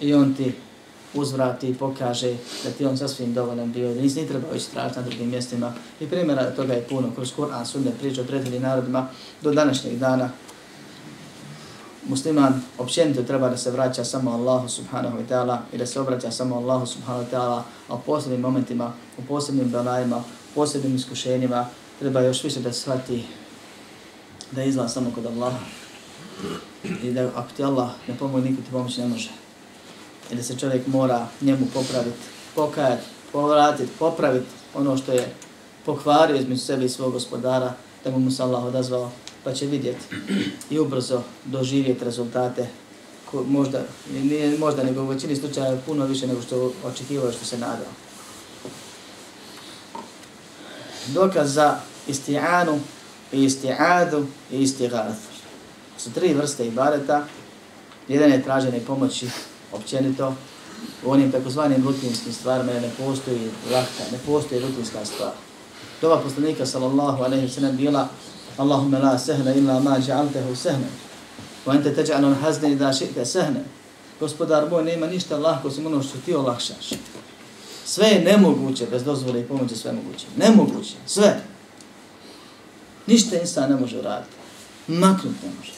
i 0.00 0.14
on 0.14 0.34
ti 0.34 0.52
uzvrati 1.14 1.68
i 1.68 1.74
pokaže 1.74 2.36
da 2.64 2.70
ti 2.70 2.86
on 2.86 2.98
sasvim 2.98 3.34
dovoljan 3.34 3.72
bio, 3.72 3.94
da 3.94 4.00
nisi 4.00 4.20
ni 4.20 4.28
trebao 4.28 4.54
ići 4.54 4.70
tražiti 4.70 5.00
na 5.00 5.06
drugim 5.06 5.30
mjestima. 5.30 5.72
I 6.00 6.06
primjera 6.06 6.50
toga 6.50 6.72
je 6.72 6.86
puno 6.88 7.10
kroz 7.14 7.32
Kur'an, 7.36 7.64
sunne, 7.66 7.90
priče 8.00 8.20
o 8.20 8.24
predivnim 8.24 8.62
narodima 8.62 9.08
do 9.42 9.52
današnjeg 9.52 9.98
dana 9.98 10.30
musliman 12.08 12.62
općenito 12.78 13.22
treba 13.22 13.48
da 13.48 13.56
se 13.56 13.70
vraća 13.70 14.04
samo 14.04 14.30
Allahu 14.30 14.68
subhanahu 14.68 15.18
wa 15.18 15.28
ta'ala 15.28 15.58
i 15.72 15.78
da 15.78 15.86
se 15.86 16.00
obraća 16.00 16.30
samo 16.30 16.56
Allahu 16.56 16.86
subhanahu 16.86 17.24
wa 17.24 17.30
ta'ala, 17.36 17.62
a 17.88 17.94
u 17.94 18.00
posebnim 18.06 18.40
momentima, 18.40 18.92
u 19.18 19.22
posebnim 19.22 19.68
belajima, 19.68 20.16
u 20.16 20.54
posebnim 20.54 20.96
iskušenjima, 20.96 21.66
treba 21.98 22.20
još 22.20 22.44
više 22.44 22.60
da 22.60 22.72
shvati 22.72 23.24
da 24.50 24.62
je 24.62 24.68
izlaz 24.68 24.92
samo 24.92 25.10
kod 25.14 25.26
Allaha. 25.26 25.58
I 27.02 27.12
da 27.12 27.30
ako 27.34 27.48
ti 27.56 27.64
Allah 27.64 27.90
ne 28.08 28.18
pomoći, 28.18 28.48
niko 28.48 28.62
ti 28.62 28.70
pomoći 28.70 29.00
ne 29.00 29.08
može. 29.08 29.30
I 30.32 30.34
da 30.34 30.42
se 30.42 30.58
čovjek 30.58 30.86
mora 30.86 31.26
njemu 31.40 31.66
popraviti, 31.74 32.18
pokajati, 32.54 33.02
povratiti, 33.32 33.90
popraviti 33.98 34.46
ono 34.74 34.96
što 34.96 35.12
je 35.12 35.34
pokvario 35.84 36.36
između 36.36 36.60
sebe 36.60 36.84
i 36.84 36.88
svog 36.88 37.12
gospodara, 37.12 37.72
da 38.04 38.10
mu 38.10 38.30
se 38.30 38.42
Allah 38.42 38.64
odazvao 38.64 39.10
pa 39.44 39.52
će 39.52 39.66
vidjeti 39.66 40.04
i 40.70 40.78
ubrzo 40.78 41.22
doživjeti 41.44 42.04
rezultate 42.04 42.68
ko, 43.30 43.42
možda, 43.42 43.82
nije 44.22 44.58
možda 44.58 44.82
nego 44.82 45.02
u 45.02 45.06
većini 45.06 45.36
slučaja 45.36 45.78
puno 45.86 46.06
više 46.06 46.26
nego 46.26 46.42
što 46.42 46.72
očekivao 46.84 47.32
što 47.32 47.44
se 47.44 47.58
nadao. 47.58 47.92
Dokaz 51.06 51.54
za 51.54 51.80
isti'anu 52.08 52.78
i 53.32 53.38
isti'adu 53.38 54.24
i 54.52 54.66
isti'adu. 54.66 55.12
Su 55.98 56.12
tri 56.12 56.34
vrste 56.34 56.66
ibadeta. 56.66 57.26
Jedan 58.08 58.30
je 58.30 58.42
traženje 58.42 58.80
pomoći 58.86 59.28
općenito 59.72 60.34
u 61.04 61.10
onim 61.10 61.32
takozvanim 61.32 61.84
rutinskim 61.84 62.32
stvarima 62.32 62.72
ne 62.72 62.90
postoji 62.98 63.50
lahka, 63.72 64.04
ne 64.12 64.18
postoji 64.26 64.60
rutinska 64.60 65.04
stvar. 65.04 65.32
Dova 66.00 66.20
poslanika 66.20 66.66
sallallahu 66.66 67.22
alaihi 67.22 67.46
wa 67.46 67.54
sallam 67.54 67.76
bila 67.76 68.08
Allahumma 68.56 68.98
la 68.98 69.18
sehna 69.18 69.54
illa 69.54 69.80
ma 69.80 69.98
ja'altahu 69.98 70.54
sehna. 70.56 70.86
Wa 71.66 71.72
anta 71.72 71.90
teđa'anu 71.90 72.34
hazne 72.40 72.72
i 72.72 72.76
da 72.76 72.92
ši'te. 72.92 73.52
Gospodar 74.20 74.70
moj, 74.70 74.84
nema 74.84 75.06
ništa 75.06 75.36
lahko 75.36 75.68
osim 75.68 75.86
ono 75.86 76.02
što 76.02 76.18
ti 76.24 76.34
olakšaš. 76.34 76.90
Sve 77.84 78.06
je 78.06 78.24
nemoguće 78.24 78.86
bez 78.90 79.04
dozvole 79.04 79.40
i 79.40 79.44
pomoći 79.44 79.76
sve 79.76 79.92
moguće. 79.92 80.26
Nemoguće, 80.36 80.94
sve. 81.06 81.40
Ništa 83.06 83.40
insan 83.40 83.70
ne 83.70 83.76
može 83.76 83.98
uraditi. 83.98 84.32
Maknut 84.88 85.34
ne 85.42 85.48
može. 85.58 85.72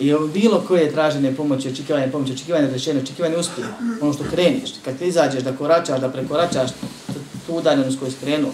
I 0.00 0.12
ovo 0.12 0.26
bilo 0.26 0.64
koje 0.68 0.92
traženje 0.92 1.34
pomoći, 1.36 1.68
očekivanje 1.68 2.12
pomoći, 2.12 2.32
očekivanje 2.32 2.70
rešenja, 2.70 3.00
očekivanje 3.00 3.36
uspjeha, 3.36 3.72
ono 4.00 4.12
što 4.12 4.24
kreneš, 4.30 4.70
kad 4.84 4.98
ti 4.98 5.06
izađeš 5.06 5.42
da 5.42 5.56
koračaš, 5.56 6.00
da 6.00 6.08
prekoračaš 6.08 6.70
tu 7.46 7.54
udaljenost 7.54 7.98
koju 7.98 8.12
skrenuo, 8.12 8.50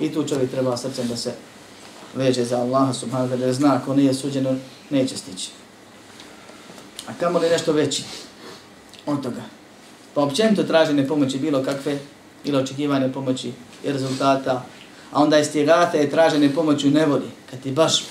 I 0.00 0.12
tu 0.12 0.24
čovjek 0.28 0.50
treba 0.50 0.76
srcem 0.76 1.08
da 1.08 1.16
se 1.16 1.32
veže 2.14 2.44
za 2.44 2.58
Allaha 2.58 2.92
subhanahu 2.92 3.34
wa 3.34 3.38
ta'ala, 3.38 3.52
zna 3.52 3.74
ako 3.74 3.94
nije 3.94 4.14
suđeno, 4.14 4.56
neće 4.90 5.16
stići. 5.16 5.50
A 7.06 7.12
kamo 7.20 7.38
li 7.38 7.50
nešto 7.50 7.72
veći 7.72 8.02
od 9.06 9.22
toga? 9.22 9.42
Pa 10.14 10.22
općenito 10.22 10.62
traženje 10.62 11.08
pomoći 11.08 11.38
bilo 11.38 11.62
kakve, 11.62 11.98
ili 12.44 12.56
očekivanje 12.56 13.12
pomoći 13.12 13.52
i 13.84 13.92
rezultata, 13.92 14.62
a 15.12 15.22
onda 15.22 15.36
je 15.36 15.44
stjegate 15.44 16.04
i 16.04 16.10
traženje 16.10 16.54
pomoći 16.54 16.88
u 16.88 16.90
nevoli, 16.90 17.26
kad 17.50 17.60
ti 17.60 17.70
baš 17.70 18.04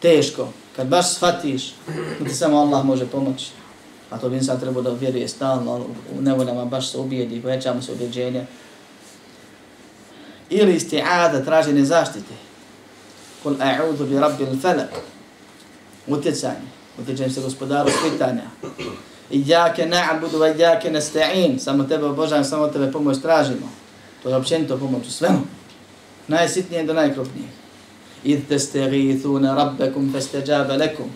teško, 0.00 0.48
kad 0.76 0.86
baš 0.86 1.14
shvatiš, 1.14 1.74
da 2.20 2.24
ti 2.28 2.34
samo 2.34 2.58
Allah 2.58 2.84
može 2.84 3.06
pomoći. 3.06 3.50
A 4.10 4.18
to 4.18 4.28
bi 4.28 4.36
insan 4.36 4.60
trebao 4.60 4.82
da 4.82 4.90
vjeruje 4.90 5.28
stalno, 5.28 5.86
u 6.18 6.22
nevoljama 6.22 6.64
baš 6.64 6.90
se 6.90 6.98
ubijedi, 6.98 7.42
povećamo 7.42 7.82
se 7.82 7.92
ubjeđenje, 7.92 8.46
ili 10.52 10.76
isti'ada 10.76 11.44
traženje 11.44 11.84
zaštite. 11.84 12.34
Kul 13.42 13.54
a'udhu 13.60 14.06
bi 14.06 14.18
rabbil 14.18 14.60
falak. 14.62 14.90
Utjecanje. 16.06 16.68
Utjecanje 16.98 17.30
se 17.30 17.40
gospodaru 17.40 17.90
svitanja. 17.90 18.42
Iđake 19.30 19.86
na'budu 19.86 20.38
wa 20.38 20.54
iđake 20.54 20.90
nasta'in. 20.90 21.58
Samo 21.58 21.84
tebe 21.84 22.06
obožavam, 22.06 22.44
samo 22.44 22.68
tebe 22.68 22.92
pomoć 22.92 23.22
tražimo. 23.22 23.68
To 24.22 24.28
je 24.28 24.36
općenito 24.36 24.78
pomoć 24.78 25.06
u 25.06 25.10
svemu. 25.10 25.40
Najsitnije 26.28 26.84
do 26.84 26.92
najkrupnije. 26.94 27.48
Id 28.24 28.48
te 28.48 28.58
steghithuna 28.58 29.54
rabbekum 29.54 30.12
festeđabe 30.12 30.76
lekum. 30.76 31.10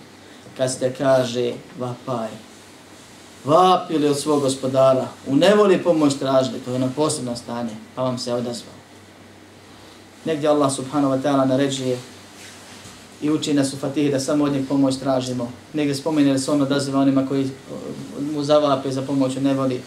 Kad 0.56 0.72
ste 0.72 0.94
kaže 0.98 1.52
vapaj. 1.78 2.28
vapili 3.46 4.08
od 4.08 4.18
svog 4.18 4.40
gospodara, 4.40 5.08
u 5.26 5.36
nevoli 5.36 5.82
pomoć 5.82 6.14
tražili, 6.14 6.58
to 6.58 6.70
je 6.70 6.76
ono 6.76 6.90
posebno 6.96 7.36
stanje, 7.36 7.76
pa 7.94 8.02
vam 8.02 8.18
se 8.18 8.34
odazvao. 8.34 8.75
Negdje 10.26 10.48
Allah 10.48 10.72
subhanahu 10.72 11.14
wa 11.14 11.22
ta'ala 11.22 11.44
naređuje 11.46 11.98
i 13.22 13.30
uči 13.30 13.54
nas 13.54 13.72
u 13.72 13.76
Fatihi 13.76 14.10
da 14.10 14.20
samo 14.20 14.44
od 14.44 14.52
njeg 14.52 14.68
pomoć 14.68 14.98
tražimo. 14.98 15.52
Negdje 15.72 15.94
spominje 15.94 16.32
da 16.32 16.38
se 16.38 16.50
on 16.50 16.62
odaziva 16.62 17.00
onima 17.00 17.26
koji 17.28 17.44
uh, 17.44 17.50
mu 18.34 18.42
zavape 18.42 18.90
za 18.90 19.02
pomoć 19.02 19.36
u 19.36 19.40
nevoli. 19.40 19.80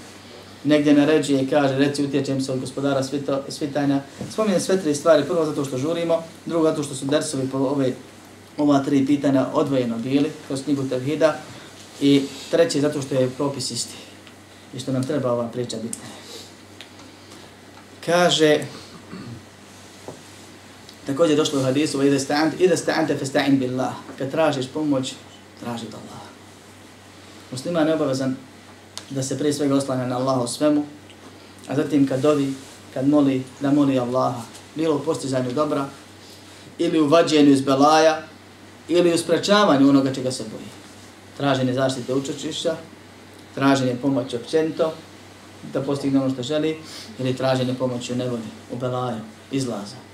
Negdje 0.64 0.94
naređuje 0.94 1.44
i 1.44 1.48
kaže, 1.48 1.78
reci 1.78 2.06
utječem 2.06 2.42
se 2.42 2.52
od 2.52 2.60
gospodara 2.60 3.04
svito, 3.04 3.42
svitanja. 3.50 4.02
Spominje 4.32 4.60
sve 4.60 4.82
tri 4.82 4.96
stvari, 4.96 5.24
prvo 5.24 5.46
zato 5.46 5.66
što 5.66 5.78
žurimo, 5.78 6.24
drugo 6.46 6.70
zato 6.70 6.84
što 6.84 6.96
su 6.96 7.06
dersovi 7.06 7.50
po 7.52 7.58
ove, 7.58 7.94
ova 8.58 8.80
tri 8.80 9.06
pitanja 9.06 9.46
odvojeno 9.54 9.98
bili 9.98 10.32
kroz 10.48 10.64
knjigu 10.64 10.84
Tevhida 10.90 11.36
i 12.02 12.24
treće 12.52 12.82
zato 12.82 13.02
što 13.02 13.16
je 13.16 13.30
propis 13.30 13.72
isti 13.72 13.96
i 14.74 14.80
što 14.80 14.92
nam 14.92 15.04
treba 15.04 15.32
ova 15.32 15.48
priča 15.48 15.78
biti. 15.78 15.98
Kaže, 18.06 18.60
također 21.10 21.38
došlo 21.38 21.60
u 21.60 21.64
hadisu, 21.64 22.03
ide 22.03 22.20
sta'ant, 22.20 22.51
ide 22.60 22.76
sta'ante 22.76 23.18
fe 23.20 23.26
sta'in 23.26 23.60
billah. 23.60 23.93
Kad 24.18 24.32
tražiš 24.32 24.68
pomoć, 24.74 25.14
traži 25.60 25.86
od 25.88 25.93
Allaha. 25.93 26.30
Musliman 27.51 27.88
je 27.88 27.93
obavezan 27.93 28.36
da 29.10 29.24
se 29.24 29.38
prije 29.38 29.53
svega 29.53 29.76
oslanja 29.76 30.05
na 30.05 30.18
Allaha 30.18 30.41
u 30.41 30.47
svemu, 30.47 30.86
a 31.68 31.76
zatim 31.76 32.07
kad 32.07 32.22
dovi, 32.22 32.53
kad 32.93 33.07
moli, 33.07 33.43
da 33.60 33.72
moli 33.72 33.99
Allaha, 33.99 34.41
bilo 34.76 34.95
u 34.95 34.99
postizanju 34.99 35.51
dobra, 35.51 35.86
ili 36.78 36.99
u 36.99 37.07
vađenju 37.07 37.51
iz 37.51 37.62
belaja, 37.62 38.22
ili 38.88 39.14
u 39.14 39.18
sprečavanju 39.18 39.89
onoga 39.89 40.14
čega 40.14 40.32
se 40.32 40.43
boji. 40.43 40.70
Traženje 41.38 41.74
zaštite 41.74 42.14
učečišća, 42.14 42.76
traženje 43.55 43.95
pomoći 44.01 44.36
općenito, 44.36 44.93
da 45.74 45.82
postigne 45.82 46.20
ono 46.20 46.34
što 46.34 46.43
želi, 46.43 46.78
ili 47.20 47.36
traženje 47.36 47.74
pomoći 47.74 48.14
u 48.14 48.16
nevodi, 48.16 48.49
u 48.72 48.78
belaju, 48.78 49.20
izlaza. 49.51 50.09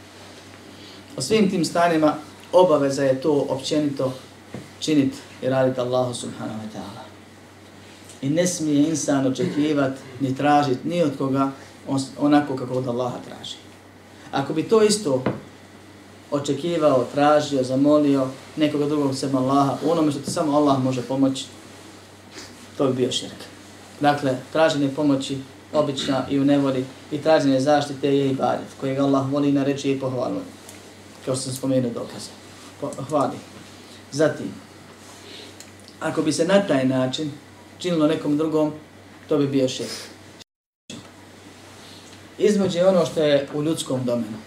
O 1.17 1.21
svim 1.21 1.49
tim 1.49 1.65
stanima 1.65 2.13
obaveza 2.51 3.03
je 3.03 3.21
to 3.21 3.45
općenito 3.49 4.13
činiti 4.79 5.17
i 5.41 5.49
raditi 5.49 5.79
Allahu 5.79 6.13
subhanahu 6.13 6.59
wa 6.59 6.77
ta'ala. 6.77 7.03
I 8.21 8.29
ne 8.29 8.47
smije 8.47 8.89
insan 8.89 9.27
očekivati 9.27 10.01
ni 10.19 10.35
tražiti 10.35 10.87
ni 10.87 11.01
od 11.03 11.17
koga 11.17 11.51
onako 12.19 12.55
kako 12.55 12.73
od 12.73 12.87
Allaha 12.87 13.17
traži. 13.27 13.55
Ako 14.31 14.53
bi 14.53 14.63
to 14.63 14.83
isto 14.83 15.23
očekivao, 16.31 17.05
tražio, 17.13 17.63
zamolio 17.63 18.27
nekoga 18.55 18.85
drugog 18.85 19.15
sem 19.15 19.35
Allaha, 19.35 19.77
u 19.85 19.91
onome 19.91 20.11
što 20.11 20.21
ti 20.21 20.31
samo 20.31 20.57
Allah 20.57 20.83
može 20.83 21.01
pomoći, 21.01 21.45
to 22.77 22.87
bi 22.87 22.93
bio 22.93 23.11
širk. 23.11 23.39
Dakle, 23.99 24.37
traženje 24.51 24.89
pomoći 24.95 25.37
obična 25.73 26.25
i 26.29 26.39
u 26.39 26.45
nevoli 26.45 26.85
i 27.11 27.17
traženje 27.17 27.59
zaštite 27.59 28.17
je 28.17 28.29
ibadet, 28.29 28.67
kojeg 28.79 28.99
Allah 28.99 29.31
voli 29.31 29.51
na 29.51 29.63
reči 29.63 29.91
i 29.91 29.99
pohvaluje. 29.99 30.54
Kao 31.25 31.35
što 31.35 31.43
sam 31.43 31.53
spomenuo 31.53 31.91
dokaze. 31.91 32.29
Po, 32.81 32.91
hvali. 33.09 33.37
Zatim, 34.11 34.51
ako 35.99 36.21
bi 36.21 36.31
se 36.31 36.45
na 36.45 36.67
taj 36.67 36.85
način 36.85 37.31
činilo 37.79 38.07
nekom 38.07 38.37
drugom, 38.37 38.73
to 39.29 39.37
bi 39.37 39.47
bio 39.47 39.69
širk. 39.69 39.91
Između 42.37 42.77
je 42.77 42.87
ono 42.87 43.05
što 43.05 43.23
je 43.23 43.47
u 43.53 43.63
ljudskom 43.63 44.05
domenu. 44.05 44.37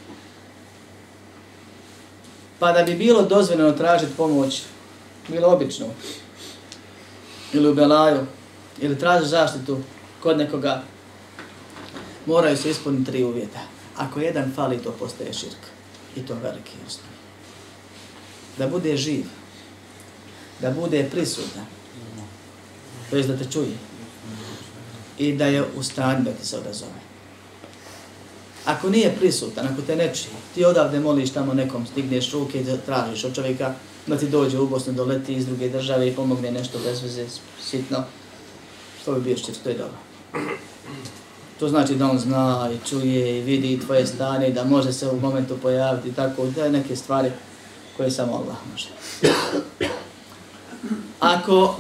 Pa 2.59 2.73
da 2.73 2.83
bi 2.83 2.95
bilo 2.95 3.23
dozvoljeno 3.23 3.73
tražiti 3.73 4.13
pomoć, 4.17 4.63
bilo 5.29 5.49
obično, 5.49 5.87
ili 7.53 7.69
u 7.69 7.75
Belaju, 7.75 8.27
ili 8.81 8.99
traži 8.99 9.27
zaštitu 9.27 9.79
kod 10.23 10.39
nekoga, 10.39 10.83
moraju 12.27 12.57
se 12.57 12.71
ispuniti 12.71 13.11
tri 13.11 13.25
uvjeta. 13.25 13.61
Ako 13.97 14.21
jedan 14.21 14.53
fali, 14.55 14.79
to 14.79 14.93
postaje 14.93 15.33
širk. 15.33 15.78
I 16.19 16.27
to 16.27 16.35
veliki 16.35 16.77
osnovi. 16.87 17.19
Da 18.59 18.67
bude 18.67 18.97
živ, 18.97 19.25
da 20.61 20.71
bude 20.71 21.09
prisutan, 21.11 21.67
to 23.11 23.17
je 23.17 23.23
da 23.23 23.37
te 23.37 23.51
čuje, 23.53 23.77
i 25.19 25.33
da 25.33 25.47
je 25.47 25.65
u 25.77 25.83
stanju 25.83 26.25
da 26.25 26.33
ti 26.33 26.47
se 26.47 26.59
odazove. 26.59 27.01
Ako 28.65 28.91
nije 28.91 29.17
prisutan, 29.19 29.67
ako 29.67 29.83
te 29.83 29.97
ne 29.97 30.15
čuje, 30.15 30.35
ti 30.55 30.65
odavde 30.65 31.01
moliš 31.01 31.31
tamo 31.31 31.55
nekom, 31.55 31.87
stigneš 31.87 32.33
ruke 32.33 32.61
i 32.61 32.67
tražiš 32.87 33.25
od 33.25 33.35
čovjeka 33.35 33.75
da 34.07 34.19
ti 34.19 34.29
dođe 34.29 34.59
u 34.59 34.67
Bosnu, 34.67 34.93
doleti 34.93 35.35
iz 35.35 35.47
druge 35.47 35.69
države 35.69 36.09
i 36.09 36.15
pomogne 36.15 36.51
nešto 36.51 36.79
bez 36.85 37.03
veze, 37.03 37.27
sitno, 37.63 38.05
što 39.03 39.13
bi 39.13 39.21
bio 39.21 39.37
što 39.37 39.53
to 39.53 39.69
je 39.69 39.79
dobro. 39.79 39.99
To 41.59 41.69
znači 41.69 41.95
da 41.95 42.11
on 42.11 42.19
zna 42.19 42.71
i 42.75 42.89
čuje 42.89 43.39
i 43.39 43.43
vidi 43.43 43.81
tvoje 43.81 44.07
stanje, 44.07 44.51
da 44.51 44.65
može 44.65 44.93
se 44.93 45.09
u 45.09 45.21
momentu 45.21 45.59
pojaviti 45.63 46.13
tako, 46.13 46.47
da 46.47 46.65
je 46.65 46.71
neke 46.71 46.97
stvari 46.97 47.31
koje 47.97 48.11
samo 48.11 48.33
Allah 48.33 48.57
može. 48.73 48.89
Ako 51.21 51.77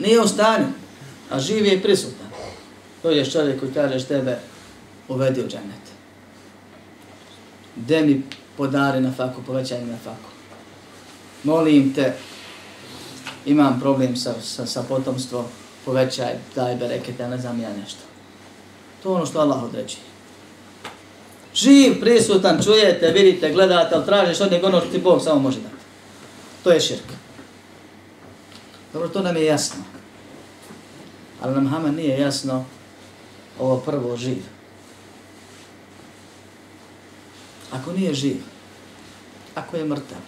nije 0.00 0.20
u 0.20 0.28
stanju, 0.28 0.66
a 1.30 1.40
živ 1.40 1.66
je 1.66 1.74
i 1.74 1.82
prisutan, 1.82 2.26
to 3.02 3.10
je 3.10 3.30
čovjek 3.30 3.60
koji 3.60 3.72
kažeš 3.72 4.04
tebe 4.04 4.38
uvedi 5.08 5.40
u 5.40 5.48
džennet. 5.48 5.82
De 7.76 8.00
mi 8.00 8.22
podari 8.56 9.00
na 9.00 9.12
faku, 9.12 9.42
povećaj 9.46 9.84
mi 9.84 9.90
na 9.90 9.98
faku. 10.04 10.30
Molim 11.44 11.94
te, 11.94 12.14
imam 13.46 13.80
problem 13.80 14.16
sa, 14.16 14.34
sa, 14.42 14.66
sa 14.66 14.82
potomstvom, 14.82 15.44
povećaj, 15.84 16.34
daj 16.54 16.76
berekete, 16.76 17.28
ne 17.28 17.38
znam 17.38 17.60
ja 17.60 17.70
nešto. 17.80 18.00
To 19.02 19.08
je 19.08 19.14
ono 19.14 19.26
što 19.26 19.40
Allah 19.40 19.62
određi. 19.62 19.96
Živ, 21.54 22.00
prisutan, 22.00 22.62
čujete, 22.64 23.10
vidite, 23.10 23.52
gledate, 23.52 23.94
ali 23.94 24.06
tražiš 24.06 24.40
od 24.40 24.52
njega 24.52 24.66
ono 24.66 24.80
što 24.80 24.90
ti 24.90 24.98
Bog 24.98 25.22
samo 25.22 25.40
može 25.40 25.60
dati. 25.60 25.84
To 26.64 26.70
je 26.70 26.80
širk. 26.80 27.04
Dobro, 28.92 29.08
to 29.08 29.22
nam 29.22 29.36
je 29.36 29.44
jasno. 29.44 29.82
Ali 31.40 31.54
nam 31.54 31.66
Hama 31.66 31.90
nije 31.90 32.20
jasno 32.20 32.64
ovo 33.58 33.76
prvo 33.76 34.16
živ. 34.16 34.42
Ako 37.72 37.92
nije 37.92 38.14
živ, 38.14 38.36
ako 39.54 39.76
je 39.76 39.84
mrtav, 39.84 40.18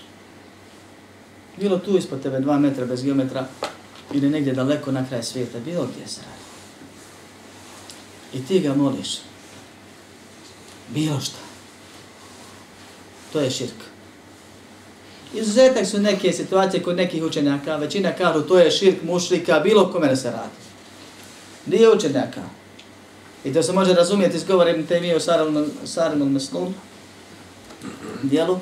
bilo 1.56 1.78
tu 1.78 1.96
ispod 1.96 2.22
tebe 2.22 2.40
dva 2.40 2.58
metra 2.58 2.86
bez 2.86 3.04
geometra 3.04 3.46
ili 4.12 4.30
negdje 4.30 4.52
daleko 4.52 4.92
na 4.92 5.08
kraj 5.08 5.22
svijeta, 5.22 5.58
bilo 5.60 5.88
gdje 5.94 6.08
se 6.08 6.20
radi. 6.20 6.44
I 8.32 8.46
ti 8.46 8.60
ga 8.60 8.74
moliš. 8.74 9.18
Bilo 10.88 11.20
šta. 11.20 11.38
To 13.32 13.40
je 13.40 13.50
širk. 13.50 13.94
Izuzetak 15.34 15.86
su 15.86 15.98
neke 15.98 16.32
situacije 16.32 16.82
kod 16.82 16.96
nekih 16.96 17.22
učenjaka, 17.22 17.76
većina 17.76 18.12
kažu 18.12 18.42
to 18.42 18.58
je 18.58 18.70
širk 18.70 19.02
mušrika, 19.02 19.60
bilo 19.60 19.92
kome 19.92 20.08
da 20.08 20.16
se 20.16 20.30
radi. 20.30 20.54
Nije 21.66 21.90
učenjaka. 21.90 22.42
I 23.44 23.54
to 23.54 23.62
se 23.62 23.72
može 23.72 23.94
razumjeti 23.94 24.36
iz 24.36 24.44
govora 24.44 24.70
Ibn 24.70 24.86
Taymiyyah 24.86 25.16
u 25.82 25.86
Sarimul 25.86 26.28
Meslum, 26.28 26.74
dijelu, 28.22 28.58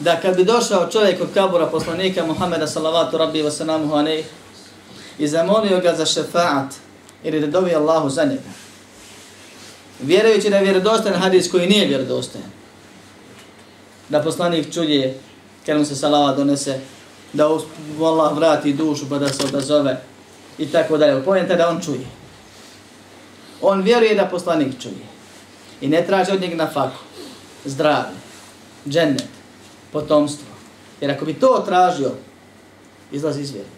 da 0.00 0.20
kad 0.20 0.36
bi 0.36 0.44
došao 0.44 0.90
čovjek 0.90 1.20
od 1.20 1.28
kabura 1.34 1.66
poslanika 1.66 2.26
Muhammeda 2.26 2.66
sallavatu 2.66 3.18
rabbi 3.18 3.42
wa 3.42 3.50
salamuhu 3.50 3.94
anej 3.94 4.24
i 5.18 5.28
zamolio 5.28 5.80
ga 5.80 5.94
za 5.94 6.06
šefaat 6.06 6.74
ili 7.24 7.40
da 7.40 7.46
dovi 7.46 7.74
Allahu 7.74 8.10
za 8.10 8.24
njega, 8.24 8.50
vjerujući 10.00 10.50
da 10.50 10.56
je 10.56 10.64
vjerodostajan 10.64 11.20
hadis 11.20 11.50
koji 11.50 11.68
nije 11.68 11.86
vjerodostajan, 11.86 12.50
da 14.08 14.22
poslanik 14.22 14.74
čuje 14.74 15.18
kad 15.66 15.78
mu 15.78 15.84
se 15.84 15.96
salava 15.96 16.34
donese, 16.34 16.80
da 17.32 17.48
Allah 18.00 18.36
vrati 18.36 18.72
dušu 18.72 19.08
pa 19.08 19.18
da 19.18 19.28
se 19.28 19.44
odazove 19.44 20.00
i 20.58 20.66
tako 20.66 20.96
dalje. 20.96 21.24
Pojenta 21.24 21.54
da 21.54 21.68
on 21.68 21.80
čuje. 21.80 22.06
On 23.62 23.82
vjeruje 23.82 24.14
da 24.14 24.24
poslanik 24.24 24.82
čuje. 24.82 25.06
I 25.80 25.88
ne 25.88 26.06
traži 26.06 26.32
od 26.32 26.40
njega 26.40 26.56
na 26.56 26.70
faku, 26.70 26.98
zdravlje, 27.64 28.16
džennet, 28.88 29.35
potomstvo. 29.96 30.46
Jer 31.00 31.10
ako 31.10 31.24
bi 31.24 31.34
to 31.34 31.62
tražio, 31.66 32.10
izlazi 33.12 33.42
iz 33.42 33.50
vjeri. 33.50 33.68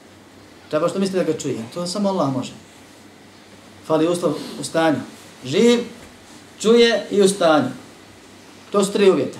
Treba 0.71 0.89
što 0.89 0.99
mislite 0.99 1.25
da 1.25 1.33
ga 1.33 1.39
čuje. 1.39 1.59
To 1.75 1.87
samo 1.87 2.09
Allah 2.09 2.33
može. 2.33 2.53
Fali 3.87 4.09
uslov 4.09 4.35
u 4.61 4.65
stanju. 4.65 4.99
Živ, 5.45 5.81
čuje 6.61 7.07
i 7.11 7.23
u 7.23 7.29
stanju. 7.29 7.71
To 8.73 8.85
su 8.85 8.93
tri 8.93 9.11
uvjeta. 9.11 9.39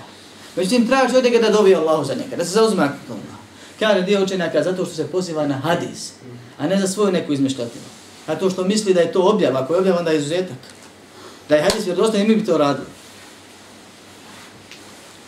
Međutim, 0.55 0.87
traži 0.87 1.17
od 1.17 1.23
njega 1.23 1.39
da 1.39 1.51
dobije 1.51 1.75
Allahu 1.75 2.03
za 2.03 2.13
njega, 2.13 2.35
da 2.35 2.45
se 2.45 2.51
zauzme 2.51 2.83
ako 2.83 3.13
Allah. 3.13 3.39
Kaže 3.79 4.01
dio 4.01 4.23
učenjaka 4.23 4.63
zato 4.63 4.85
što 4.85 4.95
se 4.95 5.07
poziva 5.07 5.47
na 5.47 5.55
hadis, 5.55 6.11
a 6.57 6.67
ne 6.67 6.79
za 6.79 6.87
svoju 6.87 7.11
neku 7.11 7.33
izmišljatinu. 7.33 7.85
A 8.27 8.35
to 8.35 8.49
što 8.49 8.63
misli 8.63 8.93
da 8.93 9.01
je 9.01 9.11
to 9.11 9.21
objava, 9.21 9.59
ako 9.59 9.73
je 9.73 9.79
objava, 9.79 9.99
onda 9.99 10.11
je 10.11 10.17
izuzetak. 10.17 10.57
Da 11.49 11.55
je 11.55 11.63
hadis 11.63 11.85
vjerodostan, 11.85 12.27
mi 12.27 12.35
bi 12.35 12.45
to 12.45 12.57
radili. 12.57 12.87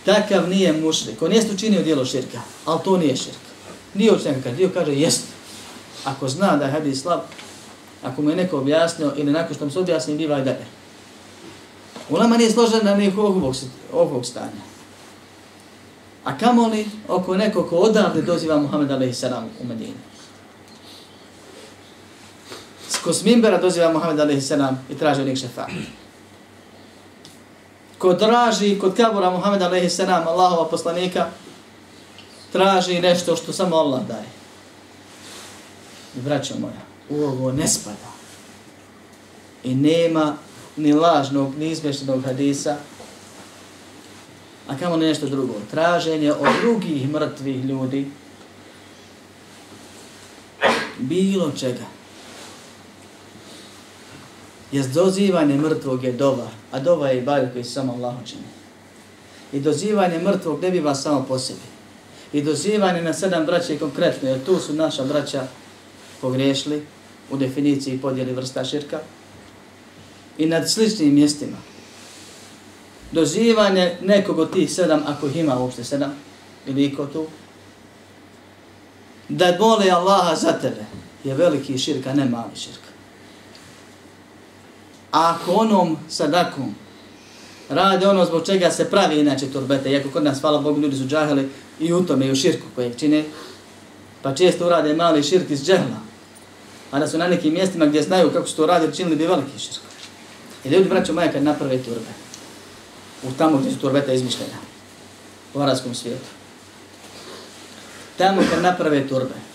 Takav 0.05 0.49
nije 0.49 0.73
mušrik. 0.73 1.21
On 1.21 1.31
jeste 1.31 1.53
učinio 1.53 1.83
dijelo 1.83 2.05
širka, 2.05 2.41
ali 2.65 2.79
to 2.83 2.97
nije 2.97 3.15
širk. 3.15 3.37
Dio 3.93 4.17
kad 4.43 4.55
dio 4.55 4.69
kaže 4.73 4.93
jest. 4.95 5.21
ako 6.05 6.29
zna 6.29 6.57
da 6.57 6.65
je 6.65 6.71
hadis 6.71 7.01
slab, 7.01 7.19
ako 8.03 8.21
mu 8.21 8.29
je 8.29 8.35
neko 8.35 8.57
objasnio 8.57 9.13
ili 9.17 9.31
nakon 9.31 9.55
što 9.55 9.65
mu 9.65 9.71
se 9.71 9.79
objasni, 9.79 10.15
biva 10.15 10.39
i 10.39 10.43
dalje. 10.43 10.65
Ulema 12.09 12.37
nije 12.37 12.51
složena 12.51 12.83
na 12.83 12.95
nekog 12.95 13.25
ovog, 13.25 13.55
ovog 13.93 14.25
stanja. 14.25 14.61
A 16.23 16.37
kamo 16.37 16.67
li 16.67 16.85
oko 17.07 17.37
nekog 17.37 17.69
ko 17.69 17.75
odavde 17.75 18.21
doziva 18.21 18.57
Muhammed 18.57 18.91
a.s. 18.91 19.23
u 19.61 19.65
Medinu? 19.67 19.93
Ko 23.03 23.13
s 23.13 23.23
Mimbera 23.23 23.57
doziva 23.57 23.93
Muhammed 23.93 24.19
a.s. 24.19 24.51
i 24.89 24.97
traži 24.97 25.21
od 25.21 25.27
njih 25.27 25.37
šefa. 25.37 25.67
Ko 28.01 28.13
traži 28.13 28.79
kod 28.79 28.95
kabura 28.97 29.29
Muhammed 29.29 29.61
a.s. 29.61 29.99
Allahova 29.99 30.65
poslanika, 30.69 31.27
traži 32.51 33.01
nešto 33.01 33.35
što 33.35 33.53
samo 33.53 33.75
Allah 33.75 34.07
daje. 34.07 34.29
I 36.17 36.19
braćo 36.19 36.53
moja, 36.59 36.81
u 37.09 37.23
ovo 37.23 37.51
ne 37.51 37.67
spada. 37.67 38.11
I 39.63 39.75
nema 39.75 40.35
ni 40.77 40.93
lažnog, 40.93 41.55
ni 41.57 41.71
izmještenog 41.71 42.25
hadisa, 42.25 42.77
a 44.67 44.77
kamo 44.77 44.97
ne 44.97 45.07
nešto 45.07 45.25
drugo. 45.25 45.53
Traženje 45.71 46.33
od 46.33 46.47
drugih 46.61 47.09
mrtvih 47.09 47.65
ljudi, 47.65 48.11
bilo 50.97 51.51
čega. 51.51 52.00
Jer 54.72 54.88
dozivanje 54.88 55.57
mrtvog 55.57 56.03
je 56.03 56.11
dova, 56.11 56.47
a 56.72 56.80
dova 56.80 57.09
je 57.09 57.22
i 57.22 57.26
koji 57.53 57.63
samo 57.63 57.93
Allah 57.93 58.15
čini. 58.26 58.43
I 59.53 59.59
dozivanje 59.59 60.19
mrtvog 60.19 60.61
ne 60.61 60.72
biva 60.72 60.95
samo 60.95 61.26
po 61.28 61.39
sebi. 61.39 61.59
I 62.34 62.41
dozivanje 62.41 63.01
na 63.01 63.13
sedam 63.13 63.45
braća 63.45 63.74
je 63.74 63.80
konkretno, 63.80 64.30
jer 64.30 64.43
tu 64.45 64.59
su 64.59 64.74
naša 64.74 65.03
braća 65.03 65.47
pogrešili 66.22 66.86
u 67.32 67.38
definiciji 67.38 67.97
podjeli 67.97 68.34
vrsta 68.34 68.65
širka 68.65 68.99
i 70.38 70.45
nad 70.45 70.72
sličnim 70.72 71.13
mjestima. 71.13 71.57
Dozivanje 73.11 73.97
nekog 74.01 74.39
od 74.39 74.53
tih 74.53 74.74
sedam, 74.74 75.03
ako 75.07 75.28
ih 75.28 75.36
ima 75.36 75.59
uopšte 75.59 75.84
sedam, 75.84 76.15
ili 76.67 76.86
iko 76.86 77.05
tu, 77.05 77.26
da 79.30 79.57
mole 79.59 79.89
Allaha 79.89 80.36
za 80.36 80.51
tebe, 80.51 80.86
je 81.24 81.34
veliki 81.34 81.78
širka, 81.78 82.13
ne 82.13 82.26
mali 82.26 82.55
širka. 82.55 82.90
A 85.12 85.36
ako 85.36 85.51
onom 85.51 85.97
sadakom 86.09 86.76
rade 87.70 88.07
ono 88.07 88.26
zbog 88.26 88.45
čega 88.45 88.72
se 88.72 88.89
pravi 88.89 89.20
inače 89.20 89.51
turbete, 89.51 89.91
iako 89.91 90.09
kod 90.09 90.24
nas, 90.24 90.41
hvala 90.41 90.62
Bogu, 90.62 90.82
ljudi 90.82 90.97
su 90.97 91.07
džaheli 91.07 91.49
i 91.80 91.93
u 91.93 92.05
tome 92.05 92.28
i 92.28 92.32
u 92.32 92.36
širku 92.36 92.68
koje 92.76 92.93
čine, 92.93 93.24
pa 94.22 94.36
često 94.36 94.66
urade 94.66 94.93
mali 94.93 95.24
širk 95.24 95.49
iz 95.49 95.66
džehla, 95.66 95.99
a 96.91 96.99
da 96.99 97.07
su 97.07 97.18
na 97.18 97.28
nekim 97.28 97.53
mjestima 97.53 97.86
gdje 97.86 98.01
znaju 98.01 98.32
kako 98.34 98.47
su 98.47 98.55
to 98.55 98.66
radili, 98.66 98.95
činili 98.95 99.16
bi 99.16 99.28
veliki 99.28 99.59
širk. 99.59 99.82
I 100.66 100.70
ljudi, 100.70 100.89
braćo 100.89 101.14
moja, 101.14 101.32
kad 101.32 101.43
naprave 101.43 101.78
turbe, 101.78 102.12
u 103.24 103.32
tamo 103.38 103.57
gdje 103.57 103.72
su 103.72 103.80
turbeta 103.80 104.14
izmišljena, 104.14 104.57
u 105.53 105.59
arabskom 105.59 105.95
svijetu, 105.95 106.28
tamo 108.18 108.41
kad 108.49 108.62
naprave 108.62 109.07
turbe, 109.07 109.50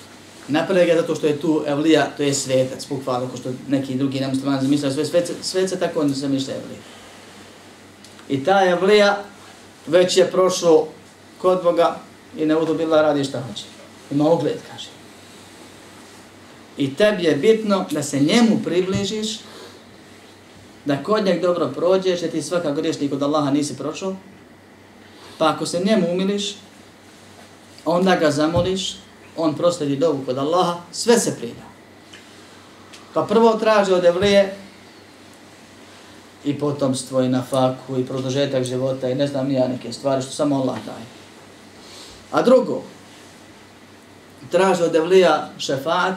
naprave 0.48 0.86
ga 0.86 0.94
zato 0.94 1.14
što 1.14 1.26
je 1.26 1.40
tu 1.40 1.62
evlija, 1.66 2.10
to 2.16 2.22
je 2.22 2.34
svetac, 2.34 2.88
bukvalno, 2.88 3.28
ko 3.28 3.36
što 3.36 3.52
neki 3.68 3.94
drugi 3.94 4.20
nemuslimani 4.20 4.62
zamišljaju 4.62 4.94
sve 4.94 5.04
svece, 5.04 5.32
svece, 5.42 5.78
tako 5.78 6.00
onda 6.00 6.14
se 6.14 6.28
mišlja 6.28 6.54
evlija. 6.54 6.80
I 8.28 8.44
ta 8.44 8.64
evlija 8.64 9.24
već 9.86 10.16
je 10.16 10.30
prošlo 10.30 10.88
kod 11.38 11.62
Boga 11.62 12.00
i 12.38 12.46
ne 12.46 12.56
udobila 12.56 13.02
radi 13.02 13.24
šta 13.24 13.40
hoće. 13.40 13.64
Ima 14.10 14.30
ogled, 14.30 14.58
kaže. 14.70 14.88
I 16.76 16.94
tebi 16.94 17.24
je 17.24 17.36
bitno 17.36 17.84
da 17.90 18.02
se 18.02 18.20
njemu 18.20 18.60
približiš, 18.64 19.38
da 20.84 21.02
kod 21.02 21.24
njeg 21.24 21.42
dobro 21.42 21.68
prođeš, 21.74 22.22
jer 22.22 22.30
ti 22.30 22.42
svaka 22.42 22.72
griješnik 22.72 23.12
od 23.12 23.22
Allaha 23.22 23.50
nisi 23.50 23.76
prošao, 23.76 24.16
pa 25.38 25.48
ako 25.48 25.66
se 25.66 25.82
njemu 25.84 26.06
umiliš, 26.12 26.56
onda 27.84 28.16
ga 28.16 28.30
zamoliš, 28.30 28.96
on 29.36 29.54
prosledi 29.54 29.96
dovu 29.96 30.22
kod 30.26 30.38
Allaha, 30.38 30.80
sve 30.92 31.18
se 31.18 31.36
prida. 31.36 31.66
Pa 33.14 33.22
prvo 33.22 33.54
traži 33.54 33.92
od 33.92 34.04
Evlije 34.04 34.56
i 36.44 36.58
potomstvo 36.58 37.22
i 37.22 37.28
na 37.28 37.42
faku 37.42 37.98
i 37.98 38.06
produžetak 38.06 38.64
života 38.64 39.08
i 39.08 39.14
ne 39.14 39.26
znam 39.26 39.48
nija 39.48 39.68
neke 39.68 39.92
stvari 39.92 40.22
što 40.22 40.32
samo 40.32 40.56
Allah 40.56 40.76
daje. 40.86 41.06
A 42.32 42.42
drugo, 42.42 42.82
traži 44.50 44.82
od 44.82 44.94
Evlija 44.94 45.50
šefat 45.58 46.14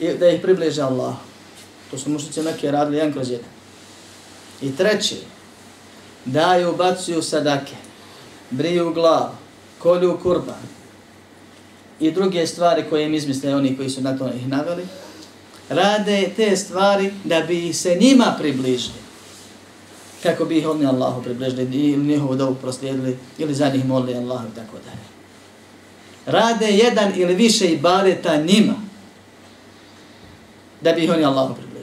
i 0.00 0.08
da 0.08 0.28
ih 0.28 0.40
približe 0.42 0.82
Allah. 0.82 1.14
To 1.90 1.98
su 1.98 2.10
mušice 2.10 2.42
neke 2.42 2.70
radili 2.70 2.96
jedan 2.96 3.12
kroz 3.12 3.30
jedan. 3.30 3.50
I 4.62 4.76
treći, 4.76 5.16
daju, 6.24 6.76
bacuju 6.76 7.22
sadake, 7.22 7.76
briju 8.50 8.92
glavu, 8.94 9.32
kolju 9.78 10.18
kurban 10.22 10.73
i 12.00 12.10
druge 12.10 12.46
stvari 12.46 12.84
koje 12.90 13.06
im 13.06 13.14
izmisle 13.14 13.54
oni 13.54 13.76
koji 13.76 13.90
su 13.90 14.00
na 14.00 14.18
to 14.18 14.28
ih 14.28 14.48
naveli, 14.48 14.86
rade 15.68 16.30
te 16.36 16.56
stvari 16.56 17.12
da 17.24 17.40
bi 17.40 17.72
se 17.72 17.96
njima 18.00 18.34
približili. 18.38 19.04
Kako 20.22 20.44
bi 20.44 20.58
ih 20.58 20.68
oni 20.68 20.86
Allahu 20.86 21.22
približili 21.22 21.62
ili 21.62 22.06
njihovu 22.06 22.34
dobu 22.34 22.54
proslijedili 22.54 23.18
ili 23.38 23.54
za 23.54 23.68
njih 23.68 23.84
molili 23.84 24.18
Allahu 24.18 24.46
i 24.52 24.54
tako 24.54 24.76
dalje. 24.84 25.04
Rade 26.26 26.66
jedan 26.66 27.12
ili 27.16 27.34
više 27.34 27.72
ibadeta 27.72 28.36
njima 28.36 28.74
da 30.80 30.92
bi 30.92 31.04
ih 31.04 31.12
oni 31.12 31.24
Allahu 31.24 31.54
približili 31.54 31.74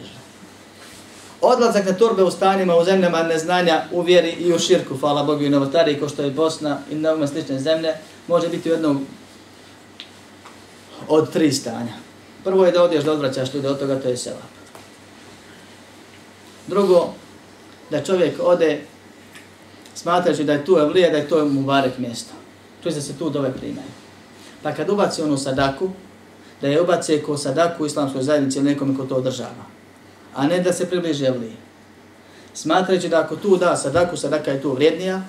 odlazak 1.41 1.86
na 1.86 1.93
turbe 1.93 2.24
u 2.24 2.32
stanima 2.32 2.76
u 2.76 2.84
zemljama 2.84 3.24
neznanja 3.24 3.84
u 3.91 4.01
vjeri 4.01 4.30
i 4.30 4.53
u 4.53 4.59
širku, 4.59 4.97
hvala 4.97 5.24
Bogu 5.24 5.43
i 5.43 5.49
novotari, 5.49 5.99
ko 5.99 6.09
što 6.09 6.24
je 6.24 6.32
Bosna 6.32 6.80
i 6.91 6.95
mnogima 6.95 7.28
slične 7.28 7.59
zemlje, 7.59 7.93
može 8.28 8.49
biti 8.49 8.70
u 8.70 8.74
jednom 8.74 9.05
od 11.08 11.32
tri 11.34 11.52
stanja. 11.54 11.93
Prvo 12.43 12.66
je 12.66 12.72
da 12.72 12.84
odješ 12.84 13.04
da 13.04 13.12
odvraćaš 13.12 13.54
ljude 13.54 13.70
od 13.70 13.80
toga, 13.80 13.99
to 13.99 14.10
je 14.10 14.18
sela. 14.18 14.45
Drugo, 16.68 17.14
da 17.89 18.04
čovjek 18.04 18.39
ode 18.43 18.82
smatrajući 19.95 20.43
da 20.43 20.54
je 20.54 20.66
tu 20.66 20.78
evlija, 20.80 21.10
da 21.10 21.18
je 21.18 21.28
to 21.28 21.45
mubarek 21.45 21.97
mjesto. 21.97 22.34
To 22.84 22.91
se 22.91 22.95
da 22.95 23.02
se 23.02 23.14
tu 23.14 23.30
dove 23.30 23.54
primaju. 23.54 23.91
Pa 24.64 24.72
kad 24.72 24.89
ubaci 24.89 25.22
onu 25.22 25.38
sadaku, 25.38 25.89
da 26.62 26.68
je 26.68 26.82
ubaci 26.82 27.22
ko 27.26 27.38
sadaku 27.38 27.84
u 27.84 27.86
islamskoj 27.86 28.24
zajednici 28.24 28.60
ili 28.60 28.70
nekom 28.70 28.97
ko 28.97 29.06
to 29.06 29.16
održava 29.16 29.72
a 30.36 30.47
ne 30.47 30.60
da 30.60 30.74
se 30.74 30.89
približi 30.89 31.26
evlije. 31.26 31.56
Smatrajući 32.54 33.10
da 33.10 33.20
ako 33.20 33.36
tu 33.36 33.58
da 33.58 33.76
sadaku, 33.78 34.18
sadaka 34.18 34.52
je 34.52 34.62
tu 34.62 34.74
vrijednija 34.74 35.22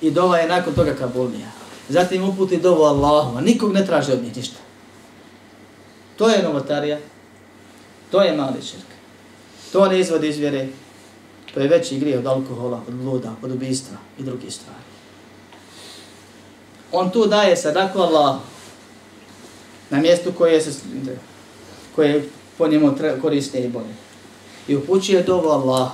i 0.00 0.10
dova 0.10 0.38
je 0.38 0.48
nakon 0.48 0.74
toga 0.74 0.94
kabulnija. 0.94 1.48
Zatim 1.88 2.28
uputi 2.28 2.56
dovu 2.56 2.82
Allahu, 2.82 3.38
a 3.38 3.40
nikog 3.40 3.72
ne 3.72 3.86
traži 3.86 4.12
od 4.12 4.22
njih 4.22 4.36
ništa. 4.36 4.58
To 6.18 6.28
je 6.28 6.42
novotarija, 6.42 6.98
to 8.10 8.22
je 8.22 8.36
mali 8.36 8.62
širk. 8.62 8.88
To 9.72 9.88
ne 9.88 10.00
izvodi 10.00 10.28
iz 10.28 10.38
vjere, 10.38 10.68
to 11.54 11.60
je 11.60 11.68
veći 11.68 11.98
grije 11.98 12.18
od 12.18 12.26
alkohola, 12.26 12.80
od 12.88 12.94
luda, 13.04 13.34
od 13.42 13.52
ubistva 13.52 13.96
i 14.18 14.22
drugih 14.22 14.54
stvari. 14.54 14.88
On 16.92 17.10
tu 17.10 17.26
daje 17.26 17.56
sadaku 17.56 17.98
Allahu 17.98 18.40
na 19.90 20.00
mjestu 20.00 20.32
koje 20.32 20.60
se 20.60 20.70
koje 21.94 22.28
po 22.58 22.68
njemu 22.68 22.94
koriste 23.22 23.60
i 23.60 23.68
bolje 23.68 23.94
i 24.68 24.76
upućuje 24.76 25.22
dovu 25.22 25.48
Allah. 25.48 25.88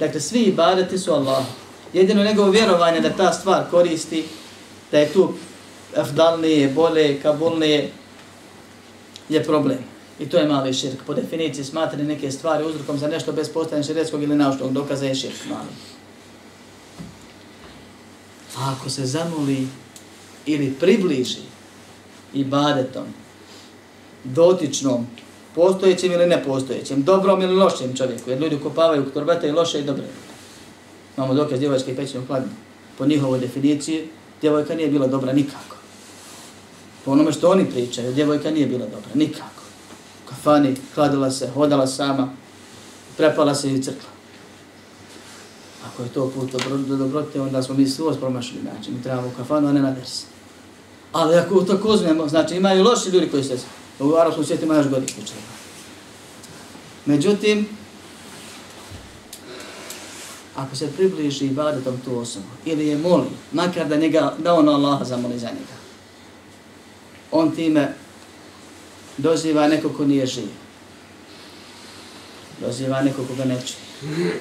Dakle, 0.00 0.20
svi 0.20 0.42
ibadeti 0.42 0.98
su 0.98 1.12
Allah. 1.12 1.44
Jedino 1.92 2.24
njegovo 2.24 2.50
vjerovanje 2.50 3.00
da 3.00 3.10
ta 3.10 3.32
stvar 3.32 3.64
koristi, 3.70 4.24
da 4.90 4.98
je 4.98 5.12
tu 5.12 5.32
afdalnije, 5.96 6.68
bolje, 6.68 7.20
kabulnije, 7.22 7.90
je 9.34 9.44
problem. 9.44 9.78
I 10.20 10.28
to 10.28 10.38
je 10.38 10.48
mali 10.48 10.74
širk. 10.74 10.98
Po 11.06 11.14
definiciji 11.14 11.64
smatrani 11.64 12.04
neke 12.04 12.30
stvari 12.30 12.64
uzrokom 12.64 12.98
za 12.98 13.08
nešto 13.08 13.32
bez 13.32 13.48
postanja 13.48 13.82
širetskog 13.82 14.22
ili 14.22 14.36
naučnog 14.36 14.72
dokaza 14.72 15.06
je 15.06 15.14
širk 15.14 15.44
mali. 15.48 15.72
A 18.58 18.74
ako 18.76 18.90
se 18.90 19.06
zamoli 19.06 19.66
ili 20.46 20.74
približi 20.80 21.42
ibadetom, 22.34 23.04
dotičnom, 24.24 25.06
postojećim 25.54 26.12
ili 26.12 26.26
nepostojećim, 26.26 27.02
dobrom 27.02 27.42
ili 27.42 27.54
lošim 27.54 27.96
čovjeku, 27.96 28.30
jer 28.30 28.40
ljudi 28.40 28.58
kopavaju 28.62 29.10
korbete 29.14 29.48
i 29.48 29.52
loše 29.52 29.80
i 29.80 29.84
dobre. 29.84 30.04
Imamo 31.16 31.34
dokaz 31.34 31.58
djevočke 31.58 31.96
pećine 31.96 32.20
u 32.20 32.26
hladnu. 32.26 32.48
Po 32.98 33.06
njihovoj 33.06 33.38
definiciji, 33.38 34.08
djevojka 34.40 34.74
nije 34.74 34.88
bila 34.88 35.06
dobra 35.06 35.32
nikako. 35.32 35.81
Po 37.04 37.12
onome 37.12 37.32
što 37.32 37.50
oni 37.50 37.70
pričaju, 37.70 38.12
djevojka 38.12 38.50
nije 38.50 38.66
bila 38.66 38.86
dobra 38.86 39.10
nikako. 39.14 39.62
Kafani, 40.28 40.76
hladila 40.94 41.30
se, 41.30 41.48
hodala 41.54 41.86
sama, 41.86 42.28
prepala 43.16 43.54
se 43.54 43.74
i 43.74 43.82
crkla. 43.82 44.10
Ako 45.86 46.02
je 46.02 46.08
to 46.08 46.30
put 46.30 46.52
do 46.86 46.96
dobrote, 46.96 47.40
onda 47.40 47.62
smo 47.62 47.74
mi 47.74 47.86
svoj 47.86 48.16
promašili 48.16 48.62
način. 48.62 48.94
Mi 48.94 49.02
trebamo 49.02 49.28
u 49.28 49.36
kafanu, 49.36 49.68
a 49.68 49.72
ne 49.72 49.82
na 49.82 49.90
vers. 49.90 50.22
Ali 51.12 51.36
ako 51.36 51.60
to 51.60 51.78
kozmemo, 51.78 52.28
znači 52.28 52.56
imaju 52.56 52.84
loši 52.84 53.10
ljudi 53.10 53.28
koji 53.28 53.44
se 53.44 53.58
U 54.00 54.14
arabskom 54.14 54.44
svijetu 54.44 54.64
ima 54.64 54.74
još 54.74 54.88
godi 54.88 55.06
slučajeva. 55.08 55.46
Međutim, 57.06 57.68
ako 60.56 60.76
se 60.76 60.92
približi 60.92 61.46
ibadetom 61.46 62.00
tu 62.04 62.18
osobu, 62.18 62.46
ili 62.64 62.86
je 62.86 62.98
moli, 62.98 63.30
makar 63.52 63.88
da, 63.88 63.96
njega, 63.96 64.34
da 64.38 64.54
on 64.54 64.68
Allaha 64.68 65.04
zamoli 65.04 65.38
za 65.38 65.46
njega, 65.46 65.81
on 67.32 67.50
time 67.50 67.94
doziva 69.18 69.68
neko 69.68 69.88
ko 69.88 70.04
nije 70.04 70.26
živ. 70.26 70.48
Doziva 72.60 73.02
neko 73.02 73.24
koga 73.24 73.44
ne 73.44 73.60
čuje. 73.66 74.40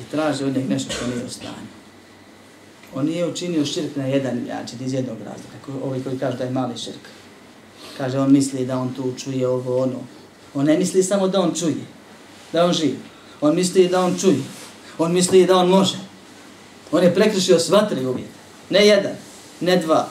I 0.00 0.04
traži 0.10 0.44
od 0.44 0.56
njeg 0.56 0.70
nešto 0.70 0.92
što 0.92 1.06
nije 1.06 1.24
u 1.24 1.30
stanju. 1.30 1.78
On 2.94 3.06
nije 3.06 3.26
učinio 3.26 3.66
širk 3.66 3.96
na 3.96 4.04
jedan 4.04 4.44
način 4.48 4.78
iz 4.84 4.92
jednog 4.92 5.16
razloga. 5.18 5.84
Ovi 5.86 6.02
koji 6.04 6.18
kažu 6.18 6.38
da 6.38 6.44
je 6.44 6.50
mali 6.50 6.78
širk. 6.78 7.08
Kaže, 7.98 8.18
on 8.18 8.32
misli 8.32 8.66
da 8.66 8.78
on 8.78 8.94
tu 8.94 9.12
čuje 9.18 9.48
ovo, 9.48 9.82
ono. 9.82 10.00
On 10.54 10.64
ne 10.64 10.78
misli 10.78 11.02
samo 11.02 11.28
da 11.28 11.40
on 11.40 11.54
čuje, 11.54 11.84
da 12.52 12.64
on 12.64 12.72
živi. 12.72 12.98
On 13.40 13.54
misli 13.54 13.88
da 13.88 14.00
on 14.00 14.18
čuje. 14.18 14.38
On 14.98 15.12
misli 15.12 15.46
da 15.46 15.56
on 15.56 15.68
može. 15.68 15.96
On 16.92 17.02
je 17.02 17.14
prekrišio 17.14 17.58
sva 17.58 17.88
tri 17.88 18.06
uvjeta. 18.06 18.38
Ne 18.70 18.86
jedan, 18.86 19.12
ne 19.60 19.76
dva. 19.76 20.08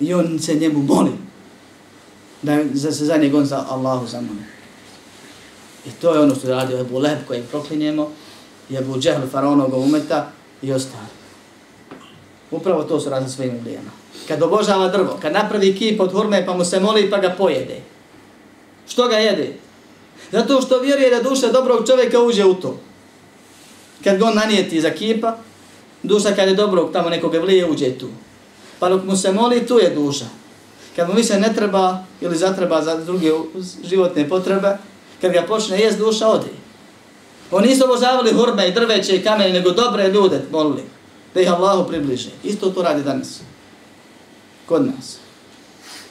I 0.00 0.14
on 0.14 0.38
se 0.38 0.54
njemu 0.54 0.82
moli. 0.82 1.12
Da 2.42 2.92
se 2.92 3.04
za 3.04 3.16
njeg 3.16 3.34
on 3.34 3.44
za 3.44 3.64
Allahu 3.70 4.06
zamoli. 4.06 4.42
I 5.86 5.90
to 5.90 6.14
je 6.14 6.20
ono 6.20 6.34
što 6.34 6.48
je 6.48 6.54
radio 6.54 6.80
Ebu 6.80 6.98
Leheb 6.98 7.18
koji 7.26 7.42
proklinjemo. 7.42 8.10
I 8.70 8.76
Ebu 8.76 8.98
Džehl 8.98 9.26
faraonog 9.32 9.74
umeta 9.74 10.30
i 10.62 10.72
ostali. 10.72 11.06
Upravo 12.50 12.82
to 12.82 13.00
su 13.00 13.10
razne 13.10 13.28
svojim 13.28 13.56
uvijema. 13.56 13.90
Kad 14.28 14.42
obožava 14.42 14.88
drvo, 14.88 15.18
kad 15.22 15.32
napravi 15.32 15.76
kip 15.76 16.00
od 16.00 16.12
hurme 16.12 16.46
pa 16.46 16.56
mu 16.56 16.64
se 16.64 16.80
moli 16.80 17.10
pa 17.10 17.18
ga 17.18 17.34
pojede. 17.38 17.80
Što 18.88 19.08
ga 19.08 19.16
jede? 19.16 19.52
Zato 20.32 20.62
što 20.62 20.78
vjeruje 20.78 21.10
da 21.10 21.28
duša 21.28 21.52
dobrog 21.52 21.86
čovjeka 21.86 22.20
uđe 22.20 22.44
u 22.44 22.54
to. 22.54 22.78
Kad 24.04 24.18
ga 24.18 24.26
on 24.26 24.34
nanijeti 24.34 24.80
za 24.80 24.90
kipa, 24.90 25.36
duša 26.02 26.34
kad 26.34 26.48
je 26.48 26.54
dobrog 26.54 26.92
tamo 26.92 27.10
nekoga 27.10 27.38
vlije 27.38 27.70
uđe 27.70 27.98
tu. 27.98 28.08
Pa 28.78 28.88
dok 28.88 29.04
mu 29.04 29.16
se 29.16 29.32
moli, 29.32 29.66
tu 29.66 29.78
je 29.78 29.90
duša. 29.90 30.24
Kad 30.96 31.08
mu 31.08 31.14
više 31.14 31.40
ne 31.40 31.54
treba 31.54 32.04
ili 32.20 32.36
zatreba 32.36 32.82
za 32.82 32.96
druge 32.96 33.30
životne 33.84 34.28
potrebe, 34.28 34.76
kad 35.20 35.32
ga 35.32 35.42
počne 35.48 35.80
jest 35.80 35.98
duša, 35.98 36.28
odi. 36.28 36.50
Oni 37.50 37.68
nisu 37.68 37.84
obožavali 37.84 38.32
hurme 38.32 38.68
i 38.68 38.72
drveće 38.72 39.16
i 39.16 39.22
kamene, 39.22 39.52
nego 39.52 39.70
dobre 39.70 40.08
ljude 40.08 40.42
molili. 40.50 40.82
Da 41.34 41.40
ih 41.40 41.52
Allahu 41.52 41.88
približe. 41.88 42.30
Isto 42.44 42.70
to 42.70 42.82
radi 42.82 43.02
danas. 43.02 43.40
Kod 44.66 44.86
nas. 44.86 45.16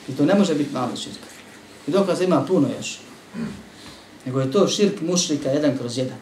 I 0.08 0.16
to 0.16 0.24
ne 0.24 0.34
može 0.34 0.54
biti 0.54 0.74
malo 0.74 0.96
širka. 0.96 1.26
I 1.86 1.90
dokaz 1.90 2.20
ima 2.20 2.44
puno 2.48 2.68
još. 2.78 2.98
Nego 4.26 4.40
je 4.40 4.52
to 4.52 4.68
širk 4.68 5.00
mušrika 5.00 5.48
jedan 5.48 5.78
kroz 5.78 5.98
jedan. 5.98 6.16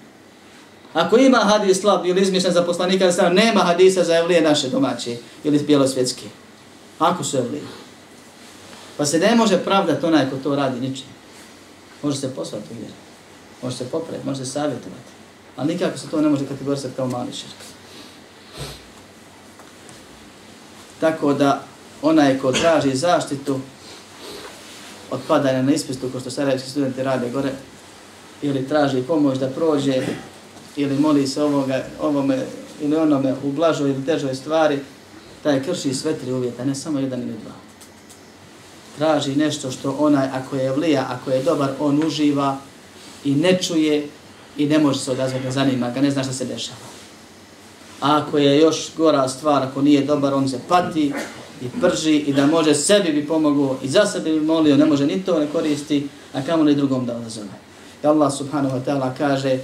Ako 0.93 1.17
ima 1.17 1.39
hadis 1.39 1.81
slab 1.81 2.07
ili 2.07 2.23
izmišljen 2.23 2.53
za 2.53 2.63
poslanika, 2.63 3.13
sam, 3.13 3.35
nema 3.35 3.61
hadisa 3.61 4.05
za 4.05 4.17
evlije 4.17 4.41
naše 4.41 4.69
domaće 4.69 5.17
ili 5.45 5.59
bjelosvjetske. 5.59 6.27
Ako 6.99 7.25
su 7.25 7.37
evlije. 7.37 7.63
Pa 8.97 9.07
se 9.07 9.19
ne 9.19 9.35
može 9.35 9.65
pravdati 9.65 10.07
onaj 10.07 10.31
ko 10.31 10.37
to 10.37 10.57
radi 10.57 10.81
ničim. 10.81 11.07
Može 12.03 12.17
se 12.17 12.35
poslati 12.35 12.67
u 12.71 12.75
vjeru. 12.75 12.93
Može 13.63 13.77
se 13.77 13.85
popraviti, 13.85 14.27
može 14.27 14.45
se 14.45 14.51
savjetovati. 14.51 15.13
Ali 15.57 15.73
nikako 15.73 15.99
se 15.99 16.09
to 16.09 16.21
ne 16.21 16.29
može 16.29 16.47
kategorisati 16.47 16.95
kao 16.97 17.07
mali 17.07 17.33
širk. 17.33 17.57
Tako 21.01 21.33
da 21.33 21.63
onaj 22.03 22.39
ko 22.39 22.53
traži 22.53 22.97
zaštitu 22.97 23.61
od 25.11 25.21
padanja 25.29 25.63
na 25.63 25.73
ispistu, 25.73 26.09
ko 26.13 26.21
što 26.21 26.31
sarajevski 26.31 26.71
studenti 26.71 27.03
rade 27.03 27.31
gore, 27.31 27.53
ili 28.43 28.69
traži 28.69 29.03
pomoć 29.03 29.39
da 29.39 29.49
prođe, 29.49 30.07
ili 30.77 30.99
moli 30.99 31.27
se 31.27 31.43
ovoga, 31.43 31.85
ovome 32.01 32.47
ili 32.81 32.97
onome 32.97 33.35
u 33.45 33.53
blažoj 33.53 33.91
ili 33.91 34.07
težoj 34.07 34.35
stvari, 34.35 34.79
taj 35.43 35.63
krši 35.63 35.95
sve 35.95 36.15
tri 36.15 36.33
uvjeta, 36.33 36.65
ne 36.65 36.75
samo 36.75 36.99
jedan 36.99 37.21
ili 37.23 37.35
dva. 37.43 37.53
Traži 38.99 39.37
nešto 39.37 39.71
što 39.71 39.97
onaj, 39.99 40.29
ako 40.33 40.57
je 40.57 40.73
vlija, 40.73 41.07
ako 41.11 41.31
je 41.31 41.43
dobar, 41.43 41.71
on 41.81 42.07
uživa 42.07 42.59
i 43.25 43.35
ne 43.35 43.59
čuje 43.63 44.09
i 44.57 44.67
ne 44.67 44.79
može 44.79 44.99
se 44.99 45.11
odazvati, 45.11 45.45
ne 45.45 45.51
zanima 45.51 45.91
ga, 45.91 46.01
ne 46.01 46.11
zna 46.11 46.23
šta 46.23 46.33
se 46.33 46.45
dešava. 46.45 46.79
A 48.01 48.17
ako 48.17 48.39
je 48.39 48.61
još 48.61 48.91
gora 48.97 49.29
stvar, 49.29 49.63
ako 49.63 49.83
nije 49.83 50.05
dobar, 50.05 50.35
on 50.35 50.49
se 50.49 50.61
pati 50.69 51.13
i 51.63 51.81
prži 51.81 52.17
i 52.17 52.33
da 52.33 52.47
može 52.47 52.75
sebi 52.75 53.13
bi 53.13 53.27
pomogao 53.27 53.77
i 53.83 53.89
za 53.89 54.07
sebi 54.07 54.31
bi 54.31 54.41
molio, 54.41 54.77
ne 54.77 54.87
može 54.87 55.07
ni 55.07 55.23
to 55.25 55.39
ne 55.39 55.47
koristi, 55.47 56.09
a 56.33 56.43
kamo 56.43 56.63
li 56.63 56.75
drugom 56.75 57.07
da 57.07 57.17
odazove. 57.17 57.49
I 58.05 58.07
Allah 58.07 58.33
subhanahu 58.33 58.77
wa 58.77 58.85
ta'ala 58.85 59.13
kaže 59.19 59.59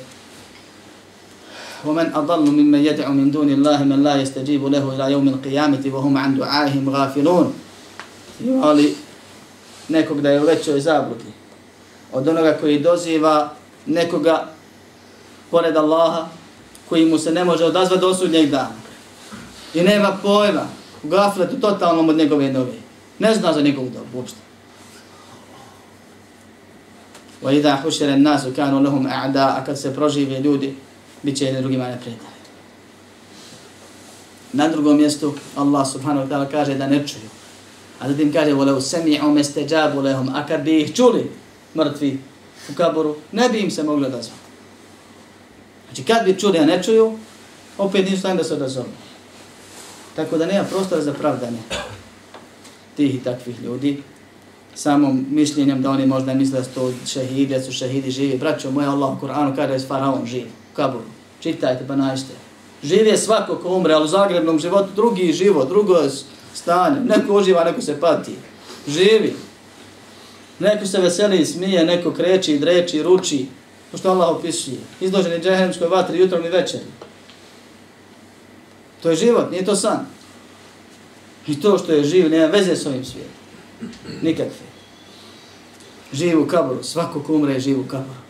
ومن 1.86 2.12
أضل 2.16 2.51
ممن 2.51 2.86
يدعو 2.86 3.14
من 3.14 3.32
دون 3.32 3.49
الله 3.49 3.84
من 3.84 4.04
لا 4.04 4.16
يستجيب 4.22 4.66
له 4.66 4.95
إلى 4.95 5.12
يوم 5.12 5.28
القيامة 5.28 5.84
وهم 5.93 6.18
عن 6.18 6.38
دعائهم 6.38 6.89
غافلون 6.89 7.54
ali 8.62 8.95
nekog 9.89 10.22
da 10.22 10.30
je 10.30 10.41
u 10.41 10.45
većoj 10.45 10.80
zabludi 10.80 11.32
od 12.12 12.28
onoga 12.28 12.58
koji 12.62 12.80
doziva 12.80 13.54
nekoga 13.86 14.47
pored 15.51 15.78
Allaha 15.78 16.28
koji 16.89 17.06
mu 17.06 17.18
se 17.18 17.32
ne 17.32 17.43
može 17.43 17.66
odazvati 17.66 18.01
do 18.01 18.14
sudnjeg 18.14 18.49
dana 18.49 18.76
i 19.74 19.82
nema 19.82 20.18
pojma 20.24 20.68
u 21.04 21.08
gafletu 21.08 21.60
totalnom 21.60 22.10
od 22.10 22.18
njegove 22.18 22.51
nove 22.51 22.74
ne 23.20 23.36
zna 23.36 23.54
za 23.54 23.62
njegovu 23.62 23.89
dobu 23.89 24.18
uopšte 24.18 24.43
وَإِذَا 27.43 27.84
حُشِرَ 27.84 28.10
النَّاسُ 28.16 28.56
كَانُوا 28.56 28.80
لَهُمْ 28.80 29.04
أَعْدَا 29.08 29.60
A 29.60 29.64
kad 29.66 29.80
se 29.80 29.95
prožive 29.95 30.39
ljudi, 30.39 30.76
bit 31.24 31.38
će 31.38 31.45
jedni 31.45 31.62
drugima 31.62 31.88
neprijatelji. 31.88 32.34
Na 34.54 34.68
drugom 34.68 34.97
mjestu 34.97 35.34
Allah 35.56 35.88
subhanahu 35.91 36.28
wa 36.28 36.30
ta'ala 36.30 36.51
kaže 36.51 36.76
da 36.76 36.88
ne 36.88 37.08
čuju. 37.08 37.30
A 37.99 38.10
zatim 38.10 38.34
kaže 38.34 38.51
وَلَوْ 38.51 38.82
سَمِعُوا 38.82 39.34
مَسْتَجَابُ 39.34 39.95
لَهُمْ 39.95 40.32
A 40.34 40.47
kad 40.47 40.62
bi 40.62 40.82
ih 40.82 40.95
čuli 40.95 41.32
mrtvi 41.76 42.20
u 42.70 42.74
kaboru, 42.74 43.16
ne 43.32 43.49
bi 43.49 43.60
im 43.60 43.72
se 43.72 43.84
mogli 43.84 44.06
odazvati. 44.06 44.41
Znači 45.88 46.04
kad 46.04 46.26
bi 46.26 46.39
čuli, 46.39 46.60
a 46.60 46.66
ne 46.66 46.84
čuju, 46.84 47.18
opet 47.78 48.10
nisu 48.10 48.28
da 48.28 48.43
se 48.43 48.54
odazovu. 48.54 48.88
Tako 50.16 50.38
da 50.38 50.45
nema 50.45 50.64
prostora 50.64 51.01
za 51.01 51.14
pravdanje 51.14 51.58
tih 52.95 53.16
i 53.16 53.24
takvih 53.24 53.62
ljudi 53.62 54.04
samom 54.76 55.26
mišljenjem 55.30 55.82
da 55.82 55.89
oni 55.89 56.06
možda 56.06 56.34
misle 56.34 56.60
da 56.60 56.64
su 56.64 56.70
to 56.76 56.91
šehidi, 57.08 57.54
da 57.54 57.62
su 57.62 57.72
šehidi 57.72 58.12
živi. 58.12 58.38
Braćo 58.38 58.72
moja, 58.72 58.91
Allah 58.91 59.18
u 59.18 59.20
Koranu 59.20 59.56
kada 59.56 59.74
je 59.74 59.80
faraon 59.80 60.26
živ, 60.26 60.45
u 60.45 60.57
kaburu. 60.75 61.05
Čitajte 61.41 61.85
pa 61.89 61.97
najšte. 61.97 62.33
Živi 62.83 63.09
je 63.09 63.19
svako 63.19 63.57
ko 63.57 63.77
umre, 63.77 63.95
ali 63.95 64.05
u 64.05 64.09
zagrebnom 64.09 64.59
životu 64.59 64.89
drugi 64.97 65.33
život, 65.33 65.69
drugo 65.69 65.97
stanje. 66.55 67.01
Neko 67.01 67.35
uživa, 67.35 67.64
neko 67.64 67.83
se 67.83 68.01
pati. 68.01 68.37
Živi. 68.89 69.37
Neko 70.59 70.87
se 70.87 71.01
veseli, 71.01 71.39
i 71.39 71.47
smije, 71.47 71.85
neko 71.85 72.12
kreći, 72.12 72.59
dreči, 72.59 73.03
ruči. 73.03 73.47
To 73.91 73.99
što 73.99 74.11
Allah 74.11 74.29
opisuje. 74.29 74.79
Izloženi 75.01 75.43
džehemskoj 75.43 75.89
vatri 75.89 76.19
jutrom 76.19 76.45
i 76.45 76.49
večeri. 76.49 76.85
To 79.03 79.11
je 79.11 79.16
život, 79.16 79.51
nije 79.51 79.64
to 79.64 79.77
san. 79.77 80.07
I 81.47 81.61
to 81.61 81.79
što 81.79 81.93
je 81.93 82.05
živ, 82.05 82.31
nema 82.31 82.47
veze 82.47 82.77
s 82.77 82.87
ovim 82.87 83.05
svijetom. 83.05 83.33
Nikakve 84.23 84.69
Živ 86.12 86.43
u 86.43 86.47
kaboru, 86.47 86.83
svako 86.83 87.23
ko 87.23 87.35
umre 87.35 87.61
živi 87.61 87.81
u 87.81 87.89
kaboru. 87.89 88.28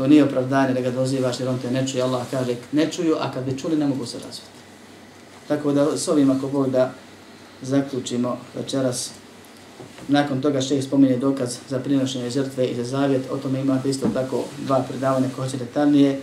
To 0.00 0.06
nije 0.06 0.24
opravdanje 0.24 0.74
da 0.74 0.80
ga 0.80 0.90
dozivaš 0.90 1.40
jer 1.40 1.48
on 1.48 1.58
te 1.58 1.70
ne 1.70 1.86
čuje. 1.86 2.02
Allah 2.02 2.22
kaže 2.30 2.56
ne 2.72 2.90
čuju, 2.90 3.16
a 3.20 3.32
kad 3.32 3.44
bi 3.44 3.58
čuli 3.58 3.76
ne 3.76 3.86
mogu 3.86 4.06
se 4.06 4.18
razviti. 4.18 4.60
Tako 5.48 5.72
da 5.72 5.96
s 5.96 6.08
ovim 6.08 6.30
ako 6.30 6.48
Bog 6.48 6.70
da 6.70 6.92
zaključimo 7.62 8.36
večeras. 8.56 9.10
Nakon 10.08 10.40
toga 10.40 10.60
šeh 10.60 10.84
spominje 10.84 11.16
dokaz 11.16 11.56
za 11.68 11.78
prinošenje 11.78 12.30
žrtve 12.30 12.66
i 12.66 12.74
za 12.74 12.84
zavjet. 12.84 13.22
O 13.30 13.36
tome 13.36 13.60
imate 13.60 13.90
isto 13.90 14.08
tako 14.14 14.44
dva 14.66 14.84
predavanja 14.88 15.28
koje 15.36 15.50
će 15.50 15.56
detaljnije. 15.56 16.20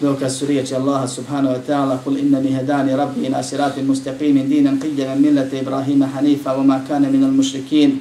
Dokaz 0.00 0.38
su 0.38 0.46
riječi 0.46 0.74
Allaha 0.74 1.08
subhanahu 1.08 1.54
wa 1.54 1.60
ta'ala 1.68 1.98
Kul 2.04 2.18
inna 2.18 2.40
mi 2.40 2.52
hedani 2.52 2.96
rabbi 2.96 3.26
ina 3.26 3.42
siratim 3.42 3.86
mustaqimin 3.86 4.48
dinan 4.48 4.80
qidjana 4.80 5.14
millete 5.14 5.58
Ibrahima 5.58 6.06
hanifa 6.06 6.50
wa 6.50 6.64
ma 6.64 6.80
kana 6.88 7.10
minal 7.10 7.30
mušrikin. 7.30 8.00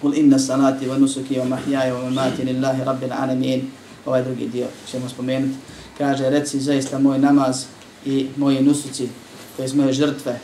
Kul 0.00 0.14
inna 0.14 0.38
salati 0.38 0.86
wa 0.86 0.98
nusuki 0.98 1.38
wa 1.38 1.44
mahjaya 1.44 1.94
wa 1.94 2.10
mamati 2.10 2.44
lillahi 2.44 2.84
rabbil 2.84 3.12
alamin. 3.12 3.70
Ovaj 4.06 4.24
drugi 4.24 4.48
dio 4.48 4.66
ćemo 4.90 5.08
spomenuti. 5.08 5.54
Kaže, 5.98 6.30
reci 6.30 6.60
zaista 6.60 6.98
moj 6.98 7.18
namaz 7.18 7.64
i 8.06 8.28
moji 8.36 8.62
nusuci, 8.62 9.08
to 9.56 9.62
moje 9.74 9.92
žrtve, 9.92 10.40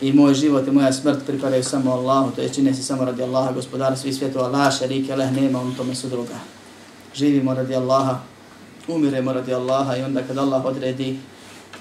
i 0.00 0.12
moj 0.12 0.34
život 0.34 0.68
i 0.68 0.70
moja 0.70 0.92
smrt 0.92 1.26
pripadaju 1.26 1.64
samo 1.64 1.92
Allahu, 1.92 2.30
to 2.30 2.42
je 2.42 2.48
čine 2.48 2.74
se 2.74 2.82
samo 2.82 3.04
radi 3.04 3.22
Allaha, 3.22 3.52
gospodara 3.52 3.96
svih 3.96 4.14
svjetova, 4.16 4.48
la 4.48 4.70
šarike, 4.70 5.16
leh, 5.16 5.32
nema 5.32 5.60
on 5.60 5.74
tome 5.74 5.94
su 5.94 6.08
druga. 6.08 6.34
Živimo 7.14 7.54
radi 7.54 7.74
Allaha, 7.74 8.20
umiremo 8.88 9.32
radi 9.32 9.54
Allaha 9.54 9.96
i 9.96 10.02
onda 10.02 10.22
kad 10.22 10.38
Allah 10.38 10.64
odredi, 10.64 11.18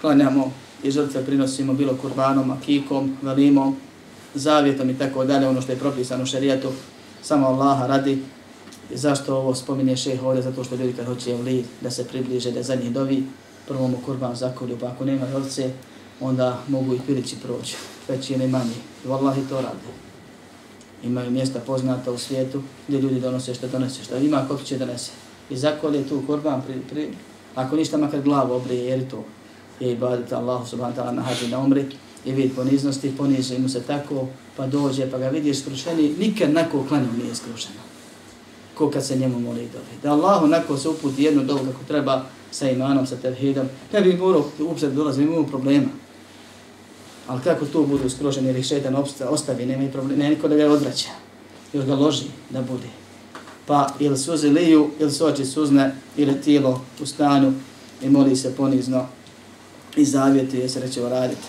klanjamo 0.02 0.52
i 0.84 0.92
žrtve 0.92 1.26
prinosimo 1.26 1.74
bilo 1.74 1.98
kurbanom, 2.02 2.52
akikom, 2.52 3.18
velimom, 3.22 3.76
zavjetom 4.36 4.90
i 4.90 4.98
tako 4.98 5.26
dalje, 5.26 5.48
ono 5.48 5.62
što 5.62 5.72
je 5.72 5.80
propisano 5.80 6.24
u 6.24 6.26
šerijatu, 6.26 6.70
samo 7.22 7.48
Allaha 7.48 7.88
radi. 7.88 8.24
I 8.94 8.98
zašto 8.98 9.38
ovo 9.38 9.56
spominje 9.56 9.98
šeh 9.98 10.24
ovdje? 10.24 10.44
Zato 10.44 10.64
što 10.64 10.76
ljudi 10.76 10.94
kad 10.94 11.06
hoće 11.06 11.36
vlid 11.36 11.66
da 11.82 11.92
se 11.92 12.08
približe, 12.08 12.52
da 12.52 12.64
za 12.64 12.76
njih 12.76 12.92
dovi, 12.92 13.24
prvo 13.68 13.88
mu 13.88 13.98
kurban 14.06 14.36
zakolju, 14.36 14.78
pa 14.80 14.88
ako 14.88 15.06
nema 15.06 15.26
ovce, 15.36 15.72
onda 16.22 16.60
mogu 16.68 16.94
i 16.94 17.00
pilići 17.08 17.36
proći, 17.44 17.76
veći 18.08 18.34
ili 18.34 18.48
manji. 18.48 18.76
I 19.06 19.08
vallahi 19.08 19.42
to 19.50 19.56
radi. 19.56 19.92
Imaju 21.04 21.32
mjesta 21.32 21.60
poznata 21.60 22.12
u 22.12 22.18
svijetu 22.18 22.62
gdje 22.88 23.00
ljudi 23.00 23.20
donose 23.20 23.54
što 23.54 23.68
donose, 23.68 24.04
što 24.04 24.18
ima, 24.18 24.46
ko 24.48 24.58
će 24.58 24.78
donese. 24.78 25.12
I 25.50 25.58
zakolje 25.58 26.08
tu 26.08 26.24
kurban, 26.28 26.62
pri, 26.62 26.82
pri, 26.90 27.10
ako 27.56 27.76
ništa 27.76 27.98
makar 27.98 28.22
glavu 28.22 28.54
obrije, 28.54 28.86
jer 28.86 29.10
to 29.10 29.24
je 29.80 29.92
ibadet 29.92 30.34
Allahu 30.34 30.66
subhanahu 30.66 31.02
ta'ala 31.02 31.12
na 31.12 31.22
hađi 31.22 31.48
na 31.48 31.60
umri 31.60 31.86
i 32.26 32.32
vid 32.32 32.56
poniznosti, 32.56 33.14
poniže 33.18 33.60
mu 33.60 33.70
se 33.70 33.82
tako, 33.82 34.28
pa 34.58 34.68
dođe, 34.68 35.12
pa 35.12 35.18
ga 35.18 35.30
vidiš 35.30 35.60
skrušeni, 35.60 36.16
nikad 36.20 36.54
nako 36.54 36.86
klanju 36.88 37.08
nije 37.24 37.36
skrušeno. 37.36 37.80
Ko 38.76 38.90
kad 38.90 39.06
se 39.06 39.16
njemu 39.16 39.40
moli 39.40 39.62
dobi. 39.62 40.02
Da 40.04 40.12
Allah 40.12 40.44
onako 40.44 40.78
se 40.78 40.90
uputi 40.90 41.24
jednu 41.24 41.44
dobu 41.44 41.66
kako 41.72 41.84
treba 41.88 42.26
sa 42.52 42.70
imanom, 42.70 43.08
sa 43.08 43.16
tevhidom, 43.16 43.68
ne 43.94 44.02
bi 44.02 44.14
morao 44.14 44.46
uopšte 44.60 44.90
dolazi, 44.90 45.24
imamo 45.24 45.48
problema. 45.48 45.88
Ali 47.28 47.42
kako 47.42 47.66
tu 47.66 47.86
budu 47.86 48.10
skroženi 48.10 48.50
ili 48.50 48.64
šetan 48.64 48.96
ostavi, 49.30 49.66
nema 49.66 49.84
i 49.84 49.92
problema, 49.92 50.24
ne 50.24 50.30
niko 50.30 50.48
da 50.48 50.56
ga 50.56 50.72
odvraća. 50.72 51.10
Još 51.74 51.86
ga 51.86 51.96
loži 51.96 52.26
da 52.50 52.62
bude. 52.62 52.88
Pa 53.66 53.94
ili 54.00 54.18
suze 54.18 54.50
liju, 54.50 54.90
ili 55.00 55.12
soči 55.12 55.42
oči 55.42 55.46
suzne, 55.46 55.96
ili 56.18 56.42
tijelo 56.42 56.82
u 57.02 57.06
stanju 57.06 57.54
i 58.02 58.10
moli 58.10 58.36
se 58.36 58.56
ponizno 58.56 59.08
i 59.96 60.06
zavjetuje 60.06 60.70
se 60.70 60.80
reće 60.80 61.02
raditi. 61.02 61.48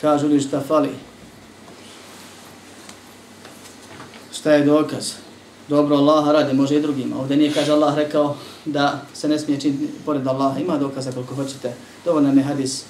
Kažu 0.00 0.26
li 0.26 0.40
šta 0.40 0.60
fali? 0.60 0.90
Šta 4.32 4.52
je 4.52 4.64
dokaz? 4.64 5.12
Dobro, 5.68 5.96
Allah 5.96 6.28
radi, 6.28 6.56
može 6.56 6.76
i 6.76 6.82
drugima. 6.82 7.16
Ovdje 7.20 7.36
nije, 7.36 7.52
kaže 7.52 7.72
Allah, 7.72 7.96
rekao 7.96 8.36
da 8.64 9.02
se 9.14 9.28
ne 9.28 9.38
smije 9.38 9.60
činiti 9.60 9.88
pored 10.04 10.26
Allaha. 10.26 10.60
Ima 10.60 10.78
dokaza 10.78 11.12
koliko 11.12 11.34
hoćete. 11.34 11.74
Dovoljno 12.04 12.32
je 12.32 12.42
hadis 12.42 12.84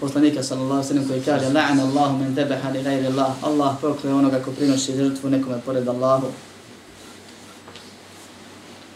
poslanika 0.00 0.42
sallallahu 0.42 0.88
sallam 0.88 1.08
koji 1.08 1.20
kaže 1.20 1.46
La'ana 1.46 1.80
Allahu 1.80 2.18
men 2.18 2.34
debeha 2.34 2.70
li 2.70 2.82
gajri 2.82 3.06
Allah. 3.06 3.32
Allah 3.42 3.74
prokle 3.80 4.14
onoga 4.14 4.38
ko 4.38 4.50
prinoši 4.50 4.96
žrtvu 4.96 5.30
nekome 5.30 5.60
pored 5.66 5.88
Allahu. 5.88 6.26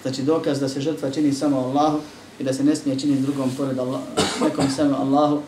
Znači 0.02 0.22
dokaz 0.22 0.60
da 0.60 0.68
se 0.68 0.80
žrtva 0.80 1.10
čini 1.10 1.32
samo 1.32 1.58
Allahu 1.58 2.00
i 2.38 2.44
da 2.44 2.52
se 2.52 2.64
ne 2.64 2.76
smije 2.76 2.98
činiti 2.98 3.22
drugom 3.22 3.50
pored 3.56 3.78
Allah, 3.78 4.00
nekom 4.42 4.70
samo 4.76 4.96
Allahu 4.96 5.42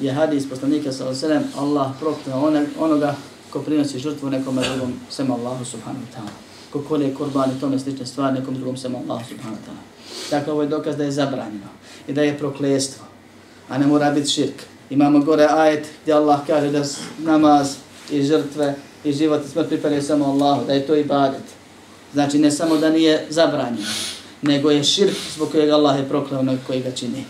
je 0.00 0.12
hadis 0.12 0.48
poslanika 0.48 0.92
sallallahu 0.92 1.20
sallam 1.20 1.44
Allah 1.56 1.92
prokle 2.00 2.34
onoga 2.78 3.16
ko 3.50 3.62
prinosi 3.62 3.98
žrtvu 3.98 4.30
nekom 4.30 4.56
drugom 4.56 4.92
sem 5.10 5.30
Allahu 5.30 5.64
subhanahu 5.64 6.04
wa 6.04 6.12
ta'ala. 6.14 6.32
Ko 6.72 6.82
kolje 6.88 7.14
kurban 7.14 7.50
i 7.50 7.60
tome 7.60 7.78
slične 7.78 8.06
stvari 8.06 8.40
nekom 8.40 8.54
drugom 8.54 8.76
sem 8.76 8.94
Allahu 8.94 9.24
subhanahu 9.28 9.56
wa 9.56 9.64
ta'ala. 9.66 9.82
Dakle, 10.30 10.52
ovo 10.52 10.62
je 10.62 10.68
dokaz 10.68 10.96
da 10.96 11.04
je 11.04 11.12
zabranjeno 11.12 11.68
i 12.08 12.12
da 12.12 12.22
je 12.22 12.38
proklestvo, 12.38 13.04
a 13.68 13.78
ne 13.78 13.86
mora 13.86 14.10
biti 14.10 14.28
širk. 14.28 14.62
Imamo 14.90 15.18
gore 15.18 15.46
ajet 15.50 15.86
gdje 16.02 16.14
Allah 16.14 16.40
kaže 16.46 16.70
da 16.70 16.84
namaz 17.18 17.76
i 18.10 18.22
žrtve 18.22 18.74
i 19.04 19.12
život 19.12 19.44
i 19.44 19.48
smrt 19.48 19.68
pripadaju 19.68 20.02
samo 20.02 20.24
Allahu, 20.24 20.66
da 20.66 20.72
je 20.72 20.86
to 20.86 20.96
ibadet. 20.96 21.44
Znači 22.12 22.38
ne 22.38 22.50
samo 22.50 22.76
da 22.76 22.90
nije 22.90 23.26
zabranjeno, 23.30 23.88
nego 24.42 24.70
je 24.70 24.84
širk 24.84 25.16
zbog 25.34 25.50
kojeg 25.50 25.70
Allah 25.70 25.98
je 25.98 26.08
prokleo 26.08 26.40
onog 26.40 26.58
koji 26.66 26.82
ga 26.82 26.90
čini. 26.90 27.24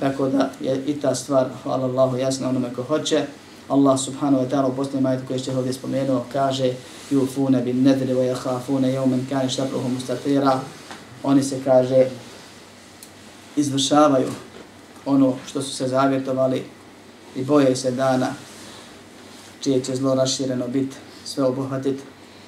Tako 0.00 0.28
da 0.28 0.50
je 0.60 0.82
i 0.86 1.00
ta 1.00 1.14
stvar, 1.14 1.46
hvala 1.62 1.84
Allahu, 1.84 2.16
jasna 2.16 2.48
onome 2.48 2.74
ko 2.74 2.82
hoće. 2.82 3.26
Allah 3.68 4.00
subhanahu 4.00 4.44
wa 4.44 4.50
ta'ala 4.50 4.66
u 4.66 4.76
posljednjem 4.76 5.06
ajetu 5.06 5.24
koji 5.28 5.40
je 5.46 5.56
ovdje 5.56 5.72
spomenuo 5.72 6.24
kaže 6.32 6.72
yufuna 7.10 7.64
bin 7.64 7.82
nadri 7.82 8.14
wa 8.14 8.34
yakhafuna 8.34 8.88
yawman 8.88 9.28
kana 9.28 9.50
sharruhu 9.50 9.88
mustatira. 9.88 10.60
Oni 11.22 11.42
se 11.42 11.60
kaže 11.64 12.06
izvršavaju 13.56 14.28
ono 15.06 15.34
što 15.46 15.62
su 15.62 15.74
se 15.74 15.88
zavjetovali 15.88 16.64
i 17.36 17.44
boje 17.44 17.76
se 17.76 17.90
dana 17.90 18.26
čije 19.66 19.84
će 19.84 19.96
zlo 19.96 20.14
rašireno 20.14 20.68
biti 20.68 20.96
sve 21.24 21.44
obuhvatit, 21.44 22.00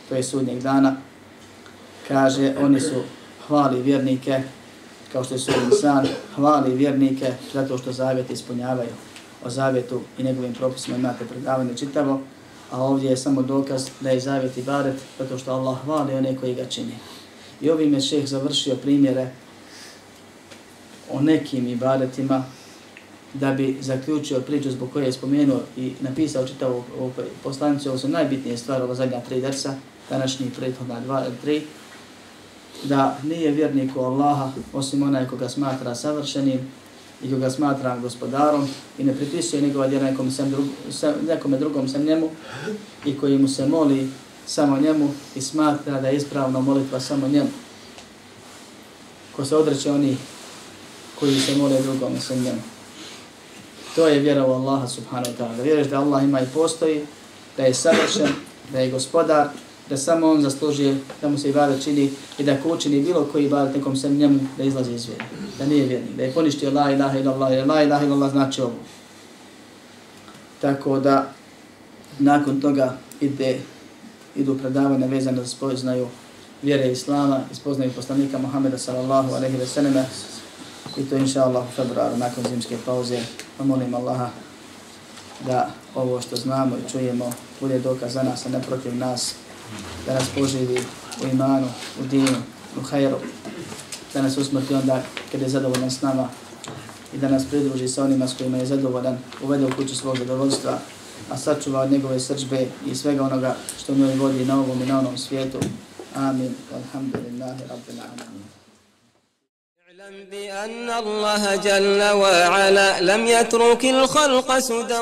to 0.09 0.14
je 0.14 0.22
sudnjeg 0.22 0.62
dana. 0.62 0.96
Kaže, 2.09 2.55
oni 2.61 2.80
su 2.80 2.94
hvali 3.46 3.82
vjernike, 3.82 4.42
kao 5.13 5.25
što 5.25 5.35
je 5.35 5.39
sudnji 5.39 5.77
san, 5.81 6.07
hvali 6.35 6.75
vjernike 6.75 7.33
zato 7.55 7.79
što 7.79 7.93
zavjete 7.93 8.33
ispunjavaju. 8.33 8.91
O 9.45 9.51
zavjetu 9.51 10.01
i 10.19 10.23
njegovim 10.23 10.55
propisima 10.55 10.97
imate 10.97 11.25
predavanje 11.25 11.77
čitavo, 11.77 12.21
a 12.71 12.83
ovdje 12.83 13.11
je 13.11 13.17
samo 13.17 13.43
dokaz 13.43 13.89
da 14.01 14.11
je 14.11 14.21
zavjet 14.21 14.57
i 14.57 14.63
baret 14.63 14.97
zato 15.19 15.39
što 15.39 15.53
Allah 15.53 15.79
hvali 15.85 16.15
one 16.15 16.37
koji 16.37 16.55
ga 16.55 16.65
čini. 16.65 16.95
I 17.61 17.71
ovim 17.71 17.95
je 17.95 18.01
šeh 18.01 18.27
završio 18.27 18.77
primjere 18.77 19.31
o 21.11 21.21
nekim 21.21 21.69
ibadetima 21.69 22.45
da 23.35 23.53
bi 23.53 23.77
zaključio 23.81 24.41
priču 24.41 24.71
zbog 24.71 24.93
koje 24.93 25.05
je 25.05 25.13
spomenuo 25.13 25.61
i 25.77 25.93
napisao 26.01 26.47
čitavu 26.47 26.85
poslanicu, 27.43 27.89
ovo 27.89 27.99
su 27.99 28.09
najbitnije 28.09 28.57
stvari, 28.57 28.83
ova 28.83 28.95
zadnja 28.95 29.21
tri 29.21 29.41
dersa, 29.41 29.75
današnji 30.11 30.51
prethodna 30.59 31.01
dva 31.01 31.25
tri, 31.43 31.63
da 32.85 33.18
nije 33.22 33.51
vjernik 33.51 33.97
u 33.97 34.01
Allaha 34.01 34.53
osim 34.72 35.03
onaj 35.03 35.26
koga 35.26 35.49
smatra 35.49 35.95
savršenim 35.95 36.61
i 37.22 37.31
koga 37.33 37.51
smatra 37.51 37.99
gospodarom 37.99 38.68
i 38.99 39.05
ne 39.05 39.16
pripisuje 39.16 39.62
njegova 39.62 39.89
djela 39.89 40.05
nekom, 40.05 40.31
sem 40.31 40.51
drug, 40.51 40.64
sem, 40.91 41.14
nekome 41.26 41.59
drugom 41.59 41.89
sem 41.89 42.05
njemu 42.05 42.31
i 43.05 43.18
koji 43.18 43.39
mu 43.39 43.49
se 43.49 43.66
moli 43.66 44.09
samo 44.47 44.81
njemu 44.81 45.11
i 45.35 45.41
smatra 45.41 46.01
da 46.01 46.09
je 46.09 46.16
ispravna 46.16 46.61
molitva 46.61 47.01
samo 47.01 47.29
njemu. 47.29 47.51
Ko 49.37 49.45
se 49.45 49.57
odreće 49.57 49.91
oni 49.91 50.16
koji 51.20 51.41
se 51.41 51.57
mole 51.57 51.83
drugom 51.83 52.20
sem 52.20 52.43
njemu. 52.43 52.61
To 53.95 54.09
je 54.09 54.18
vjera 54.18 54.47
u 54.47 54.53
Allaha 54.53 54.89
subhanahu 54.89 55.33
wa 55.33 55.37
ta'ala. 55.39 55.62
Vjeruješ 55.62 55.89
da 55.89 56.01
Allah 56.01 56.24
ima 56.24 56.41
i 56.41 56.47
postoji, 56.55 57.07
da 57.57 57.62
je 57.62 57.74
savršen, 57.74 58.29
da 58.72 58.81
je 58.81 58.91
gospodar, 58.91 59.49
da 59.91 59.97
samo 59.97 60.30
on 60.30 60.43
zaslužuje 60.43 60.97
da 61.22 61.28
mu 61.28 61.39
se 61.39 61.49
ibadet 61.49 61.84
čini 61.84 62.11
i 62.39 62.45
da 62.45 62.61
ko 62.62 62.68
učini 62.68 63.01
bilo 63.01 63.28
koji 63.32 63.45
ibadet 63.45 63.76
nekom 63.76 63.97
sem 63.97 64.16
njemu 64.16 64.41
da 64.59 64.64
izlazi 64.64 64.95
iz 64.95 65.07
vjera. 65.07 65.24
Da 65.59 65.66
nije 65.66 65.86
vjernik, 65.86 66.16
da 66.16 66.22
je 66.22 66.32
poništio 66.32 66.70
la 66.70 66.91
ilaha 66.91 67.18
ila 67.18 67.32
Allah, 67.32 67.66
la 67.66 67.82
ilaha 67.82 68.05
ila 68.05 68.14
Allah 68.14 68.30
znači 68.30 68.61
ovo. 68.62 68.74
Tako 70.61 71.01
da 71.01 71.32
nakon 72.18 72.61
toga 72.61 72.97
ide, 73.20 73.59
idu 74.36 74.59
predavanja 74.59 75.07
vezane 75.07 75.36
da 75.36 75.47
spoznaju 75.47 76.07
vjere 76.62 76.93
Islama 76.93 77.41
i 77.53 77.55
spoznaju 77.55 77.93
poslanika 77.97 78.39
Muhammeda 78.39 78.78
sallallahu 78.78 79.34
alaihi 79.34 79.57
ve 79.57 79.66
selleme 79.66 80.05
i 80.97 81.03
to 81.03 81.16
inša 81.16 81.45
Allah 81.45 81.64
u 81.68 81.72
februaru 81.76 82.16
nakon 82.16 82.45
zimske 82.49 82.76
pauze. 82.86 83.18
Pa 83.59 83.64
molim 83.64 83.95
Allaha 83.95 84.28
da 85.47 85.70
ovo 85.95 86.20
što 86.20 86.36
znamo 86.36 86.76
i 86.76 86.91
čujemo 86.91 87.32
bude 87.61 87.78
dokaz 87.78 88.12
za 88.12 88.22
nas, 88.22 88.47
a 88.47 88.49
ne 88.49 88.62
protiv 88.62 88.97
nas, 88.97 89.34
da 90.06 90.14
nas 90.14 90.24
poživi 90.36 90.80
u 91.24 91.28
imanu, 91.28 91.68
u 92.01 92.06
dinu, 92.06 92.38
u 92.78 92.82
hajru, 92.82 93.18
da 94.14 94.22
nas 94.22 94.38
usmrti 94.38 94.74
onda 94.74 95.04
kada 95.32 95.43
je 95.43 95.49
zadovoljan 95.49 95.91
s 95.91 96.01
nama 96.01 96.30
i 97.14 97.18
da 97.18 97.30
nas 97.30 97.45
pridruži 97.45 97.88
sa 97.88 98.04
onima 98.04 98.28
s 98.28 98.38
kojima 98.38 98.58
je 98.58 98.66
zadovoljan, 98.66 99.18
uvede 99.43 99.66
u 99.66 99.76
kuću 99.76 99.95
svog 99.95 100.18
zadovoljstva, 100.18 100.80
a 101.30 101.38
sačuva 101.38 101.82
od 101.82 101.91
njegove 101.91 102.20
srđbe 102.20 102.68
i 102.86 102.95
svega 102.95 103.24
onoga 103.24 103.56
što 103.84 103.95
njoj 103.95 104.16
vodi 104.16 104.45
na 104.45 104.60
ovom 104.60 104.82
i 104.82 104.86
na 104.86 104.99
onom 104.99 105.18
svijetu. 105.18 105.60
Amin. 106.16 106.56
Alhamdulillahi 106.74 107.62
Rabbil 107.70 108.01
Alamin. 108.01 108.43
اعلم 110.04 110.26
بأن 110.32 110.89
الله 110.89 111.56
جل 111.56 112.01
وعلا 112.12 113.01
لم 113.01 113.28
يترك 113.28 113.86
الخلق 113.86 114.60
سدى 114.60 114.99